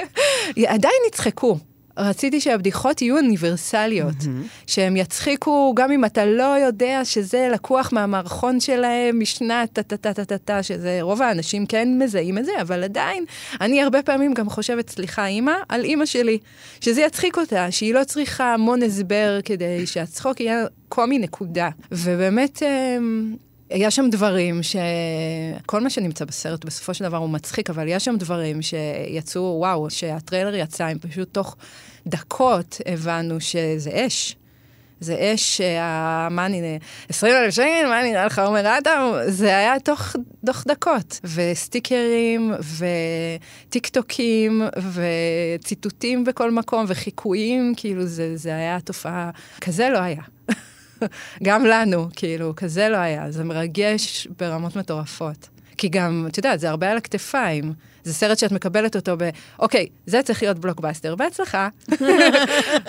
עדיין 0.74 1.00
יצחקו. 1.08 1.58
רציתי 2.00 2.40
שהבדיחות 2.40 3.02
יהיו 3.02 3.16
אוניברסליות, 3.16 4.14
mm-hmm. 4.20 4.66
שהם 4.66 4.96
יצחיקו 4.96 5.74
גם 5.76 5.92
אם 5.92 6.04
אתה 6.04 6.26
לא 6.26 6.42
יודע 6.42 7.00
שזה 7.04 7.48
לקוח 7.52 7.92
מהמערכון 7.92 8.60
שלהם 8.60 9.20
משנת 9.20 9.72
טה-טה-טה-טה-טה, 9.72 10.62
שזה 10.62 10.98
רוב 11.00 11.22
האנשים 11.22 11.66
כן 11.66 11.88
מזהים 11.98 12.38
את 12.38 12.44
זה, 12.44 12.52
אבל 12.60 12.84
עדיין, 12.84 13.24
אני 13.60 13.82
הרבה 13.82 14.02
פעמים 14.02 14.34
גם 14.34 14.50
חושבת, 14.50 14.90
סליחה, 14.90 15.26
אימא, 15.26 15.54
על 15.68 15.84
אימא 15.84 16.06
שלי, 16.06 16.38
שזה 16.80 17.00
יצחיק 17.00 17.38
אותה, 17.38 17.70
שהיא 17.70 17.94
לא 17.94 18.04
צריכה 18.04 18.54
המון 18.54 18.82
הסבר 18.82 19.38
כדי 19.44 19.86
שהצחוק 19.86 20.40
יהיה 20.40 20.64
קומי 20.88 21.18
נקודה. 21.18 21.68
ובאמת... 21.92 22.62
היה 23.70 23.90
שם 23.90 24.06
דברים 24.10 24.60
שכל 24.62 25.80
מה 25.80 25.90
שנמצא 25.90 26.24
בסרט 26.24 26.64
בסופו 26.64 26.94
של 26.94 27.04
דבר 27.04 27.16
הוא 27.16 27.30
מצחיק, 27.30 27.70
אבל 27.70 27.88
יש 27.88 28.04
שם 28.04 28.16
דברים 28.18 28.62
שיצאו, 28.62 29.56
וואו, 29.58 29.90
שהטריילר 29.90 30.54
יצא, 30.54 30.84
הם 30.84 30.98
פשוט 30.98 31.34
תוך 31.34 31.56
דקות 32.06 32.80
הבנו 32.86 33.40
שזה 33.40 33.90
אש. 34.06 34.36
זה 35.00 35.32
אש, 35.34 35.60
מה 36.30 36.46
אני... 36.46 36.78
20 37.08 37.34
אלף 37.36 37.54
שקל, 37.54 37.86
מה 37.88 38.02
נראה 38.02 38.26
לך, 38.26 38.38
עומר 38.38 38.78
אדם? 38.78 39.12
זה 39.26 39.56
היה 39.56 39.80
תוך, 39.80 40.16
תוך 40.46 40.64
דקות. 40.68 41.20
וסטיקרים, 41.34 42.54
וטיקטוקים, 43.68 44.62
וציטוטים 44.92 46.24
בכל 46.24 46.50
מקום, 46.50 46.84
וחיקויים, 46.88 47.72
כאילו, 47.76 48.06
זה, 48.06 48.36
זה 48.36 48.54
היה 48.54 48.80
תופעה... 48.80 49.30
כזה 49.60 49.88
לא 49.88 49.98
היה. 49.98 50.22
גם 51.46 51.64
לנו, 51.64 52.08
כאילו, 52.16 52.52
כזה 52.56 52.88
לא 52.88 52.96
היה. 52.96 53.30
זה 53.30 53.44
מרגש 53.44 54.28
ברמות 54.38 54.76
מטורפות. 54.76 55.48
כי 55.76 55.88
גם, 55.88 56.26
את 56.28 56.36
יודעת, 56.36 56.60
זה 56.60 56.70
הרבה 56.70 56.90
על 56.90 56.96
הכתפיים. 56.96 57.72
זה 58.04 58.14
סרט 58.14 58.38
שאת 58.38 58.52
מקבלת 58.52 58.96
אותו 58.96 59.16
ב... 59.18 59.28
אוקיי, 59.58 59.86
זה 60.06 60.22
צריך 60.22 60.42
להיות 60.42 60.58
בלוקבאסטר, 60.58 61.14
בהצלחה. 61.14 61.68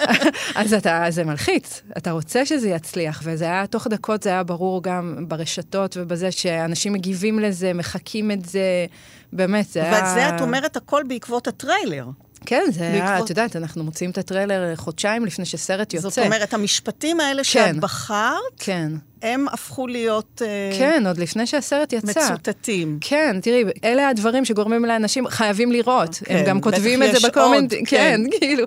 אז 0.56 0.74
אתה, 0.74 1.06
זה 1.10 1.24
מלחיץ, 1.24 1.82
אתה 1.98 2.12
רוצה 2.12 2.46
שזה 2.46 2.70
יצליח, 2.70 3.22
וזה 3.24 3.46
היה, 3.46 3.68
תוך 3.68 3.88
דקות 3.88 4.24
זה 4.24 4.30
היה 4.30 4.44
ברור 4.44 4.84
גם 4.84 5.26
ברשתות 5.28 5.98
ובזה 6.00 6.32
שאנשים 6.32 6.94
מגיבים 6.94 7.40
לזה, 7.40 7.74
מחקים 7.74 8.32
את 8.32 8.46
זה, 8.46 8.86
באמת, 9.34 9.70
זה 9.70 9.84
היה... 9.84 9.94
ואת 9.94 10.06
זה 10.14 10.36
את 10.36 10.42
אומרת 10.42 10.78
הכל 10.78 11.02
בעקבות 11.08 11.48
הטריילר. 11.48 12.06
כן, 12.46 12.64
זה 12.72 12.80
בעקבות... 12.80 13.10
היה, 13.10 13.20
את 13.20 13.30
יודעת, 13.30 13.56
אנחנו 13.56 13.84
מוציאים 13.84 14.12
את 14.12 14.18
הטריילר 14.18 14.76
חודשיים 14.76 15.26
לפני 15.26 15.46
שסרט 15.46 15.94
יוצא. 15.94 16.10
זאת 16.10 16.20
אומרת, 16.26 16.54
המשפטים 16.54 17.20
האלה 17.20 17.44
כן. 17.44 17.44
שאת 17.44 17.80
בחרת, 17.80 18.38
כן. 18.58 18.92
הם 19.22 19.46
הפכו 19.52 19.88
להיות... 19.88 20.42
כן, 20.78 21.04
עוד 21.08 21.18
לפני 21.18 21.48
שהסרט 21.48 21.94
יצא. 21.94 22.32
מצוטטים. 22.32 22.98
כן, 23.02 23.40
תראי, 23.42 23.64
אלה 23.84 24.10
הדברים 24.10 24.46
שגורמים 24.46 24.86
לאנשים, 24.86 25.28
חייבים 25.28 25.72
לראות. 25.72 26.16
כן, 26.16 26.36
הם 26.38 26.46
גם 26.46 26.62
כותבים 26.62 27.04
את 27.04 27.12
זה 27.12 27.28
ב 27.28 27.33
comment. 27.33 27.74
כן, 27.74 27.86
כן, 27.86 28.22
כאילו, 28.40 28.66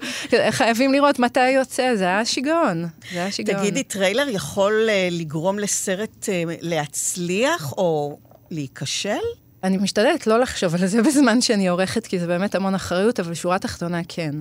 חייבים 0.51 0.93
לראות 0.93 1.19
מתי 1.19 1.51
יוצא, 1.51 1.97
זה 1.97 2.05
היה 2.05 2.25
שיגעון. 2.25 2.87
זה 3.13 3.19
היה 3.19 3.33
שיגעון. 3.33 3.61
תגידי, 3.61 3.83
טריילר 3.83 4.27
יכול 4.29 4.89
לגרום 5.11 5.59
לסרט 5.59 6.29
להצליח 6.61 7.73
או 7.73 8.19
להיכשל? 8.51 9.25
אני 9.65 9.77
משתדלת 9.77 10.27
לא 10.27 10.41
לחשוב 10.41 10.75
על 10.75 10.87
זה 10.87 11.03
בזמן 11.07 11.41
שאני 11.41 11.69
עורכת, 11.69 12.07
כי 12.07 12.19
זה 12.19 12.27
באמת 12.27 12.55
המון 12.55 12.75
אחריות, 12.75 13.21
אבל 13.21 13.35
שורה 13.35 13.59
תחתונה, 13.59 14.01
כן. 14.09 14.35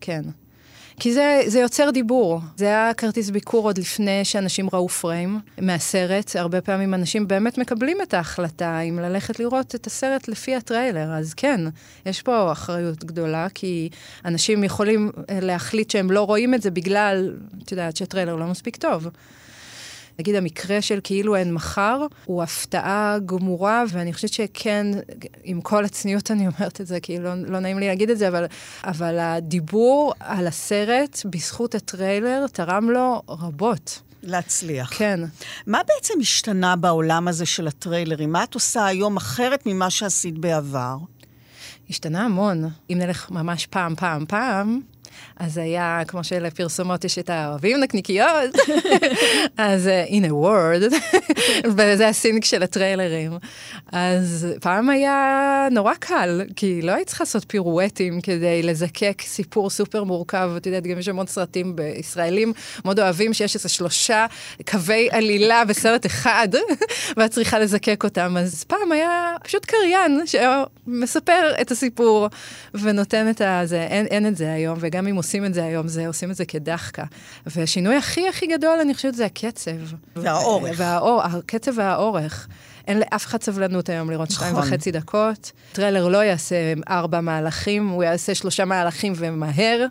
כן. 0.00 0.22
כי 1.00 1.14
זה, 1.14 1.42
זה 1.46 1.58
יוצר 1.58 1.90
דיבור. 1.90 2.40
זה 2.56 2.64
היה 2.64 2.94
כרטיס 2.94 3.30
ביקור 3.30 3.64
עוד 3.64 3.78
לפני 3.78 4.24
שאנשים 4.24 4.68
ראו 4.72 4.88
פריים 4.88 5.40
מהסרט. 5.60 6.36
הרבה 6.36 6.60
פעמים 6.60 6.94
אנשים 6.94 7.28
באמת 7.28 7.58
מקבלים 7.58 7.96
את 8.02 8.14
ההחלטה 8.14 8.80
אם 8.80 8.98
ללכת 8.98 9.40
לראות 9.40 9.74
את 9.74 9.86
הסרט 9.86 10.28
לפי 10.28 10.56
הטריילר. 10.56 11.12
אז 11.12 11.34
כן, 11.34 11.60
יש 12.06 12.22
פה 12.22 12.52
אחריות 12.52 13.04
גדולה, 13.04 13.46
כי 13.54 13.88
אנשים 14.24 14.64
יכולים 14.64 15.10
להחליט 15.42 15.90
שהם 15.90 16.10
לא 16.10 16.22
רואים 16.22 16.54
את 16.54 16.62
זה 16.62 16.70
בגלל, 16.70 17.34
את 17.64 17.72
יודעת, 17.72 17.96
שהטריילר 17.96 18.36
לא 18.36 18.46
מספיק 18.46 18.76
טוב. 18.76 19.08
נגיד 20.18 20.34
המקרה 20.34 20.82
של 20.82 21.00
כאילו 21.04 21.36
אין 21.36 21.54
מחר, 21.54 22.06
הוא 22.24 22.42
הפתעה 22.42 23.18
גמורה, 23.26 23.84
ואני 23.90 24.12
חושבת 24.12 24.32
שכן, 24.32 24.86
עם 25.44 25.60
כל 25.60 25.84
הצניעות 25.84 26.30
אני 26.30 26.46
אומרת 26.46 26.80
את 26.80 26.86
זה, 26.86 27.00
כי 27.00 27.18
לא, 27.18 27.34
לא 27.34 27.58
נעים 27.58 27.78
לי 27.78 27.86
להגיד 27.86 28.10
את 28.10 28.18
זה, 28.18 28.28
אבל, 28.28 28.44
אבל 28.84 29.18
הדיבור 29.18 30.14
על 30.20 30.46
הסרט, 30.46 31.20
בזכות 31.30 31.74
הטריילר, 31.74 32.46
תרם 32.52 32.90
לו 32.90 33.22
רבות. 33.28 34.02
להצליח. 34.22 34.98
כן. 34.98 35.20
מה 35.66 35.78
בעצם 35.86 36.14
השתנה 36.20 36.76
בעולם 36.76 37.28
הזה 37.28 37.46
של 37.46 37.66
הטריילרים? 37.66 38.32
מה 38.32 38.44
את 38.44 38.54
עושה 38.54 38.86
היום 38.86 39.16
אחרת 39.16 39.62
ממה 39.66 39.90
שעשית 39.90 40.38
בעבר? 40.38 40.96
השתנה 41.90 42.24
המון. 42.24 42.70
אם 42.90 42.98
נלך 42.98 43.30
ממש 43.30 43.66
פעם, 43.66 43.94
פעם, 43.94 44.26
פעם, 44.28 44.80
אז 45.36 45.58
היה, 45.58 46.02
כמו 46.08 46.24
שלפרסומות 46.24 47.04
יש 47.04 47.18
את 47.18 47.30
האוהבים 47.30 47.80
נקניקיות, 47.80 48.54
אז 49.56 49.86
uh, 49.86 50.10
in 50.10 50.30
a 50.30 50.32
word, 50.32 50.94
וזה 51.76 52.08
הסינק 52.08 52.44
של 52.44 52.62
הטריילרים. 52.62 53.32
אז 53.92 54.46
פעם 54.60 54.90
היה 54.90 55.68
נורא 55.70 55.94
קל, 55.94 56.42
כי 56.56 56.82
לא 56.82 56.92
היית 56.92 57.08
צריכה 57.08 57.24
לעשות 57.24 57.44
פירואטים 57.48 58.20
כדי 58.20 58.62
לזקק 58.62 59.22
סיפור 59.22 59.70
סופר 59.70 60.04
מורכב. 60.04 60.50
את 60.56 60.66
יודעת, 60.66 60.86
גם 60.86 60.98
יש 60.98 61.08
המון 61.08 61.26
סרטים 61.26 61.76
בישראלים 61.76 62.52
מאוד 62.84 63.00
אוהבים 63.00 63.34
שיש 63.34 63.54
איזה 63.54 63.68
שלושה 63.68 64.26
קווי 64.70 65.08
עלילה 65.10 65.64
בסרט 65.64 66.06
אחד, 66.06 66.48
ואת 67.16 67.30
צריכה 67.30 67.58
לזקק 67.58 68.04
אותם. 68.04 68.36
אז 68.36 68.64
פעם 68.64 68.92
היה 68.92 69.34
פשוט 69.44 69.64
קריין 69.64 70.20
שמספר 70.26 71.52
את 71.60 71.70
הסיפור 71.70 72.28
ונותן 72.74 73.30
את 73.30 73.40
הזה. 73.44 73.82
אין, 73.82 74.06
אין 74.06 74.26
את 74.26 74.36
זה 74.36 74.52
היום, 74.52 74.78
וגם 74.80 75.06
אם 75.06 75.16
עושים 75.26 75.44
את 75.44 75.54
זה 75.54 75.64
היום, 75.64 75.88
זה, 75.88 76.06
עושים 76.06 76.30
את 76.30 76.36
זה 76.36 76.44
כדחקה. 76.44 77.04
והשינוי 77.46 77.96
הכי 77.96 78.28
הכי 78.28 78.46
גדול, 78.46 78.78
אני 78.80 78.94
חושבת, 78.94 79.14
זה 79.14 79.26
הקצב. 79.26 79.70
והאורך. 80.16 80.74
והאור, 80.76 81.22
הקצב 81.22 81.72
והאורך. 81.76 82.48
אין 82.86 82.98
לאף 82.98 83.26
אחד 83.26 83.42
סבלנות 83.42 83.88
היום 83.88 84.10
לראות 84.10 84.30
נכון. 84.30 84.48
שתיים 84.48 84.56
וחצי 84.56 84.90
דקות. 84.90 85.52
טריילר 85.72 86.08
לא 86.08 86.24
יעשה 86.24 86.56
ארבע 86.88 87.20
מהלכים, 87.20 87.88
הוא 87.88 88.04
יעשה 88.04 88.34
שלושה 88.34 88.64
מהלכים 88.64 89.12
ומהר. 89.16 89.86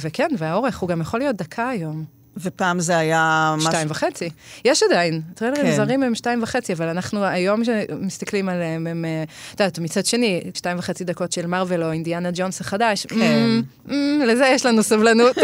וכן, 0.00 0.28
והאורך 0.38 0.78
הוא 0.78 0.88
גם 0.88 1.00
יכול 1.00 1.20
להיות 1.20 1.36
דקה 1.36 1.68
היום. 1.68 2.04
ופעם 2.36 2.80
זה 2.80 2.98
היה... 2.98 3.54
שתיים 3.60 3.90
וחצי. 3.90 4.30
יש 4.64 4.82
עדיין, 4.82 5.20
טריילרים 5.34 5.66
כן. 5.66 5.76
זרים 5.76 6.02
הם 6.02 6.14
שתיים 6.14 6.42
וחצי, 6.42 6.72
אבל 6.72 6.88
אנחנו 6.88 7.24
היום 7.24 7.64
שמסתכלים 7.64 8.48
עליהם, 8.48 8.86
הם, 8.86 9.04
אה, 9.04 9.24
את 9.54 9.60
יודעת, 9.60 9.78
מצד 9.78 10.06
שני, 10.06 10.40
שתיים 10.54 10.78
וחצי 10.78 11.04
דקות 11.04 11.32
של 11.32 11.46
מארוול 11.46 11.84
או 11.84 11.92
אינדיאנה 11.92 12.30
ג'ונס 12.34 12.60
החדש, 12.60 13.06
כן. 13.06 13.20
אמ, 13.20 13.62
אמ, 13.90 14.20
לזה 14.26 14.46
יש 14.46 14.66
לנו 14.66 14.82
סבלנות. 14.82 15.36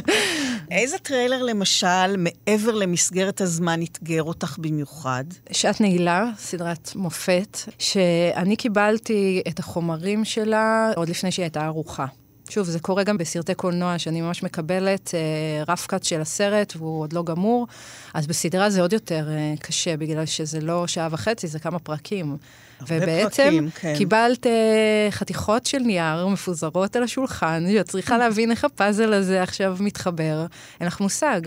איזה 0.70 0.98
טריילר, 0.98 1.42
למשל, 1.42 2.16
מעבר 2.16 2.74
למסגרת 2.74 3.40
הזמן, 3.40 3.80
אתגר 3.82 4.22
אותך 4.22 4.56
במיוחד? 4.58 5.24
שעת 5.52 5.80
נעילה, 5.80 6.24
סדרת 6.38 6.92
מופת, 6.96 7.58
שאני 7.78 8.56
קיבלתי 8.56 9.42
את 9.48 9.58
החומרים 9.58 10.24
שלה 10.24 10.90
עוד 10.96 11.08
לפני 11.08 11.30
שהיא 11.30 11.44
הייתה 11.44 11.64
ערוכה. 11.64 12.06
שוב, 12.50 12.66
זה 12.66 12.78
קורה 12.78 13.04
גם 13.04 13.18
בסרטי 13.18 13.54
קולנוע, 13.54 13.98
שאני 13.98 14.20
ממש 14.20 14.42
מקבלת 14.42 15.14
אה, 15.14 15.64
rough 15.68 15.86
cut 15.86 16.04
של 16.04 16.20
הסרט, 16.20 16.72
והוא 16.76 17.00
עוד 17.00 17.12
לא 17.12 17.22
גמור, 17.22 17.66
אז 18.14 18.26
בסדרה 18.26 18.70
זה 18.70 18.80
עוד 18.80 18.92
יותר 18.92 19.28
אה, 19.30 19.54
קשה, 19.60 19.96
בגלל 19.96 20.26
שזה 20.26 20.60
לא 20.60 20.86
שעה 20.86 21.08
וחצי, 21.10 21.46
זה 21.46 21.58
כמה 21.58 21.78
פרקים. 21.78 22.36
ובעצם 22.82 23.42
פרקים, 23.42 23.70
כן. 23.70 23.94
קיבלת 23.96 24.46
אה, 24.46 25.08
חתיכות 25.10 25.66
של 25.66 25.78
נייר 25.78 26.26
מפוזרות 26.26 26.96
על 26.96 27.02
השולחן, 27.02 27.64
שאת 27.72 27.88
צריכה 27.88 28.18
להבין 28.22 28.50
איך 28.50 28.64
הפאזל 28.64 29.12
הזה 29.12 29.42
עכשיו 29.42 29.76
מתחבר. 29.80 30.46
אין 30.80 30.86
לך 30.86 31.00
מושג, 31.00 31.40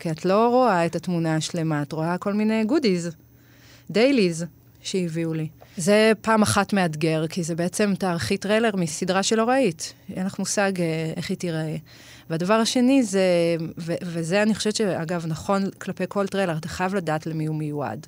כי 0.00 0.10
את 0.10 0.24
לא 0.24 0.48
רואה 0.48 0.86
את 0.86 0.96
התמונה 0.96 1.36
השלמה, 1.36 1.82
את 1.82 1.92
רואה 1.92 2.18
כל 2.18 2.32
מיני 2.32 2.64
goodies, 2.64 3.10
dailies 3.90 4.46
שהביאו 4.82 5.34
לי. 5.34 5.48
זה 5.76 6.12
פעם 6.20 6.42
אחת 6.42 6.72
מאתגר, 6.72 7.26
כי 7.26 7.42
זה 7.42 7.54
בעצם 7.54 7.94
תערכי 7.98 8.36
טריילר 8.36 8.76
מסדרה 8.76 9.22
שלא 9.22 9.44
ראית. 9.44 9.92
אין 10.16 10.26
לך 10.26 10.38
מושג 10.38 10.80
אה, 10.80 11.12
איך 11.16 11.30
היא 11.30 11.36
תיראה. 11.38 11.76
והדבר 12.30 12.54
השני 12.54 13.02
זה, 13.02 13.22
ו- 13.78 13.94
וזה 14.02 14.42
אני 14.42 14.54
חושבת 14.54 14.76
שאגב 14.76 15.24
נכון 15.26 15.70
כלפי 15.70 16.04
כל 16.08 16.26
טריילר, 16.26 16.56
אתה 16.56 16.68
חייב 16.68 16.94
לדעת 16.94 17.26
למי 17.26 17.46
הוא 17.46 17.56
מיועד. 17.56 18.06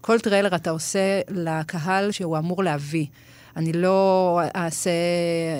כל 0.00 0.18
טריילר 0.18 0.54
אתה 0.54 0.70
עושה 0.70 1.20
לקהל 1.30 2.10
שהוא 2.10 2.38
אמור 2.38 2.64
להביא. 2.64 3.06
אני 3.56 3.72
לא 3.72 4.40
אעשה, 4.56 4.90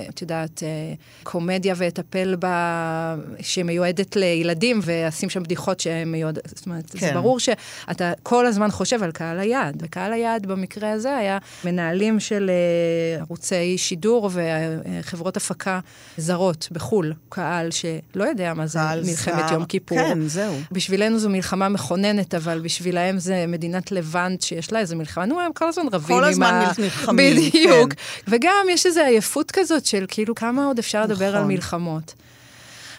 את 0.09 0.22
יודעת, 0.22 0.62
אה, 0.62 0.95
קומדיה 1.22 1.74
ואטפל 1.76 2.36
בה, 2.36 3.16
שמיועדת 3.40 4.16
לילדים, 4.16 4.80
ואשים 4.82 5.30
שם 5.30 5.42
בדיחות 5.42 5.80
שהן 5.80 6.09
מיועדות, 6.09 6.45
זאת 6.47 6.66
אומרת, 6.66 6.90
כן. 6.90 6.99
זה. 6.99 7.12
ברור 7.12 7.38
שאתה 7.40 8.12
כל 8.22 8.47
הזמן 8.47 8.70
חושב 8.70 9.03
על 9.03 9.12
קהל 9.12 9.38
היעד. 9.38 9.82
וקהל 9.82 10.12
היעד 10.12 10.47
במקרה 10.47 10.90
הזה 10.90 11.16
היה 11.16 11.38
מנהלים 11.64 12.20
של 12.20 12.51
אה, 12.51 13.20
ערוצי 13.20 13.78
שידור 13.78 14.30
וחברות 14.32 15.36
הפקה 15.36 15.80
זרות 16.16 16.68
בחו"ל. 16.72 17.12
קהל 17.28 17.70
שלא 17.70 18.24
יודע 18.24 18.55
מה 18.55 18.66
זה 18.66 18.78
מלחמת. 19.05 19.51
יום 19.51 19.64
כיפור. 19.64 19.99
כן, 19.99 20.28
זהו. 20.28 20.55
בשבילנו 20.72 21.18
זו 21.18 21.30
מלחמה 21.30 21.68
מכוננת, 21.68 22.34
אבל 22.34 22.61
בשבילהם 22.61 23.18
זה 23.18 23.45
מדינת 23.49 23.92
לבנט 23.92 24.42
שיש 24.42 24.72
לה 24.72 24.78
איזה 24.78 24.97
מלחמה. 24.97 25.26
נו, 25.26 25.40
הם 25.40 25.53
כל 25.53 25.68
הזמן 25.68 25.84
רבים 25.92 26.16
כל 26.16 26.24
עם 26.24 26.30
הזמן 26.30 26.47
ה... 26.47 26.72
נלחמים, 26.78 27.36
בדיוק. 27.36 27.84
כן. 27.91 27.97
וגם 28.28 28.66
יש 28.70 28.87
איזו 28.87 29.01
עייפות 29.01 29.51
כזאת 29.51 29.87
של 29.87 30.05
כאילו 30.09 30.35
כמה 30.35 30.64
עוד 30.66 30.78
אפשר 30.78 31.03
לדבר 31.03 31.26
על 31.26 31.35
נכון. 31.35 31.49
מלחמות. 31.49 32.14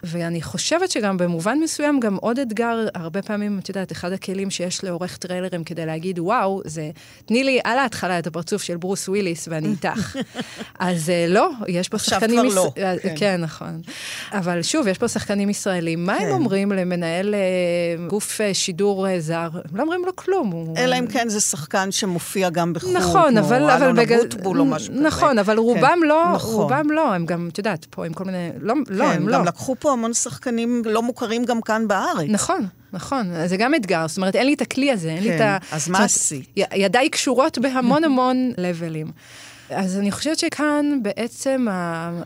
ואני 0.06 0.42
חושבת 0.42 0.92
שגם 0.92 1.18
במובן 1.18 1.58
מסוים, 1.64 2.00
גם 2.00 2.16
עוד 2.16 2.40
אתגר, 2.40 2.88
הרבה 2.96 3.22
פעמים, 3.22 3.60
את 3.64 3.70
יודעת, 3.70 3.92
אחד 3.92 4.12
הכלים 4.12 4.50
שיש 4.50 4.84
לעורך 4.84 5.18
טריילרים 5.18 5.64
כדי 5.64 5.86
להגיד, 5.86 6.20
וואו, 6.20 6.62
זה, 6.66 6.90
תני 7.26 7.44
לי 7.44 7.60
על 7.64 7.78
ההתחלה 7.78 8.20
את 8.20 8.28
הפרצוף 8.28 8.64
של 8.64 8.78
ברוס 8.78 9.10
וויליס 9.10 9.48
ואני 9.52 9.68
איתך. 9.68 10.16
אז 10.80 11.10
אה, 11.10 11.26
לא, 11.30 11.50
יש 11.68 11.90
פה 11.90 11.98
עכשיו 11.98 12.20
שחקנים... 12.20 12.40
כבר 12.40 12.56
לא, 12.56 12.72
אה, 12.78 12.96
כן. 13.04 13.14
כן, 13.18 13.42
נכון. 13.42 13.82
אבל 14.32 14.62
שוב, 14.62 14.88
יש 14.88 14.98
פה 14.98 15.08
שחקנים 15.08 15.50
ישראלים. 15.50 16.06
מה 16.06 16.18
כן. 16.20 16.26
הם 16.26 16.32
אומרים 16.32 16.72
למנהל 16.72 17.36
אה, 17.36 18.08
גוף 18.08 18.40
שידור 18.54 19.06
זר? 19.20 19.50
הם 19.54 19.78
לא 19.78 19.82
אומרים 19.82 20.02
לו 20.06 20.16
כלום. 20.16 20.52
הוא- 20.52 20.78
אלא 20.78 21.00
אם 21.00 21.08
כן 21.08 21.30
זה 21.30 21.40
שחקן 21.42 21.92
שמופיע 21.92 22.50
גם 22.50 22.74
בחו"ל, 22.74 22.94
נכון, 22.98 23.30
כמו 23.32 23.40
אבל, 23.40 23.70
אלון 23.70 23.96
בגלל... 23.96 24.20
אבוטבול 24.20 24.60
או 24.60 24.66
משהו 24.66 24.94
כזה. 24.94 25.04
נכון, 25.04 25.40
אבל 25.40 25.58
רובם 25.58 25.82
כן, 26.02 26.08
לא, 26.08 26.26
נכון. 26.36 26.56
רובם 26.56 26.92
לא, 26.92 27.14
הם 27.14 27.26
גם, 27.26 27.50
את 27.52 27.58
יודעת, 27.58 27.86
פה 27.90 28.06
עם 28.06 28.14
כל 28.14 28.24
מיני... 28.24 28.50
לא, 28.60 28.74
לא, 28.90 29.06
כן, 29.06 29.12
הם 29.12 29.28
לא. 29.30 29.38
גם 29.38 29.46
לקחו 29.46 29.76
פה 29.80 29.95
המון 29.96 30.14
שחקנים 30.14 30.82
לא 30.86 31.02
מוכרים 31.02 31.46
גם 31.46 31.62
כאן 31.62 31.88
בארץ. 31.88 32.28
נכון, 32.30 32.68
נכון, 32.94 33.48
זה 33.48 33.58
גם 33.58 33.76
אתגר, 33.76 34.08
זאת 34.08 34.18
אומרת, 34.18 34.36
אין 34.36 34.46
לי 34.46 34.54
את 34.54 34.62
הכלי 34.62 34.92
הזה, 34.92 35.10
אין 35.10 35.24
לי 35.24 35.30
כן, 35.30 35.36
את 35.36 35.42
ה... 35.42 35.76
אז 35.76 35.90
מה 35.90 36.04
עשית? 36.04 36.50
ידיי 36.56 37.10
קשורות 37.10 37.58
בהמון 37.58 38.04
המון 38.08 38.52
levels. 38.58 39.12
אז 39.70 39.98
אני 39.98 40.12
חושבת 40.12 40.40
שכאן 40.40 41.00
בעצם 41.02 41.68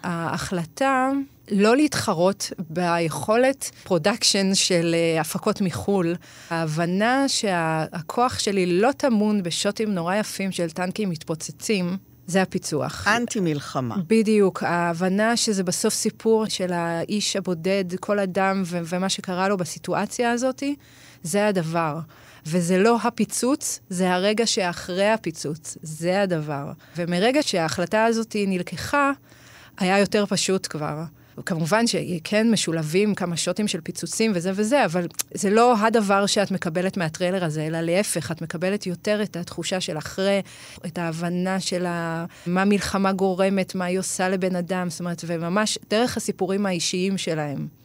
ההחלטה 0.03 1.11
לא 1.51 1.75
להתחרות 1.75 2.51
ביכולת 2.69 3.71
production 3.83 4.55
של 4.55 4.95
אה, 4.97 5.21
הפקות 5.21 5.61
מחו"ל. 5.61 6.15
ההבנה 6.49 7.27
שהכוח 7.27 8.39
שלי 8.39 8.65
לא 8.65 8.91
טמון 8.91 9.43
בשוטים 9.43 9.93
נורא 9.93 10.15
יפים 10.15 10.51
של 10.51 10.69
טנקים 10.69 11.09
מתפוצצים, 11.09 11.97
זה 12.29 12.41
הפיצוח. 12.41 13.07
אנטי-מלחמה. 13.07 13.95
בדיוק, 14.07 14.63
ההבנה 14.63 15.37
שזה 15.37 15.63
בסוף 15.63 15.93
סיפור 15.93 16.45
של 16.45 16.73
האיש 16.73 17.35
הבודד, 17.35 17.83
כל 17.99 18.19
אדם 18.19 18.61
ו- 18.65 18.79
ומה 18.85 19.09
שקרה 19.09 19.47
לו 19.47 19.57
בסיטואציה 19.57 20.31
הזאת, 20.31 20.63
זה 21.23 21.47
הדבר. 21.47 21.99
וזה 22.45 22.77
לא 22.77 22.97
הפיצוץ, 23.03 23.79
זה 23.89 24.13
הרגע 24.13 24.45
שאחרי 24.45 25.09
הפיצוץ, 25.09 25.77
זה 25.81 26.21
הדבר. 26.21 26.71
ומרגע 26.95 27.43
שההחלטה 27.43 28.05
הזאת 28.05 28.35
נלקחה, 28.47 29.11
היה 29.77 29.99
יותר 29.99 30.25
פשוט 30.25 30.67
כבר. 30.69 31.03
כמובן 31.45 31.87
שכן 31.87 32.51
משולבים 32.51 33.15
כמה 33.15 33.37
שוטים 33.37 33.67
של 33.67 33.81
פיצוצים 33.81 34.31
וזה 34.35 34.51
וזה, 34.55 34.85
אבל 34.85 35.07
זה 35.33 35.49
לא 35.49 35.77
הדבר 35.77 36.25
שאת 36.25 36.51
מקבלת 36.51 36.97
מהטריילר 36.97 37.45
הזה, 37.45 37.67
אלא 37.67 37.81
להפך, 37.81 38.31
את 38.31 38.41
מקבלת 38.41 38.85
יותר 38.85 39.23
את 39.23 39.35
התחושה 39.35 39.81
של 39.81 39.97
אחרי, 39.97 40.41
את 40.85 40.97
ההבנה 40.97 41.59
של 41.59 41.85
ה... 41.85 42.25
מה 42.45 42.65
מלחמה 42.65 43.11
גורמת, 43.11 43.75
מה 43.75 43.85
היא 43.85 43.99
עושה 43.99 44.29
לבן 44.29 44.55
אדם, 44.55 44.89
זאת 44.89 44.99
אומרת, 44.99 45.23
וממש 45.27 45.77
דרך 45.89 46.17
הסיפורים 46.17 46.65
האישיים 46.65 47.17
שלהם. 47.17 47.78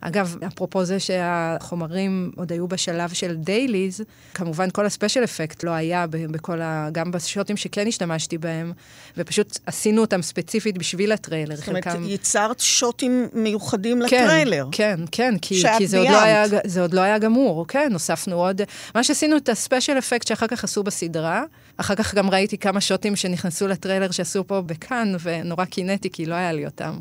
אגב, 0.00 0.36
אפרופו 0.46 0.84
זה 0.84 1.00
שהחומרים 1.00 2.32
עוד 2.36 2.52
היו 2.52 2.68
בשלב 2.68 3.12
של 3.12 3.36
dailies, 3.36 4.00
כמובן 4.34 4.70
כל 4.70 4.86
ה 4.86 4.91
special 4.91 5.24
effect 5.24 5.64
לא 5.64 5.70
היה 5.70 6.06
בכל 6.10 6.60
ה... 6.60 6.88
גם 6.92 7.10
בשוטים 7.10 7.56
שכן 7.56 7.86
השתמשתי 7.86 8.38
בהם, 8.38 8.72
ופשוט 9.16 9.58
עשינו 9.66 10.00
אותם 10.00 10.22
ספציפית 10.22 10.78
בשביל 10.78 11.12
הטריילר. 11.12 11.56
זאת 11.56 11.68
אומרת, 11.68 11.84
חלקם- 11.84 12.04
ייצרת 12.04 12.60
שוטים 12.60 13.28
מיוחדים 13.32 14.02
כן, 14.08 14.24
לטריילר. 14.24 14.68
כן, 14.72 15.00
כן, 15.12 15.34
כי, 15.42 15.62
כי 15.78 15.86
זה, 15.86 15.98
עוד 15.98 16.08
לא 16.08 16.22
היה. 16.22 16.44
זה 16.64 16.80
עוד 16.80 16.94
לא 16.94 17.00
היה 17.00 17.18
גמור, 17.18 17.66
כן, 17.68 17.90
הוספנו 17.92 18.36
עוד... 18.36 18.62
מה 18.94 19.04
שעשינו 19.04 19.36
את 19.36 19.48
ה 19.48 19.54
special 19.54 19.98
effect 19.98 20.26
שאחר 20.26 20.46
כך 20.46 20.64
עשו 20.64 20.82
בסדרה, 20.82 21.44
אחר 21.80 21.94
כך 21.94 22.14
גם 22.14 22.30
ראיתי 22.30 22.58
כמה 22.58 22.80
שוטים 22.80 23.16
שנכנסו 23.16 23.68
לטריילר 23.68 24.10
שעשו 24.10 24.46
פה 24.46 24.60
בכאן, 24.60 25.12
ונורא 25.22 25.64
קינאתי, 25.64 26.10
כי 26.10 26.26
לא 26.26 26.34
היה 26.34 26.52
לי 26.52 26.64
אותם. 26.64 26.92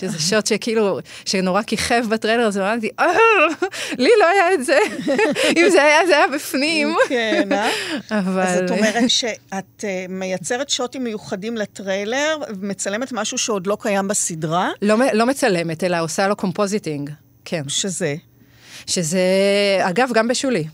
שזה 0.00 0.18
שוט 0.30 0.46
שכאילו, 0.46 0.98
שנורא 1.24 1.62
כיכב 1.62 2.04
בטריילר, 2.10 2.46
אז 2.46 2.58
אמרתי, 2.58 2.88
"אה, 3.00 3.06
לי 3.98 4.10
לא 4.20 4.26
היה 4.26 4.54
את 4.54 4.64
זה, 4.64 4.78
אם 5.58 5.70
זה 5.70 5.82
היה, 5.82 6.06
זה 6.06 6.16
היה 6.16 6.26
בפנים. 6.28 6.94
כן, 7.08 7.48
אה? 7.52 7.70
אבל... 8.10 8.42
אז 8.42 8.58
את 8.58 8.70
אומרת 8.70 9.10
שאת 9.10 9.84
אה, 9.84 10.06
מייצרת 10.08 10.70
שוטים 10.70 11.04
מיוחדים 11.04 11.56
לטריילר, 11.56 12.36
ומצלמת 12.60 13.12
משהו 13.12 13.38
שעוד 13.38 13.66
לא 13.66 13.76
קיים 13.80 14.08
בסדרה, 14.08 14.70
לא, 14.82 14.96
לא 15.12 15.26
מצלמת, 15.26 15.84
אלא 15.84 16.00
עושה 16.00 16.28
לו 16.28 16.36
compositing, 16.36 17.10
כן. 17.44 17.62
שזה... 17.68 18.14
שזה, 18.86 19.20
אגב, 19.82 20.10
גם 20.14 20.28
בשולי. 20.28 20.64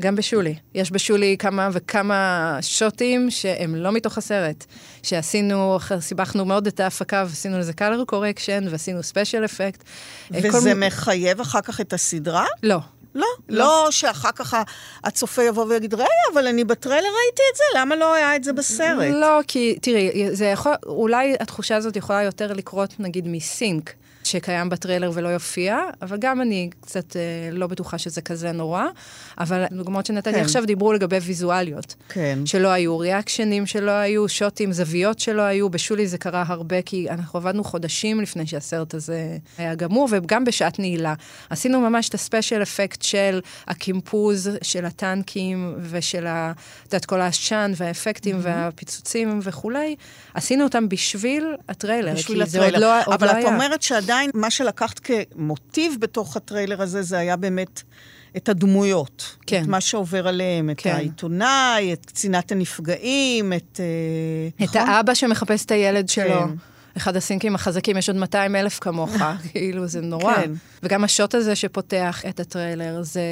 גם 0.00 0.16
בשולי. 0.16 0.54
יש 0.74 0.90
בשולי 0.90 1.36
כמה 1.38 1.68
וכמה 1.72 2.58
שוטים 2.62 3.30
שהם 3.30 3.74
לא 3.74 3.92
מתוך 3.92 4.18
הסרט. 4.18 4.64
שעשינו, 5.02 5.78
סיבכנו 6.00 6.44
מאוד 6.44 6.66
את 6.66 6.80
ההפקה 6.80 7.24
ועשינו 7.28 7.58
לזה 7.58 7.72
color 7.80 8.12
correction 8.14 8.68
ועשינו 8.70 9.00
effect. 9.00 9.82
אה, 10.34 10.42
כל 10.50 10.56
וזה 10.56 10.74
מ- 10.74 10.80
מחייב 10.86 11.40
אחר 11.40 11.60
כך 11.60 11.80
את 11.80 11.92
הסדרה? 11.92 12.46
לא. 12.62 12.78
לא, 13.14 13.26
לא 13.48 13.88
שאחר 13.90 14.32
כך 14.36 14.54
הצופה 15.04 15.42
יבוא 15.42 15.64
ויגיד, 15.64 15.94
רגע, 15.94 16.04
אבל 16.32 16.46
אני 16.46 16.64
בטריילר 16.64 17.06
ראיתי 17.24 17.42
את 17.52 17.56
זה, 17.56 17.62
למה 17.78 17.96
לא 17.96 18.14
היה 18.14 18.36
את 18.36 18.44
זה 18.44 18.52
בסרט? 18.52 19.12
לא, 19.12 19.40
כי 19.48 19.78
תראי, 19.82 20.28
זה 20.32 20.44
יכול, 20.46 20.72
אולי 20.86 21.36
התחושה 21.40 21.76
הזאת 21.76 21.96
יכולה 21.96 22.22
יותר 22.22 22.52
לקרות 22.52 22.94
נגיד 22.98 23.28
מסינק. 23.28 23.92
שקיים 24.28 24.68
בטריילר 24.68 25.10
ולא 25.14 25.28
יופיע, 25.28 25.78
אבל 26.02 26.16
גם 26.16 26.40
אני 26.40 26.70
קצת 26.80 27.16
אה, 27.16 27.22
לא 27.52 27.66
בטוחה 27.66 27.98
שזה 27.98 28.20
כזה 28.20 28.52
נורא. 28.52 28.84
אבל 29.38 29.64
הדוגמאות 29.70 30.06
שנתתי 30.06 30.32
כן. 30.32 30.40
עכשיו 30.40 30.66
דיברו 30.66 30.92
לגבי 30.92 31.16
ויזואליות. 31.16 31.94
כן. 32.08 32.38
שלא 32.44 32.68
היו, 32.68 32.98
ריאקשנים 32.98 33.66
שלא 33.66 33.90
היו, 33.90 34.28
שוטים, 34.28 34.72
זוויות 34.72 35.18
שלא 35.18 35.42
היו. 35.42 35.68
בשולי 35.68 36.06
זה 36.06 36.18
קרה 36.18 36.44
הרבה, 36.46 36.82
כי 36.82 37.10
אנחנו 37.10 37.38
עבדנו 37.38 37.64
חודשים 37.64 38.20
לפני 38.20 38.46
שהסרט 38.46 38.94
הזה 38.94 39.36
היה 39.58 39.74
גמור, 39.74 40.08
וגם 40.10 40.44
בשעת 40.44 40.78
נעילה. 40.78 41.14
עשינו 41.50 41.80
ממש 41.80 42.08
את 42.08 42.14
הספיישל 42.14 42.62
אפקט 42.62 43.02
של 43.02 43.40
הקימפוז, 43.66 44.50
של 44.62 44.84
הטנקים 44.84 45.74
ושל 45.90 46.26
ה... 46.26 46.52
את 46.82 46.92
יודעת, 46.92 47.04
כל 47.04 47.20
העשן 47.20 47.72
והאפקטים 47.76 48.38
והפיצוצים 48.42 49.40
וכולי. 49.42 49.96
עשינו 50.34 50.64
אותם 50.64 50.88
בשביל 50.88 51.44
הטריילר, 51.68 52.14
בשביל 52.14 52.44
כי 52.44 52.50
זה 52.50 52.58
עוד 52.58 52.68
הטריילר. 52.68 52.88
לא, 52.88 53.04
עוד 53.04 53.14
אבל 53.14 53.26
לא 53.26 53.32
את 53.32 53.36
היה. 53.36 53.46
אומרת 53.46 53.82
שעדיין 53.82 54.17
עדיין, 54.18 54.30
מה 54.34 54.50
שלקחת 54.50 54.98
כמוטיב 54.98 55.96
בתוך 56.00 56.36
הטריילר 56.36 56.82
הזה, 56.82 57.02
זה 57.02 57.18
היה 57.18 57.36
באמת 57.36 57.82
את 58.36 58.48
הדמויות. 58.48 59.36
כן. 59.46 59.62
את 59.62 59.68
מה 59.68 59.80
שעובר 59.80 60.28
עליהם, 60.28 60.70
את 60.70 60.80
כן. 60.80 60.94
העיתונאי, 60.94 61.92
את 61.92 62.06
קצינת 62.06 62.52
הנפגעים, 62.52 63.52
את... 63.52 63.80
אה, 63.80 64.64
את 64.64 64.76
נכון? 64.76 64.88
האבא 64.88 65.14
שמחפש 65.14 65.64
את 65.64 65.70
הילד 65.70 66.08
שלו. 66.08 66.40
כן. 66.40 66.54
אחד 66.96 67.16
ה 67.16 67.21
syncים 67.21 67.54
החזקים, 67.54 67.96
יש 67.96 68.08
עוד 68.08 68.18
200 68.18 68.56
אלף 68.56 68.78
כמוך, 68.78 69.10
כאילו, 69.52 69.86
זה 69.86 70.00
נורא. 70.00 70.34
כן. 70.34 70.52
וגם 70.82 71.04
השוט 71.04 71.34
הזה 71.34 71.56
שפותח 71.56 72.22
את 72.28 72.40
הטריילר, 72.40 73.02
זה... 73.02 73.22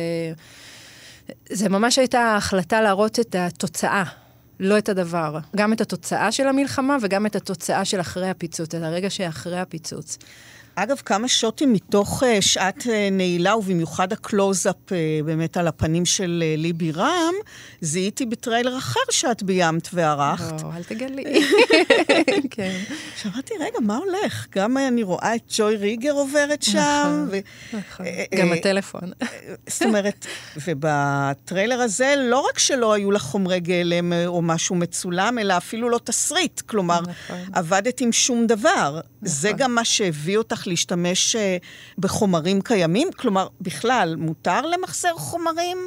זה 1.50 1.68
ממש 1.68 1.98
הייתה 1.98 2.36
החלטה 2.36 2.80
להראות 2.80 3.20
את 3.20 3.34
התוצאה, 3.34 4.04
לא 4.60 4.78
את 4.78 4.88
הדבר. 4.88 5.38
גם 5.56 5.72
את 5.72 5.80
התוצאה 5.80 6.32
של 6.32 6.48
המלחמה 6.48 6.96
וגם 7.02 7.26
את 7.26 7.36
התוצאה 7.36 7.84
של 7.84 8.00
אחרי 8.00 8.30
הפיצוץ, 8.30 8.74
את 8.74 8.82
הרגע 8.82 9.10
שאחרי 9.10 9.58
הפיצוץ. 9.60 10.18
אגב, 10.78 10.96
כמה 11.04 11.28
שוטים 11.28 11.72
מתוך 11.72 12.22
uh, 12.22 12.26
שעת 12.40 12.82
uh, 12.82 12.88
נעילה, 13.12 13.56
ובמיוחד 13.56 14.12
ה 14.12 14.19
close-up 14.19 14.74
uh, 14.88 15.24
באמת 15.24 15.56
על 15.56 15.68
הפנים 15.68 16.04
של 16.04 16.42
uh, 16.42 16.60
ליבי 16.60 16.92
רם, 16.92 17.34
זיהיתי 17.80 18.26
בטריילר 18.26 18.78
אחר 18.78 19.00
שאת 19.10 19.42
ביימת 19.42 19.88
וערכת. 19.92 20.62
לא, 20.62 20.70
אל 20.76 20.82
תגלי. 20.82 21.24
כן. 22.50 22.78
שאמרתי, 23.16 23.54
רגע, 23.60 23.78
מה 23.80 23.96
הולך? 23.96 24.46
גם 24.54 24.78
אני 24.78 25.02
רואה 25.02 25.34
את 25.34 25.40
ג'וי 25.56 25.76
ריגר 25.76 26.12
עוברת 26.12 26.62
שם. 26.62 27.28
נכון. 27.72 28.06
אה, 28.06 28.24
גם 28.38 28.52
הטלפון. 28.52 29.12
זאת 29.68 29.82
אומרת, 29.82 30.26
ובטריילר 30.66 31.80
הזה, 31.80 32.14
לא 32.18 32.46
רק 32.50 32.58
שלא 32.58 32.92
היו 32.92 33.10
לה 33.10 33.18
חומרי 33.18 33.60
גלם 33.60 34.12
או 34.26 34.42
משהו 34.42 34.74
מצולם, 34.74 35.38
אלא 35.38 35.56
אפילו 35.56 35.88
לא 35.88 36.00
תסריט. 36.04 36.60
כלומר, 36.60 37.00
נכון. 37.00 37.44
עבדת 37.52 38.00
עם 38.00 38.12
שום 38.12 38.46
דבר. 38.46 39.00
זה 39.22 39.52
גם 39.52 39.74
מה 39.74 39.84
שהביא 39.84 40.38
אותך 40.38 40.65
להשתמש 40.66 41.36
אה, 41.36 41.56
בחומרים 41.98 42.60
קיימים? 42.60 43.08
כלומר, 43.16 43.48
בכלל, 43.60 44.16
מותר 44.18 44.66
למחזר 44.66 45.14
חומרים? 45.16 45.78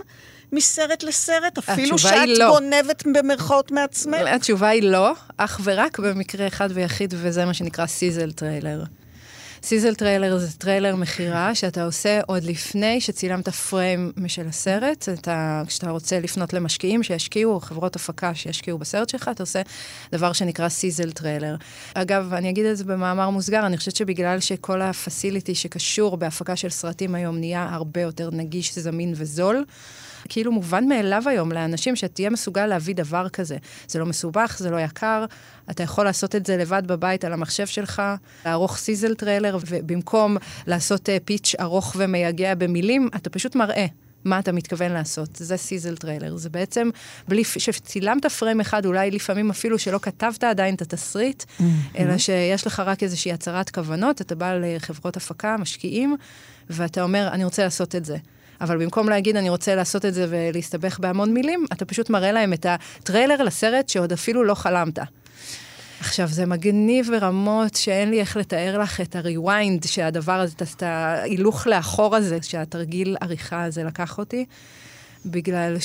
מסרט 0.52 1.04
לסרט, 1.04 1.58
אפילו 1.58 1.98
שאת 1.98 2.28
לא. 2.28 2.50
גונבת 2.50 3.04
במרכאות 3.14 3.72
מעצמך? 3.72 4.22
התשובה 4.36 4.68
היא 4.68 4.84
לא, 4.84 5.14
אך 5.38 5.62
ורק 5.64 6.00
במקרה 6.00 6.48
אחד 6.48 6.70
ויחיד, 6.74 7.14
וזה 7.18 7.46
מה 7.46 7.54
שנקרא 7.54 7.86
sizzle 7.86 8.32
trailer. 8.32 8.84
sizzle 9.64 9.96
trailer 9.96 10.38
זה 10.38 10.58
טריילר 10.58 10.96
מכירה 10.96 11.56
שאתה 11.56 11.84
עושה 11.84 12.20
עוד 12.28 12.44
לפני 12.44 13.02
שצילמת 13.02 13.50
פריים 13.50 14.12
של 14.28 14.48
הסרט. 14.48 15.10
אתה, 15.14 15.64
כשאתה 15.68 15.90
רוצה 15.90 16.20
לפנות 16.20 16.54
למשקיעים 16.54 17.04
שישקיעו, 17.04 17.54
או 17.54 17.60
חברות 17.60 17.96
הפקה 17.96 18.36
שישקיעו 18.36 18.78
בסרט 18.78 19.10
שלך, 19.10 19.30
אתה 19.32 19.44
עושה 19.44 19.62
דבר 20.12 20.34
שנקרא 20.34 20.70
sizzle 20.70 21.12
trailer. 21.12 21.56
אגב, 21.94 22.34
אני 22.34 22.50
אגיד 22.50 22.66
את 22.66 22.78
זה 22.78 22.84
במאמר 22.84 23.30
מוסגר, 23.30 23.66
אני 23.66 23.78
חושבת 23.78 23.96
שבגלל 23.96 24.40
שכל 24.40 24.82
ה 24.82 24.90
facility 24.90 25.56
שקשור 25.56 26.18
בהפקה 26.18 26.56
של 26.56 26.70
סרטים 26.70 27.16
היום 27.16 27.38
נהיה 27.38 27.70
הרבה 27.72 28.02
יותר 28.02 28.30
נגיש, 28.32 28.80
זמין 28.80 29.14
וזול, 29.16 29.66
כאילו 30.30 30.52
מובן 30.52 30.88
מאליו 30.88 31.24
היום 31.26 31.52
לאנשים 31.52 31.96
שתהיה 31.96 32.30
מסוגל 32.30 32.66
להביא 32.66 32.96
דבר 32.96 33.30
כזה. 33.30 33.58
זה 33.88 34.00
לא 34.00 34.06
מסובך, 34.06 34.56
זה 34.60 34.70
לא 34.70 34.78
יקר, 34.78 35.26
אתה 35.70 35.84
יכול 35.84 36.06
לעשות 36.06 36.36
את 36.36 36.46
זה 36.46 36.58
לבד 36.58 36.84
בבית 36.86 37.26
על 37.26 37.34
המחשב 37.34 37.68
שלך, 37.68 38.02
לערוך 38.46 38.78
sizzle 38.78 39.14
trailer, 39.14 39.58
ובמקום 39.68 40.38
לעשות 40.68 41.10
uh, 41.10 41.12
pitch 41.26 41.56
ארוך 41.60 41.96
ומייגע 41.98 42.56
במילים, 42.56 43.10
אתה 43.16 43.30
פשוט 43.30 43.56
מראה. 43.56 43.86
מה 44.26 44.40
אתה 44.40 44.52
מתכוון 44.52 44.92
לעשות. 44.92 45.36
זה 45.36 45.58
sizzle 45.58 45.96
trailer. 45.96 46.38
זה 46.38 46.50
בעצם, 46.50 46.90
בלי 47.28 47.44
שצילמת 47.44 48.26
פריים 48.26 48.60
אחד, 48.60 48.86
אולי 48.86 49.12
לפעמים 49.12 49.50
אפילו 49.50 49.80
שלא 49.80 50.00
כתבת 50.02 50.44
עדיין 50.44 50.76
את 50.76 50.82
התסריט, 50.82 51.44
mm-hmm. 51.44 51.64
אלא 51.98 52.18
שיש 52.18 52.68
לך 52.68 52.80
רק 52.80 53.04
איזושהי 53.04 53.32
הצהרת 53.32 53.70
כוונות, 53.70 54.22
אתה 54.22 54.36
בא 54.36 54.54
לחברות 54.54 55.18
הפקה, 55.18 55.58
משקיעים, 55.58 56.16
ואתה 56.70 57.02
אומר, 57.02 57.30
אני 57.32 57.44
רוצה 57.44 57.64
לעשות 57.64 57.96
את 57.96 58.06
זה. 58.06 58.18
אבל 58.62 58.78
במקום 58.78 59.10
להגיד, 59.10 59.36
אני 59.36 59.50
רוצה 59.50 59.76
לעשות 59.76 60.06
את 60.06 60.14
זה 60.14 60.26
ולהסתבך 60.30 61.00
בהמון 61.00 61.34
מילים, 61.34 61.66
אתה 61.74 61.86
פשוט 61.86 62.10
מראה 62.10 62.32
להם 62.32 62.54
את 62.54 62.66
הטריילר 62.70 63.44
לסרט 63.44 63.90
שעוד 63.90 64.12
אפילו 64.12 64.44
לא 64.44 64.54
חלמת. 64.54 65.00
עכשיו, 66.00 66.28
זה 66.28 66.46
מגניב 66.46 67.08
ברמות 67.12 67.76
שאין 67.76 68.10
לי 68.10 68.20
איך 68.20 68.38
לתאר 68.38 68.78
לך 68.78 69.02
את 69.02 69.16
ה 69.16 69.25
rewind 69.25 69.84
שהדבר 69.84 70.40
הזה, 70.40 70.54
את 70.76 70.84
ההילוך 70.84 71.68
לאחור 71.68 72.16
הזה, 72.16 72.38
שהתרגיל 72.42 73.18
עריכה 73.22 73.64
הזה 73.64 73.84
לקח 73.84 74.18
אותי. 74.18 74.46
בגלל 75.26 75.80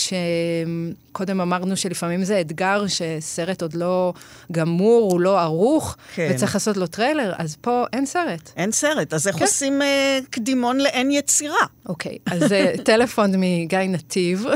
שקודם 1.15 1.41
אמרנו 1.41 1.77
שלפעמים 1.77 2.25
זה 2.25 2.41
אתגר 2.41 2.85
שסרט 2.87 3.63
עוד 3.63 3.75
לא 3.75 4.13
גמור, 4.53 5.13
הוא 5.13 5.21
לא 5.21 5.41
ערוך, 5.41 5.97
כן. 6.15 6.31
וצריך 6.31 6.55
לעשות 6.55 6.77
לו 6.77 6.87
טריילר, 6.87 7.33
אז 7.39 7.57
פה 7.61 7.85
אין 7.93 8.07
סרט. 8.07 8.53
אין 8.57 8.73
סרט, 8.73 9.15
אז 9.15 9.29
איך 9.29 9.37
כן. 9.37 9.45
עושים 9.45 9.83
אה, 9.83 10.19
קדימון 10.31 10.79
לאין 10.79 11.11
יצירה? 11.11 11.67
אוקיי, 11.89 12.19
אז 12.27 12.49
זה 12.49 12.73
טלפון 12.85 13.31
מגיא 13.37 13.79
נתיב, 13.79 14.47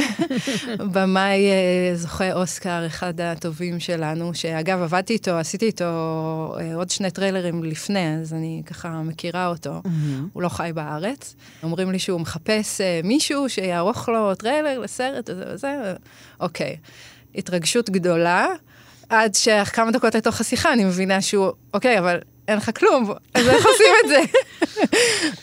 במאי 0.92 1.46
אה, 1.50 1.96
זוכה 1.96 2.32
אוסקר, 2.32 2.86
אחד 2.86 3.20
הטובים 3.20 3.80
שלנו, 3.80 4.34
שאגב, 4.34 4.82
עבדתי 4.82 5.12
איתו, 5.12 5.30
עשיתי 5.30 5.66
איתו 5.66 5.84
אה, 6.60 6.74
עוד 6.74 6.90
שני 6.90 7.10
טריילרים 7.10 7.64
לפני, 7.64 8.16
אז 8.20 8.32
אני 8.32 8.62
ככה 8.66 9.02
מכירה 9.02 9.46
אותו. 9.46 9.82
הוא 10.32 10.42
לא 10.42 10.48
חי 10.48 10.70
בארץ. 10.74 11.34
אומרים 11.62 11.90
לי 11.90 11.98
שהוא 11.98 12.20
מחפש 12.20 12.80
אה, 12.80 13.00
מישהו 13.04 13.48
שיערוך 13.48 14.08
לו 14.08 14.34
טריילר 14.34 14.78
לסרט 14.78 15.30
וזה 15.30 15.54
וזה, 15.54 15.94
אוקיי. 16.48 16.76
התרגשות 17.34 17.90
גדולה, 17.90 18.46
עד 19.08 19.34
שכמה 19.34 19.90
דקות 19.90 20.14
לתוך 20.14 20.40
השיחה 20.40 20.72
אני 20.72 20.84
מבינה 20.84 21.20
שהוא, 21.20 21.50
אוקיי, 21.74 21.98
אבל 21.98 22.18
אין 22.48 22.56
לך 22.56 22.70
כלום, 22.78 23.12
אז 23.34 23.48
איך 23.48 23.66
עושים 23.66 23.94
את 24.04 24.08
זה? 24.08 24.20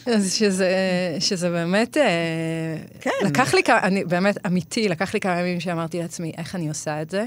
אז 0.16 0.34
שזה, 0.34 0.70
שזה 1.20 1.50
באמת, 1.50 1.98
אה, 1.98 2.04
כן. 3.02 3.10
לקח 3.26 3.54
לי 3.54 3.64
כמה, 3.64 3.80
אני 3.80 4.04
באמת, 4.04 4.46
אמיתי, 4.46 4.90
לקח 4.90 5.14
לי 5.14 5.20
כמה 5.20 5.40
ימים 5.40 5.60
שאמרתי 5.60 6.00
לעצמי, 6.00 6.32
איך 6.38 6.56
אני 6.56 6.70
עושה 6.70 7.02
את 7.02 7.10
זה? 7.10 7.26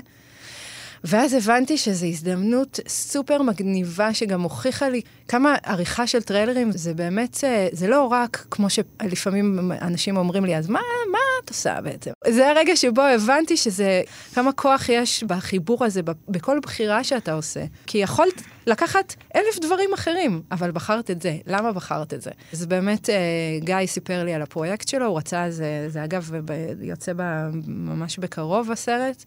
ואז 1.04 1.32
הבנתי 1.34 1.78
שזו 1.78 2.06
הזדמנות 2.06 2.80
סופר 2.88 3.42
מגניבה, 3.42 4.14
שגם 4.14 4.42
הוכיחה 4.42 4.88
לי 4.88 5.00
כמה 5.28 5.56
עריכה 5.62 6.06
של 6.06 6.22
טריילרים, 6.22 6.72
זה 6.72 6.94
באמת, 6.94 7.44
אה, 7.44 7.68
זה 7.72 7.88
לא 7.88 8.06
רק 8.06 8.46
כמו 8.50 8.66
שלפעמים 8.70 9.72
אנשים 9.82 10.16
אומרים 10.16 10.44
לי, 10.44 10.56
אז 10.56 10.68
מה, 10.68 10.80
מה 11.12 11.18
את 11.44 11.48
עושה 11.48 11.80
בעצם? 11.80 12.10
זה 12.28 12.48
הרגע 12.48 12.76
שבו 12.76 13.02
הבנתי 13.02 13.56
שזה, 13.56 14.02
כמה 14.34 14.52
כוח 14.52 14.88
יש 14.88 15.24
בחיבור 15.24 15.84
הזה, 15.84 16.00
בכל 16.28 16.58
בחירה 16.62 17.04
שאתה 17.04 17.32
עושה. 17.32 17.64
כי 17.86 17.98
יכולת 17.98 18.42
לקחת 18.68 19.14
אלף 19.36 19.58
דברים 19.60 19.90
אחרים, 19.94 20.42
אבל 20.52 20.70
בחרת 20.70 21.10
את 21.10 21.22
זה. 21.22 21.36
למה 21.46 21.72
בחרת 21.72 22.14
את 22.14 22.22
זה? 22.22 22.30
אז 22.52 22.66
באמת, 22.66 23.10
אה, 23.10 23.14
גיא 23.60 23.86
סיפר 23.86 24.24
לי 24.24 24.34
על 24.34 24.42
הפרויקט 24.42 24.88
שלו, 24.88 25.06
הוא 25.06 25.18
רצה, 25.18 25.46
זה, 25.50 25.86
זה 25.88 26.04
אגב, 26.04 26.30
ב- 26.44 26.82
יוצא 26.82 27.12
בה 27.12 27.48
ממש 27.66 28.18
בקרוב 28.18 28.70
הסרט. 28.70 29.24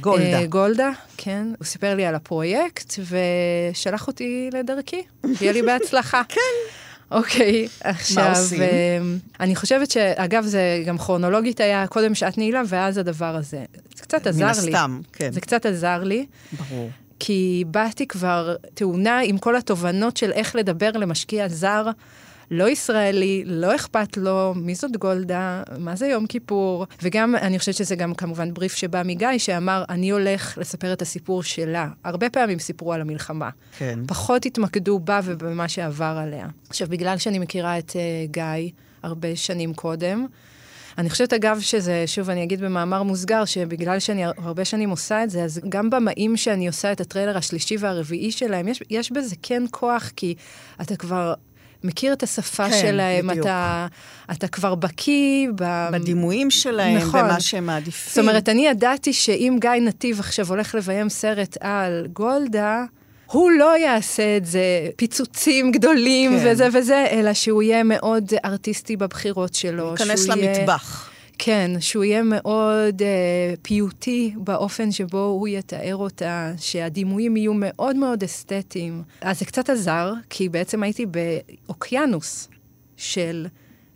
גולדה. 0.00 0.40
אה, 0.40 0.46
גולדה, 0.46 0.90
כן. 1.16 1.46
הוא 1.58 1.64
סיפר 1.66 1.94
לי 1.94 2.06
על 2.06 2.14
הפרויקט, 2.14 2.94
ושלח 3.72 4.06
אותי 4.06 4.50
לדרכי. 4.52 5.02
שיהיה 5.34 5.52
לי 5.52 5.62
בהצלחה. 5.62 6.22
כן. 6.34 6.40
אוקיי, 7.10 7.68
עכשיו, 7.80 8.28
עושים? 8.30 8.62
אה, 8.62 8.98
אני 9.40 9.56
חושבת 9.56 9.90
שאגב, 9.90 10.44
זה 10.44 10.82
גם 10.86 10.98
כרונולוגית 10.98 11.60
היה 11.60 11.86
קודם 11.86 12.14
שעת 12.14 12.38
נעילה, 12.38 12.62
ואז 12.66 12.98
הדבר 12.98 13.36
הזה. 13.36 13.64
זה 13.96 14.02
קצת 14.02 14.26
עזר 14.26 14.44
מן 14.46 14.52
לי. 14.64 14.74
הסתם, 14.74 15.00
כן. 15.12 15.32
זה 15.32 15.40
קצת 15.40 15.66
עזר 15.66 16.02
לי. 16.04 16.26
ברור. 16.52 16.90
כי 17.20 17.64
באתי 17.66 18.06
כבר 18.06 18.56
טעונה 18.74 19.20
עם 19.24 19.38
כל 19.38 19.56
התובנות 19.56 20.16
של 20.16 20.32
איך 20.32 20.56
לדבר 20.56 20.90
למשקיע 20.92 21.48
זר, 21.48 21.90
לא 22.50 22.68
ישראלי, 22.68 23.42
לא 23.46 23.74
אכפת 23.74 24.16
לו 24.16 24.52
מי 24.56 24.74
זאת 24.74 24.96
גולדה, 24.96 25.62
מה 25.78 25.96
זה 25.96 26.06
יום 26.06 26.26
כיפור, 26.26 26.86
וגם, 27.02 27.34
אני 27.36 27.58
חושבת 27.58 27.74
שזה 27.74 27.96
גם 27.96 28.14
כמובן 28.14 28.54
בריף 28.54 28.74
שבא 28.74 29.02
מגיא, 29.04 29.38
שאמר, 29.38 29.84
אני 29.88 30.10
הולך 30.10 30.58
לספר 30.58 30.92
את 30.92 31.02
הסיפור 31.02 31.42
שלה. 31.42 31.88
הרבה 32.04 32.30
פעמים 32.30 32.58
סיפרו 32.58 32.92
על 32.92 33.00
המלחמה. 33.00 33.50
כן. 33.78 33.98
פחות 34.06 34.46
התמקדו 34.46 34.98
בה 34.98 35.20
ובמה 35.24 35.68
שעבר 35.68 36.18
עליה. 36.22 36.46
עכשיו, 36.68 36.88
בגלל 36.88 37.18
שאני 37.18 37.38
מכירה 37.38 37.78
את 37.78 37.90
uh, 37.90 38.30
גיא 38.30 38.70
הרבה 39.02 39.36
שנים 39.36 39.74
קודם, 39.74 40.26
אני 40.98 41.10
חושבת, 41.10 41.32
אגב, 41.32 41.60
שזה, 41.60 42.04
שוב, 42.06 42.30
אני 42.30 42.42
אגיד 42.42 42.60
במאמר 42.60 43.02
מוסגר, 43.02 43.44
שבגלל 43.44 43.98
שאני 43.98 44.24
הרבה 44.24 44.64
שנים 44.64 44.90
עושה 44.90 45.24
את 45.24 45.30
זה, 45.30 45.44
אז 45.44 45.60
גם 45.68 45.90
במאים 45.90 46.36
שאני 46.36 46.66
עושה 46.66 46.92
את 46.92 47.00
הטריילר 47.00 47.36
השלישי 47.36 47.76
והרביעי 47.76 48.32
שלהם, 48.32 48.68
יש, 48.68 48.82
יש 48.90 49.12
בזה 49.12 49.36
כן 49.42 49.62
כוח, 49.70 50.10
כי 50.16 50.34
אתה 50.80 50.96
כבר 50.96 51.34
מכיר 51.84 52.12
את 52.12 52.22
השפה 52.22 52.68
כן, 52.68 52.80
שלהם, 52.80 53.26
בדיוק. 53.26 53.46
אתה, 53.46 53.86
אתה 54.32 54.48
כבר 54.48 54.74
בקיא 54.74 55.48
ב... 55.54 55.88
בדימויים 55.92 56.50
שלהם, 56.50 56.96
נכון. 56.96 57.20
במה 57.20 57.40
שהם 57.40 57.66
מעדיפים. 57.66 58.10
זאת 58.10 58.18
אומרת, 58.18 58.48
אני 58.48 58.66
ידעתי 58.66 59.12
שאם 59.12 59.56
גיא 59.60 59.70
נתיב 59.70 60.20
עכשיו 60.20 60.48
הולך 60.48 60.74
לביים 60.74 61.08
סרט 61.08 61.56
על 61.60 62.06
גולדה, 62.12 62.84
הוא 63.32 63.50
לא 63.50 63.78
יעשה 63.78 64.36
את 64.36 64.46
זה 64.46 64.60
פיצוצים 64.96 65.72
גדולים 65.72 66.30
כן. 66.38 66.46
וזה 66.50 66.68
וזה, 66.72 67.06
אלא 67.10 67.34
שהוא 67.34 67.62
יהיה 67.62 67.82
מאוד 67.84 68.24
ארטיסטי 68.44 68.96
בבחירות 68.96 69.54
שלו. 69.54 69.88
להיכנס 69.98 70.24
שהוא 70.24 70.34
יהיה- 70.36 70.58
למטבח. 70.58 71.10
כן, 71.38 71.70
שהוא 71.80 72.04
יהיה 72.04 72.22
מאוד 72.22 73.02
אה, 73.02 73.54
פיוטי 73.62 74.34
באופן 74.36 74.92
שבו 74.92 75.18
הוא 75.24 75.48
יתאר 75.48 75.96
אותה, 75.96 76.52
שהדימויים 76.58 77.36
יהיו 77.36 77.52
מאוד 77.56 77.96
מאוד 77.96 78.22
אסתטיים. 78.22 79.02
אז 79.20 79.38
זה 79.38 79.44
קצת 79.44 79.70
עזר, 79.70 80.12
כי 80.30 80.48
בעצם 80.48 80.82
הייתי 80.82 81.06
באוקיינוס 81.66 82.48
של 82.96 83.46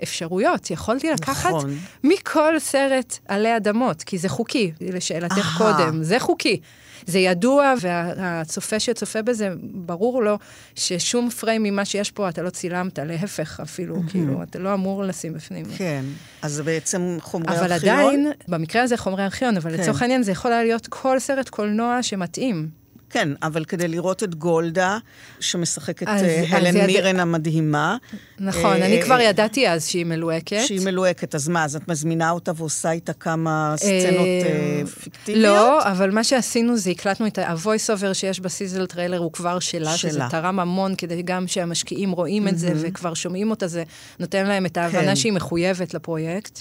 אפשרויות. 0.03 0.70
יכולתי 0.70 1.11
לקחת 1.11 1.51
נכון. 1.51 1.76
מכל 2.05 2.59
סרט 2.59 3.18
עלי 3.28 3.57
אדמות, 3.57 4.03
כי 4.03 4.18
זה 4.18 4.28
חוקי, 4.28 4.72
לשאלתך. 4.80 5.59
קודם, 5.59 6.03
זה 6.03 6.18
חוקי. 6.18 6.61
זה 7.07 7.18
ידוע, 7.18 7.74
והצופה 7.80 8.80
שצופה 8.80 9.22
בזה, 9.22 9.48
ברור 9.62 10.22
לו 10.22 10.38
ששום 10.74 11.30
פריים 11.30 11.62
ממה 11.62 11.84
שיש 11.84 12.11
פה 12.11 12.28
אתה 12.28 12.42
לא 12.42 12.50
צילמת, 12.50 12.98
להפך 12.98 13.61
אפילו, 13.62 13.96
כאילו, 14.09 14.42
אתה 14.42 14.59
לא 14.59 14.74
אמור 14.74 15.05
לשים 15.05 15.32
בפנים. 15.32 15.66
כן, 15.76 16.05
אז 16.42 16.61
בעצם 16.61 17.16
חומרי 17.20 17.59
אבל 17.59 17.72
ארכיון? 17.72 17.98
עדיין, 17.98 18.32
במקרה 18.48 18.82
הזה 18.82 18.96
חומרי 18.96 19.24
ארכיון, 19.24 19.57
אבל 19.57 19.76
כן. 19.76 19.82
לצורך 19.82 20.03
העניין 20.03 20.22
זה 20.22 20.32
יכול 20.32 20.53
היה 20.53 20.62
להיות 20.62 20.86
כל 20.86 21.18
סרט 21.18 21.48
קולנוע 21.48 22.03
שמתאים. 22.03 22.82
כן, 23.13 23.29
אבל 23.43 23.65
כדי 23.65 23.89
לראות 23.89 24.23
את 24.23 24.35
גולדה, 24.35 24.99
שמשחקת 25.41 26.09
אז- 26.09 26.23
אה, 26.23 26.41
אז 26.41 26.47
הלן 26.51 26.77
יד- 26.77 26.87
מירן 26.87 27.21
המדהימה. 27.21 27.97
נכון, 28.41 28.65
אה, 28.83 28.87
אני 28.87 29.03
כבר 29.03 29.21
ידעתי 29.21 29.69
אז 29.69 29.87
שהיא 29.87 30.07
מלוהקת. 30.07 30.61
שהיא 30.67 30.81
מלוהקת, 30.85 31.35
אז 31.35 31.49
מה, 31.49 31.65
אז 31.65 31.77
את 31.77 31.89
מזמינה 31.89 32.31
אותה 32.31 32.53
ועושה 32.57 32.91
איתה 32.91 33.13
כמה 33.13 33.75
סצנות 33.77 34.27
אה, 34.27 34.83
פיקטיביות? 35.03 35.43
לא, 35.45 35.83
אבל 35.85 36.11
מה 36.11 36.25
שעשינו 36.25 36.77
זה 36.77 36.91
הקלטנו 36.91 37.27
את 37.27 37.39
ה-voice 37.39 37.67
over 38.01 38.15
שיש 38.15 38.41
ב 38.41 38.47
sizzle 38.47 38.87
trailer, 38.87 39.18
הוא 39.19 39.33
כבר 39.33 39.59
שלה, 39.59 39.97
שזה 39.97 40.11
שלה. 40.13 40.29
תורם 40.30 40.61
המון 40.61 40.95
כדי 40.99 41.23
גם 41.23 41.47
שהמשקיעים 41.47 42.11
רואים 42.13 42.49
את 42.49 42.59
זה. 42.59 42.73
וכבר 42.77 43.15
שומעים 43.15 43.51
אותה, 43.51 43.67
זה 43.67 43.83
נותן 44.21 44.47
להם 44.47 44.67
את 44.67 44.77
ההבנה 44.77 45.03
כן. 45.03 45.17
שהיא 45.17 45.33
מחויבת 45.33 45.95
לפרויקט. 45.95 46.61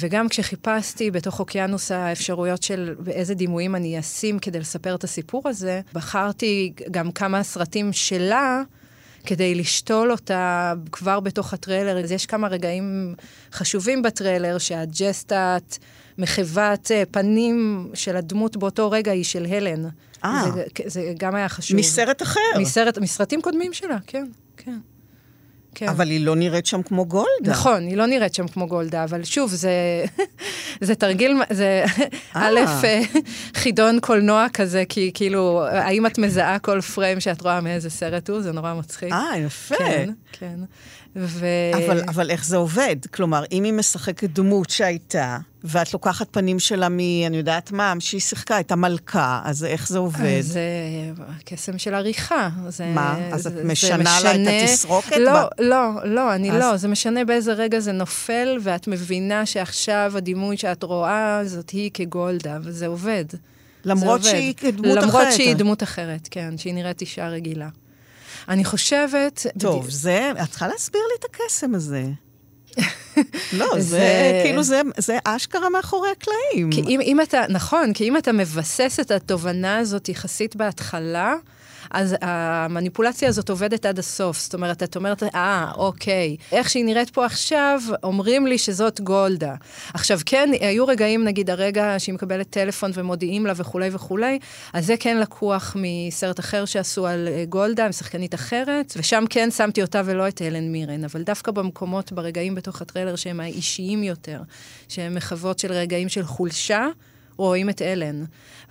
וגם 0.00 0.28
כשחיפשתי 0.28 1.10
בתוך 1.10 1.40
אוקיינוס 1.40 1.90
האפשרויות 1.90 2.62
של 2.62 2.94
באיזה 2.98 3.34
דימויים 3.34 3.74
אני 3.74 3.98
אשים 3.98 4.38
כדי 4.38 4.60
לספר 4.60 4.94
את 4.94 5.04
הסיפור 5.04 5.42
הזה, 5.48 5.61
בחרתי 5.92 6.72
גם 6.90 7.12
כמה 7.12 7.42
סרטים 7.42 7.92
שלה. 7.92 8.62
כדי 9.26 9.54
לשתול 9.54 10.10
אותה 10.12 10.72
כבר 10.92 11.20
בתוך 11.20 11.52
הטריילר. 11.52 12.04
אז 12.04 12.12
יש 12.12 12.26
כמה 12.26 12.48
רגעים 12.48 13.14
חשובים 13.52 14.02
בטריילר, 14.02 14.58
שהג'סטת, 14.58 15.78
מחוות 16.18 16.90
אה, 16.90 17.02
פנים 17.10 17.88
של 17.94 18.16
הדמות 18.16 18.56
באותו 18.56 18.90
רגע 18.90 19.12
היא 19.12 19.24
של 19.24 19.46
הלן. 19.50 19.84
אה. 20.24 20.44
זה, 20.54 20.64
זה 20.86 21.12
גם 21.18 21.34
היה 21.34 21.48
חשוב. 21.48 21.76
מסרט 21.76 22.22
אחר. 22.22 22.40
מסרט, 22.60 22.98
מסרטים 22.98 23.42
קודמים 23.42 23.72
שלה, 23.72 23.98
כן, 24.06 24.26
כן. 24.56 24.78
כן. 25.74 25.88
אבל 25.88 26.10
היא 26.10 26.26
לא 26.26 26.36
נראית 26.36 26.66
שם 26.66 26.82
כמו 26.82 27.06
גולדה. 27.06 27.50
נכון, 27.50 27.86
היא 27.86 27.96
לא 27.96 28.06
נראית 28.06 28.34
שם 28.34 28.48
כמו 28.48 28.66
גולדה, 28.66 29.04
אבל 29.04 29.24
שוב, 29.24 29.50
זה, 29.50 30.04
זה 30.80 30.94
תרגיל, 30.94 31.36
זה 31.50 31.84
א', 32.34 32.58
אה, 32.84 33.00
חידון 33.54 34.00
קולנוע 34.00 34.46
כזה, 34.52 34.84
כי 34.88 35.10
כאילו, 35.14 35.64
האם 35.70 36.06
את 36.06 36.18
מזהה 36.18 36.58
כל 36.58 36.80
פריים 36.80 37.20
שאת 37.20 37.40
רואה 37.40 37.60
מאיזה 37.60 37.90
סרט 37.90 38.30
הוא? 38.30 38.40
זה 38.40 38.52
נורא 38.52 38.74
מצחיק. 38.74 39.12
אה, 39.12 39.38
יפה. 39.38 39.74
כן, 39.76 40.10
כן. 40.32 40.56
ו... 41.16 41.46
אבל, 41.86 42.00
אבל 42.08 42.30
איך 42.30 42.44
זה 42.44 42.56
עובד? 42.56 42.96
כלומר, 43.14 43.44
אם 43.52 43.64
היא 43.64 43.72
משחקת 43.72 44.30
דמות 44.30 44.70
שהייתה, 44.70 45.38
ואת 45.64 45.92
לוקחת 45.92 46.26
פנים 46.30 46.58
שלה 46.58 46.88
מ... 46.88 46.98
אני 47.26 47.36
יודעת 47.36 47.72
מה, 47.72 47.94
שהיא 47.98 48.20
שיחקה, 48.20 48.60
את 48.60 48.72
המלכה, 48.72 49.40
אז 49.44 49.64
איך 49.64 49.88
זה 49.88 49.98
עובד? 49.98 50.40
זה 50.40 50.60
קסם 51.44 51.78
של 51.78 51.94
עריכה. 51.94 52.48
זה, 52.68 52.86
מה? 52.86 53.18
אז 53.32 53.46
את 53.46 53.52
זה- 53.52 53.58
זה 53.62 53.64
משנה 53.72 54.20
לה 54.24 54.34
את 54.34 54.40
התסרוקת? 54.62 55.16
לא, 55.16 55.32
מה? 55.32 55.44
לא, 55.58 55.78
לא, 56.04 56.34
אני 56.34 56.50
אז- 56.50 56.58
לא. 56.60 56.76
זה 56.76 56.88
משנה 56.88 57.24
באיזה 57.24 57.52
רגע 57.52 57.80
זה 57.80 57.92
נופל, 57.92 58.58
ואת 58.62 58.88
מבינה 58.88 59.46
שעכשיו 59.46 60.12
הדימוי 60.16 60.56
שאת 60.56 60.82
רואה 60.82 61.40
זאת 61.44 61.70
היא 61.70 61.90
כגולדה, 61.94 62.58
וזה 62.62 62.86
עובד. 62.86 63.24
למרות. 63.84 64.24
שהיא 64.24 64.54
דמות 64.72 64.96
למרות 64.96 65.08
אחרת. 65.22 65.32
שהיא 65.32 65.56
דמות 65.56 65.82
אחרת, 65.82 66.28
כן, 66.30 66.54
שהיא 66.58 66.74
נראית 66.74 67.00
אישה 67.00 67.28
רגילה. 67.28 67.68
אני 68.48 68.64
חושבת... 68.64 69.46
טוב, 69.58 69.90
זה, 69.90 70.32
את 70.42 70.50
צריכה 70.50 70.68
להסביר 70.68 71.00
לי 71.12 71.18
את 71.20 71.34
הקסם 71.34 71.74
הזה. 71.74 72.04
לא, 73.52 73.66
זה, 73.74 73.80
זה- 73.80 74.40
כאילו, 74.44 74.62
זה, 74.62 74.80
זה 74.96 75.18
אשכרה 75.24 75.70
מאחורי 75.70 76.08
הקלעים. 76.10 76.70
כי 76.70 76.80
אם, 76.80 77.00
אם 77.00 77.20
אתה, 77.20 77.42
נכון, 77.48 77.92
כי 77.92 78.08
אם 78.08 78.16
אתה 78.16 78.32
מבסס 78.32 78.98
את 79.00 79.10
התובנה 79.10 79.78
הזאת 79.78 80.08
יחסית 80.08 80.56
בהתחלה, 80.56 81.34
אז 81.90 82.16
המניפולציה 82.20 83.28
הזאת 83.28 83.50
עובדת 83.50 83.86
עד 83.86 83.98
הסוף. 83.98 84.40
זאת 84.40 84.54
אומרת, 84.54 84.82
את 84.82 84.96
אומרת, 84.96 85.22
אה, 85.22 85.72
אוקיי, 85.76 86.36
איך 86.52 86.70
שהיא 86.70 86.84
נראית 86.84 87.10
פה 87.10 87.26
עכשיו, 87.26 87.80
אומרים 88.02 88.46
לי 88.46 88.58
שזאת 88.58 89.00
גולדה. 89.00 89.54
עכשיו, 89.94 90.20
כן, 90.26 90.50
היו 90.60 90.86
רגעים, 90.86 91.24
נגיד 91.24 91.50
הרגע 91.50 91.94
שהיא 91.98 92.14
מקבלת 92.14 92.50
טלפון 92.50 92.90
ומודיעים 92.94 93.46
לה 93.46 93.52
וכולי 93.56 93.88
וכולי, 93.92 94.38
אז 94.72 94.86
זה 94.86 94.94
כן 95.00 95.18
לקוח 95.18 95.76
מסרט 95.78 96.40
אחר 96.40 96.64
שעשו 96.64 97.06
על 97.06 97.28
אה, 97.28 97.44
גולדה, 97.48 97.86
עם 97.86 97.92
שחקנית 97.92 98.34
אחרת, 98.34 98.92
ושם 98.96 99.24
כן 99.30 99.50
שמתי 99.50 99.82
אותה 99.82 100.02
ולא 100.04 100.28
את 100.28 100.42
הלן 100.42 100.72
מירן, 100.72 101.04
אבל 101.04 101.22
דווקא 101.22 101.52
במקומות, 101.52 102.12
ברגעים 102.12 102.54
בתוך 102.54 102.82
הטריילר 102.82 103.16
שהם 103.16 103.40
האישיים 103.40 104.02
יותר, 104.02 104.40
שהם 104.88 105.14
מחוות 105.14 105.58
של 105.58 105.72
רגעים 105.72 106.08
של 106.08 106.24
חולשה, 106.24 106.86
רואים 107.42 107.70
את 107.70 107.82
הלן. 107.82 108.24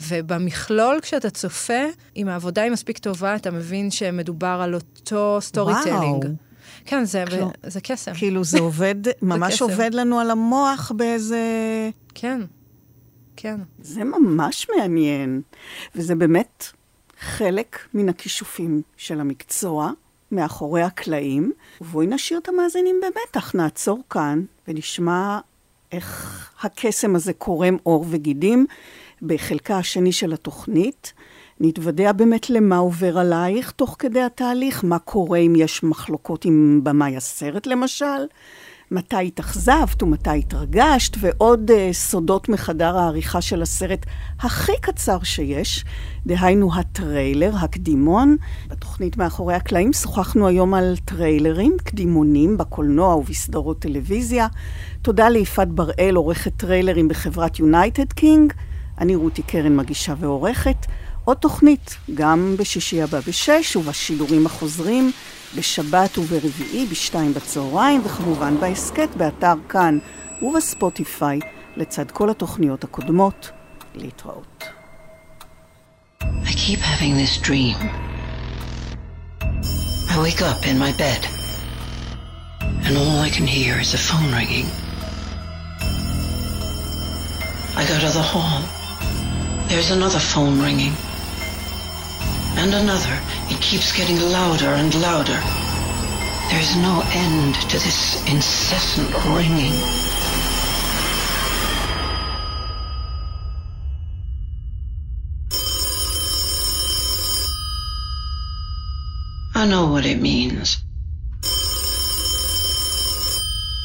ובמכלול, 0.08 1.00
כשאתה 1.02 1.30
צופה, 1.30 1.84
אם 2.18 2.28
העבודה 2.28 2.62
היא 2.62 2.72
מספיק 2.72 2.98
טובה, 2.98 3.36
אתה 3.36 3.52
מבין 3.52 3.92
שמדובר 3.92 4.60
על 4.64 4.76
אותו 4.76 5.38
storytelling. 5.42 6.26
כן, 6.86 7.06
זה, 7.06 7.24
כאילו- 7.28 7.52
זה 7.64 7.82
קסם. 7.82 8.14
כאילו, 8.14 8.44
זה 8.44 8.60
עובד, 8.60 8.96
ממש 9.22 9.54
קסם. 9.54 9.64
עובד 9.64 9.94
לנו 9.94 10.20
על 10.20 10.32
המוח 10.32 10.92
באיזה... 10.96 11.40
כן, 12.16 12.42
כן. 13.36 13.60
זה 13.82 14.04
ממש 14.04 14.68
מעניין, 14.78 15.42
וזה 15.96 16.16
באמת 16.16 16.66
חלק 17.20 17.80
מן 17.94 18.10
הכישופים 18.10 18.82
של 18.98 19.20
המקצוע, 19.20 19.92
מאחורי 20.32 20.82
הקלעים. 20.82 21.52
ובואי 21.82 22.08
נשאיר 22.08 22.40
את 22.40 22.50
המאזינים 22.50 23.02
במתח, 23.02 23.56
נעצור 23.56 24.00
כאן 24.10 24.44
ונשמע 24.68 25.40
איך 25.92 26.50
הקסם 26.62 27.16
הזה 27.16 27.34
קורם 27.34 27.78
עור 27.84 28.06
וגידים 28.10 28.66
בחלקה 29.22 29.78
השני 29.78 30.12
של 30.12 30.34
התוכנית. 30.34 31.14
נתוודע 31.60 32.12
באמת 32.12 32.50
למה 32.50 32.78
עובר 32.78 33.18
עלייך 33.18 33.72
תוך 33.72 33.96
כדי 34.00 34.22
התהליך, 34.22 34.84
מה 34.84 35.00
קורה 35.00 35.40
אם 35.40 35.54
יש 35.58 35.84
מחלוקות 35.84 36.46
עם 36.46 36.80
במאי 36.84 37.18
הסרט 37.18 37.68
למשל, 37.68 38.26
מתי 38.92 39.28
התאכזבת 39.28 40.04
ומתי 40.04 40.40
התרגשת, 40.40 41.18
ועוד 41.20 41.72
uh, 41.72 41.94
סודות 41.94 42.50
מחדר 42.50 42.98
העריכה 42.98 43.42
של 43.42 43.62
הסרט 43.62 44.06
הכי 44.40 44.72
קצר 44.82 45.24
שיש, 45.24 45.86
דהיינו 46.26 46.76
הטריילר, 46.76 47.52
הקדימון. 47.60 48.36
בתוכנית 48.68 49.18
מאחורי 49.18 49.54
הקלעים 49.54 49.94
שוחחנו 49.94 50.48
היום 50.48 50.74
על 50.74 50.96
טריילרים, 51.06 51.78
קדימונים 51.84 52.58
בקולנוע 52.58 53.16
ובסדרות 53.16 53.80
טלוויזיה. 53.80 54.48
תודה 55.02 55.30
ליפעת 55.30 55.70
בראל, 55.70 56.16
עורכת 56.16 56.52
טריילרים 56.58 57.08
בחברת 57.08 57.60
יונייטד 57.60 58.14
קינג. 58.14 58.54
אני 58.98 59.16
רותי 59.16 59.42
קרן, 59.42 59.76
מגישה 59.76 60.14
ועורכת. 60.20 60.86
עוד 61.26 61.38
תוכנית, 61.38 61.98
גם 62.14 62.56
בשישי 62.60 63.02
הבא 63.02 63.20
בשש, 63.28 63.76
ובשידורים 63.76 64.46
החוזרים, 64.46 65.12
בשבת 65.56 66.18
וברביעי 66.18 66.86
בשתיים 66.86 67.34
בצהריים, 67.34 68.02
וכמובן 68.06 68.60
בהסכת, 68.60 69.10
באתר 69.18 69.56
כאן 69.70 70.00
ובספוטיפיי, 70.42 71.40
לצד 71.78 72.12
כל 72.12 72.30
התוכניות 72.30 72.84
הקודמות. 72.84 73.52
להתראות. 73.96 74.64
I 76.22 76.54
keep 76.66 76.80
having 76.80 77.16
this 77.24 77.38
dream. 77.48 77.78
I 80.14 80.16
wake 80.26 80.42
up 80.42 80.62
in 80.72 80.78
my 80.86 80.92
bed, 81.04 81.22
and 82.86 82.94
all 83.02 83.20
I 83.28 83.30
can 83.38 83.48
hear 83.58 83.74
is 83.86 83.94
a 83.94 84.02
phone 84.10 84.30
ringing. 84.40 84.68
I 87.80 87.84
go 87.92 87.96
to 88.06 88.12
the 88.20 88.28
hall. 88.34 88.62
There's 89.70 89.92
another 89.98 90.22
phone 90.34 90.56
ringing. 90.68 90.96
And 92.58 92.74
another. 92.74 93.20
It 93.50 93.62
keeps 93.62 93.96
getting 93.96 94.20
louder 94.20 94.68
and 94.68 94.94
louder. 95.02 95.40
There's 96.50 96.76
no 96.76 97.02
end 97.14 97.56
to 97.70 97.80
this 97.80 98.22
incessant 98.30 99.10
ringing. 99.26 99.74
I 109.56 109.68
know 109.68 109.88
what 109.88 110.06
it 110.06 110.20
means. 110.20 110.84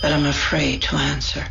But 0.02 0.12
I'm 0.12 0.26
afraid 0.26 0.82
to 0.82 0.96
answer. 0.96 1.46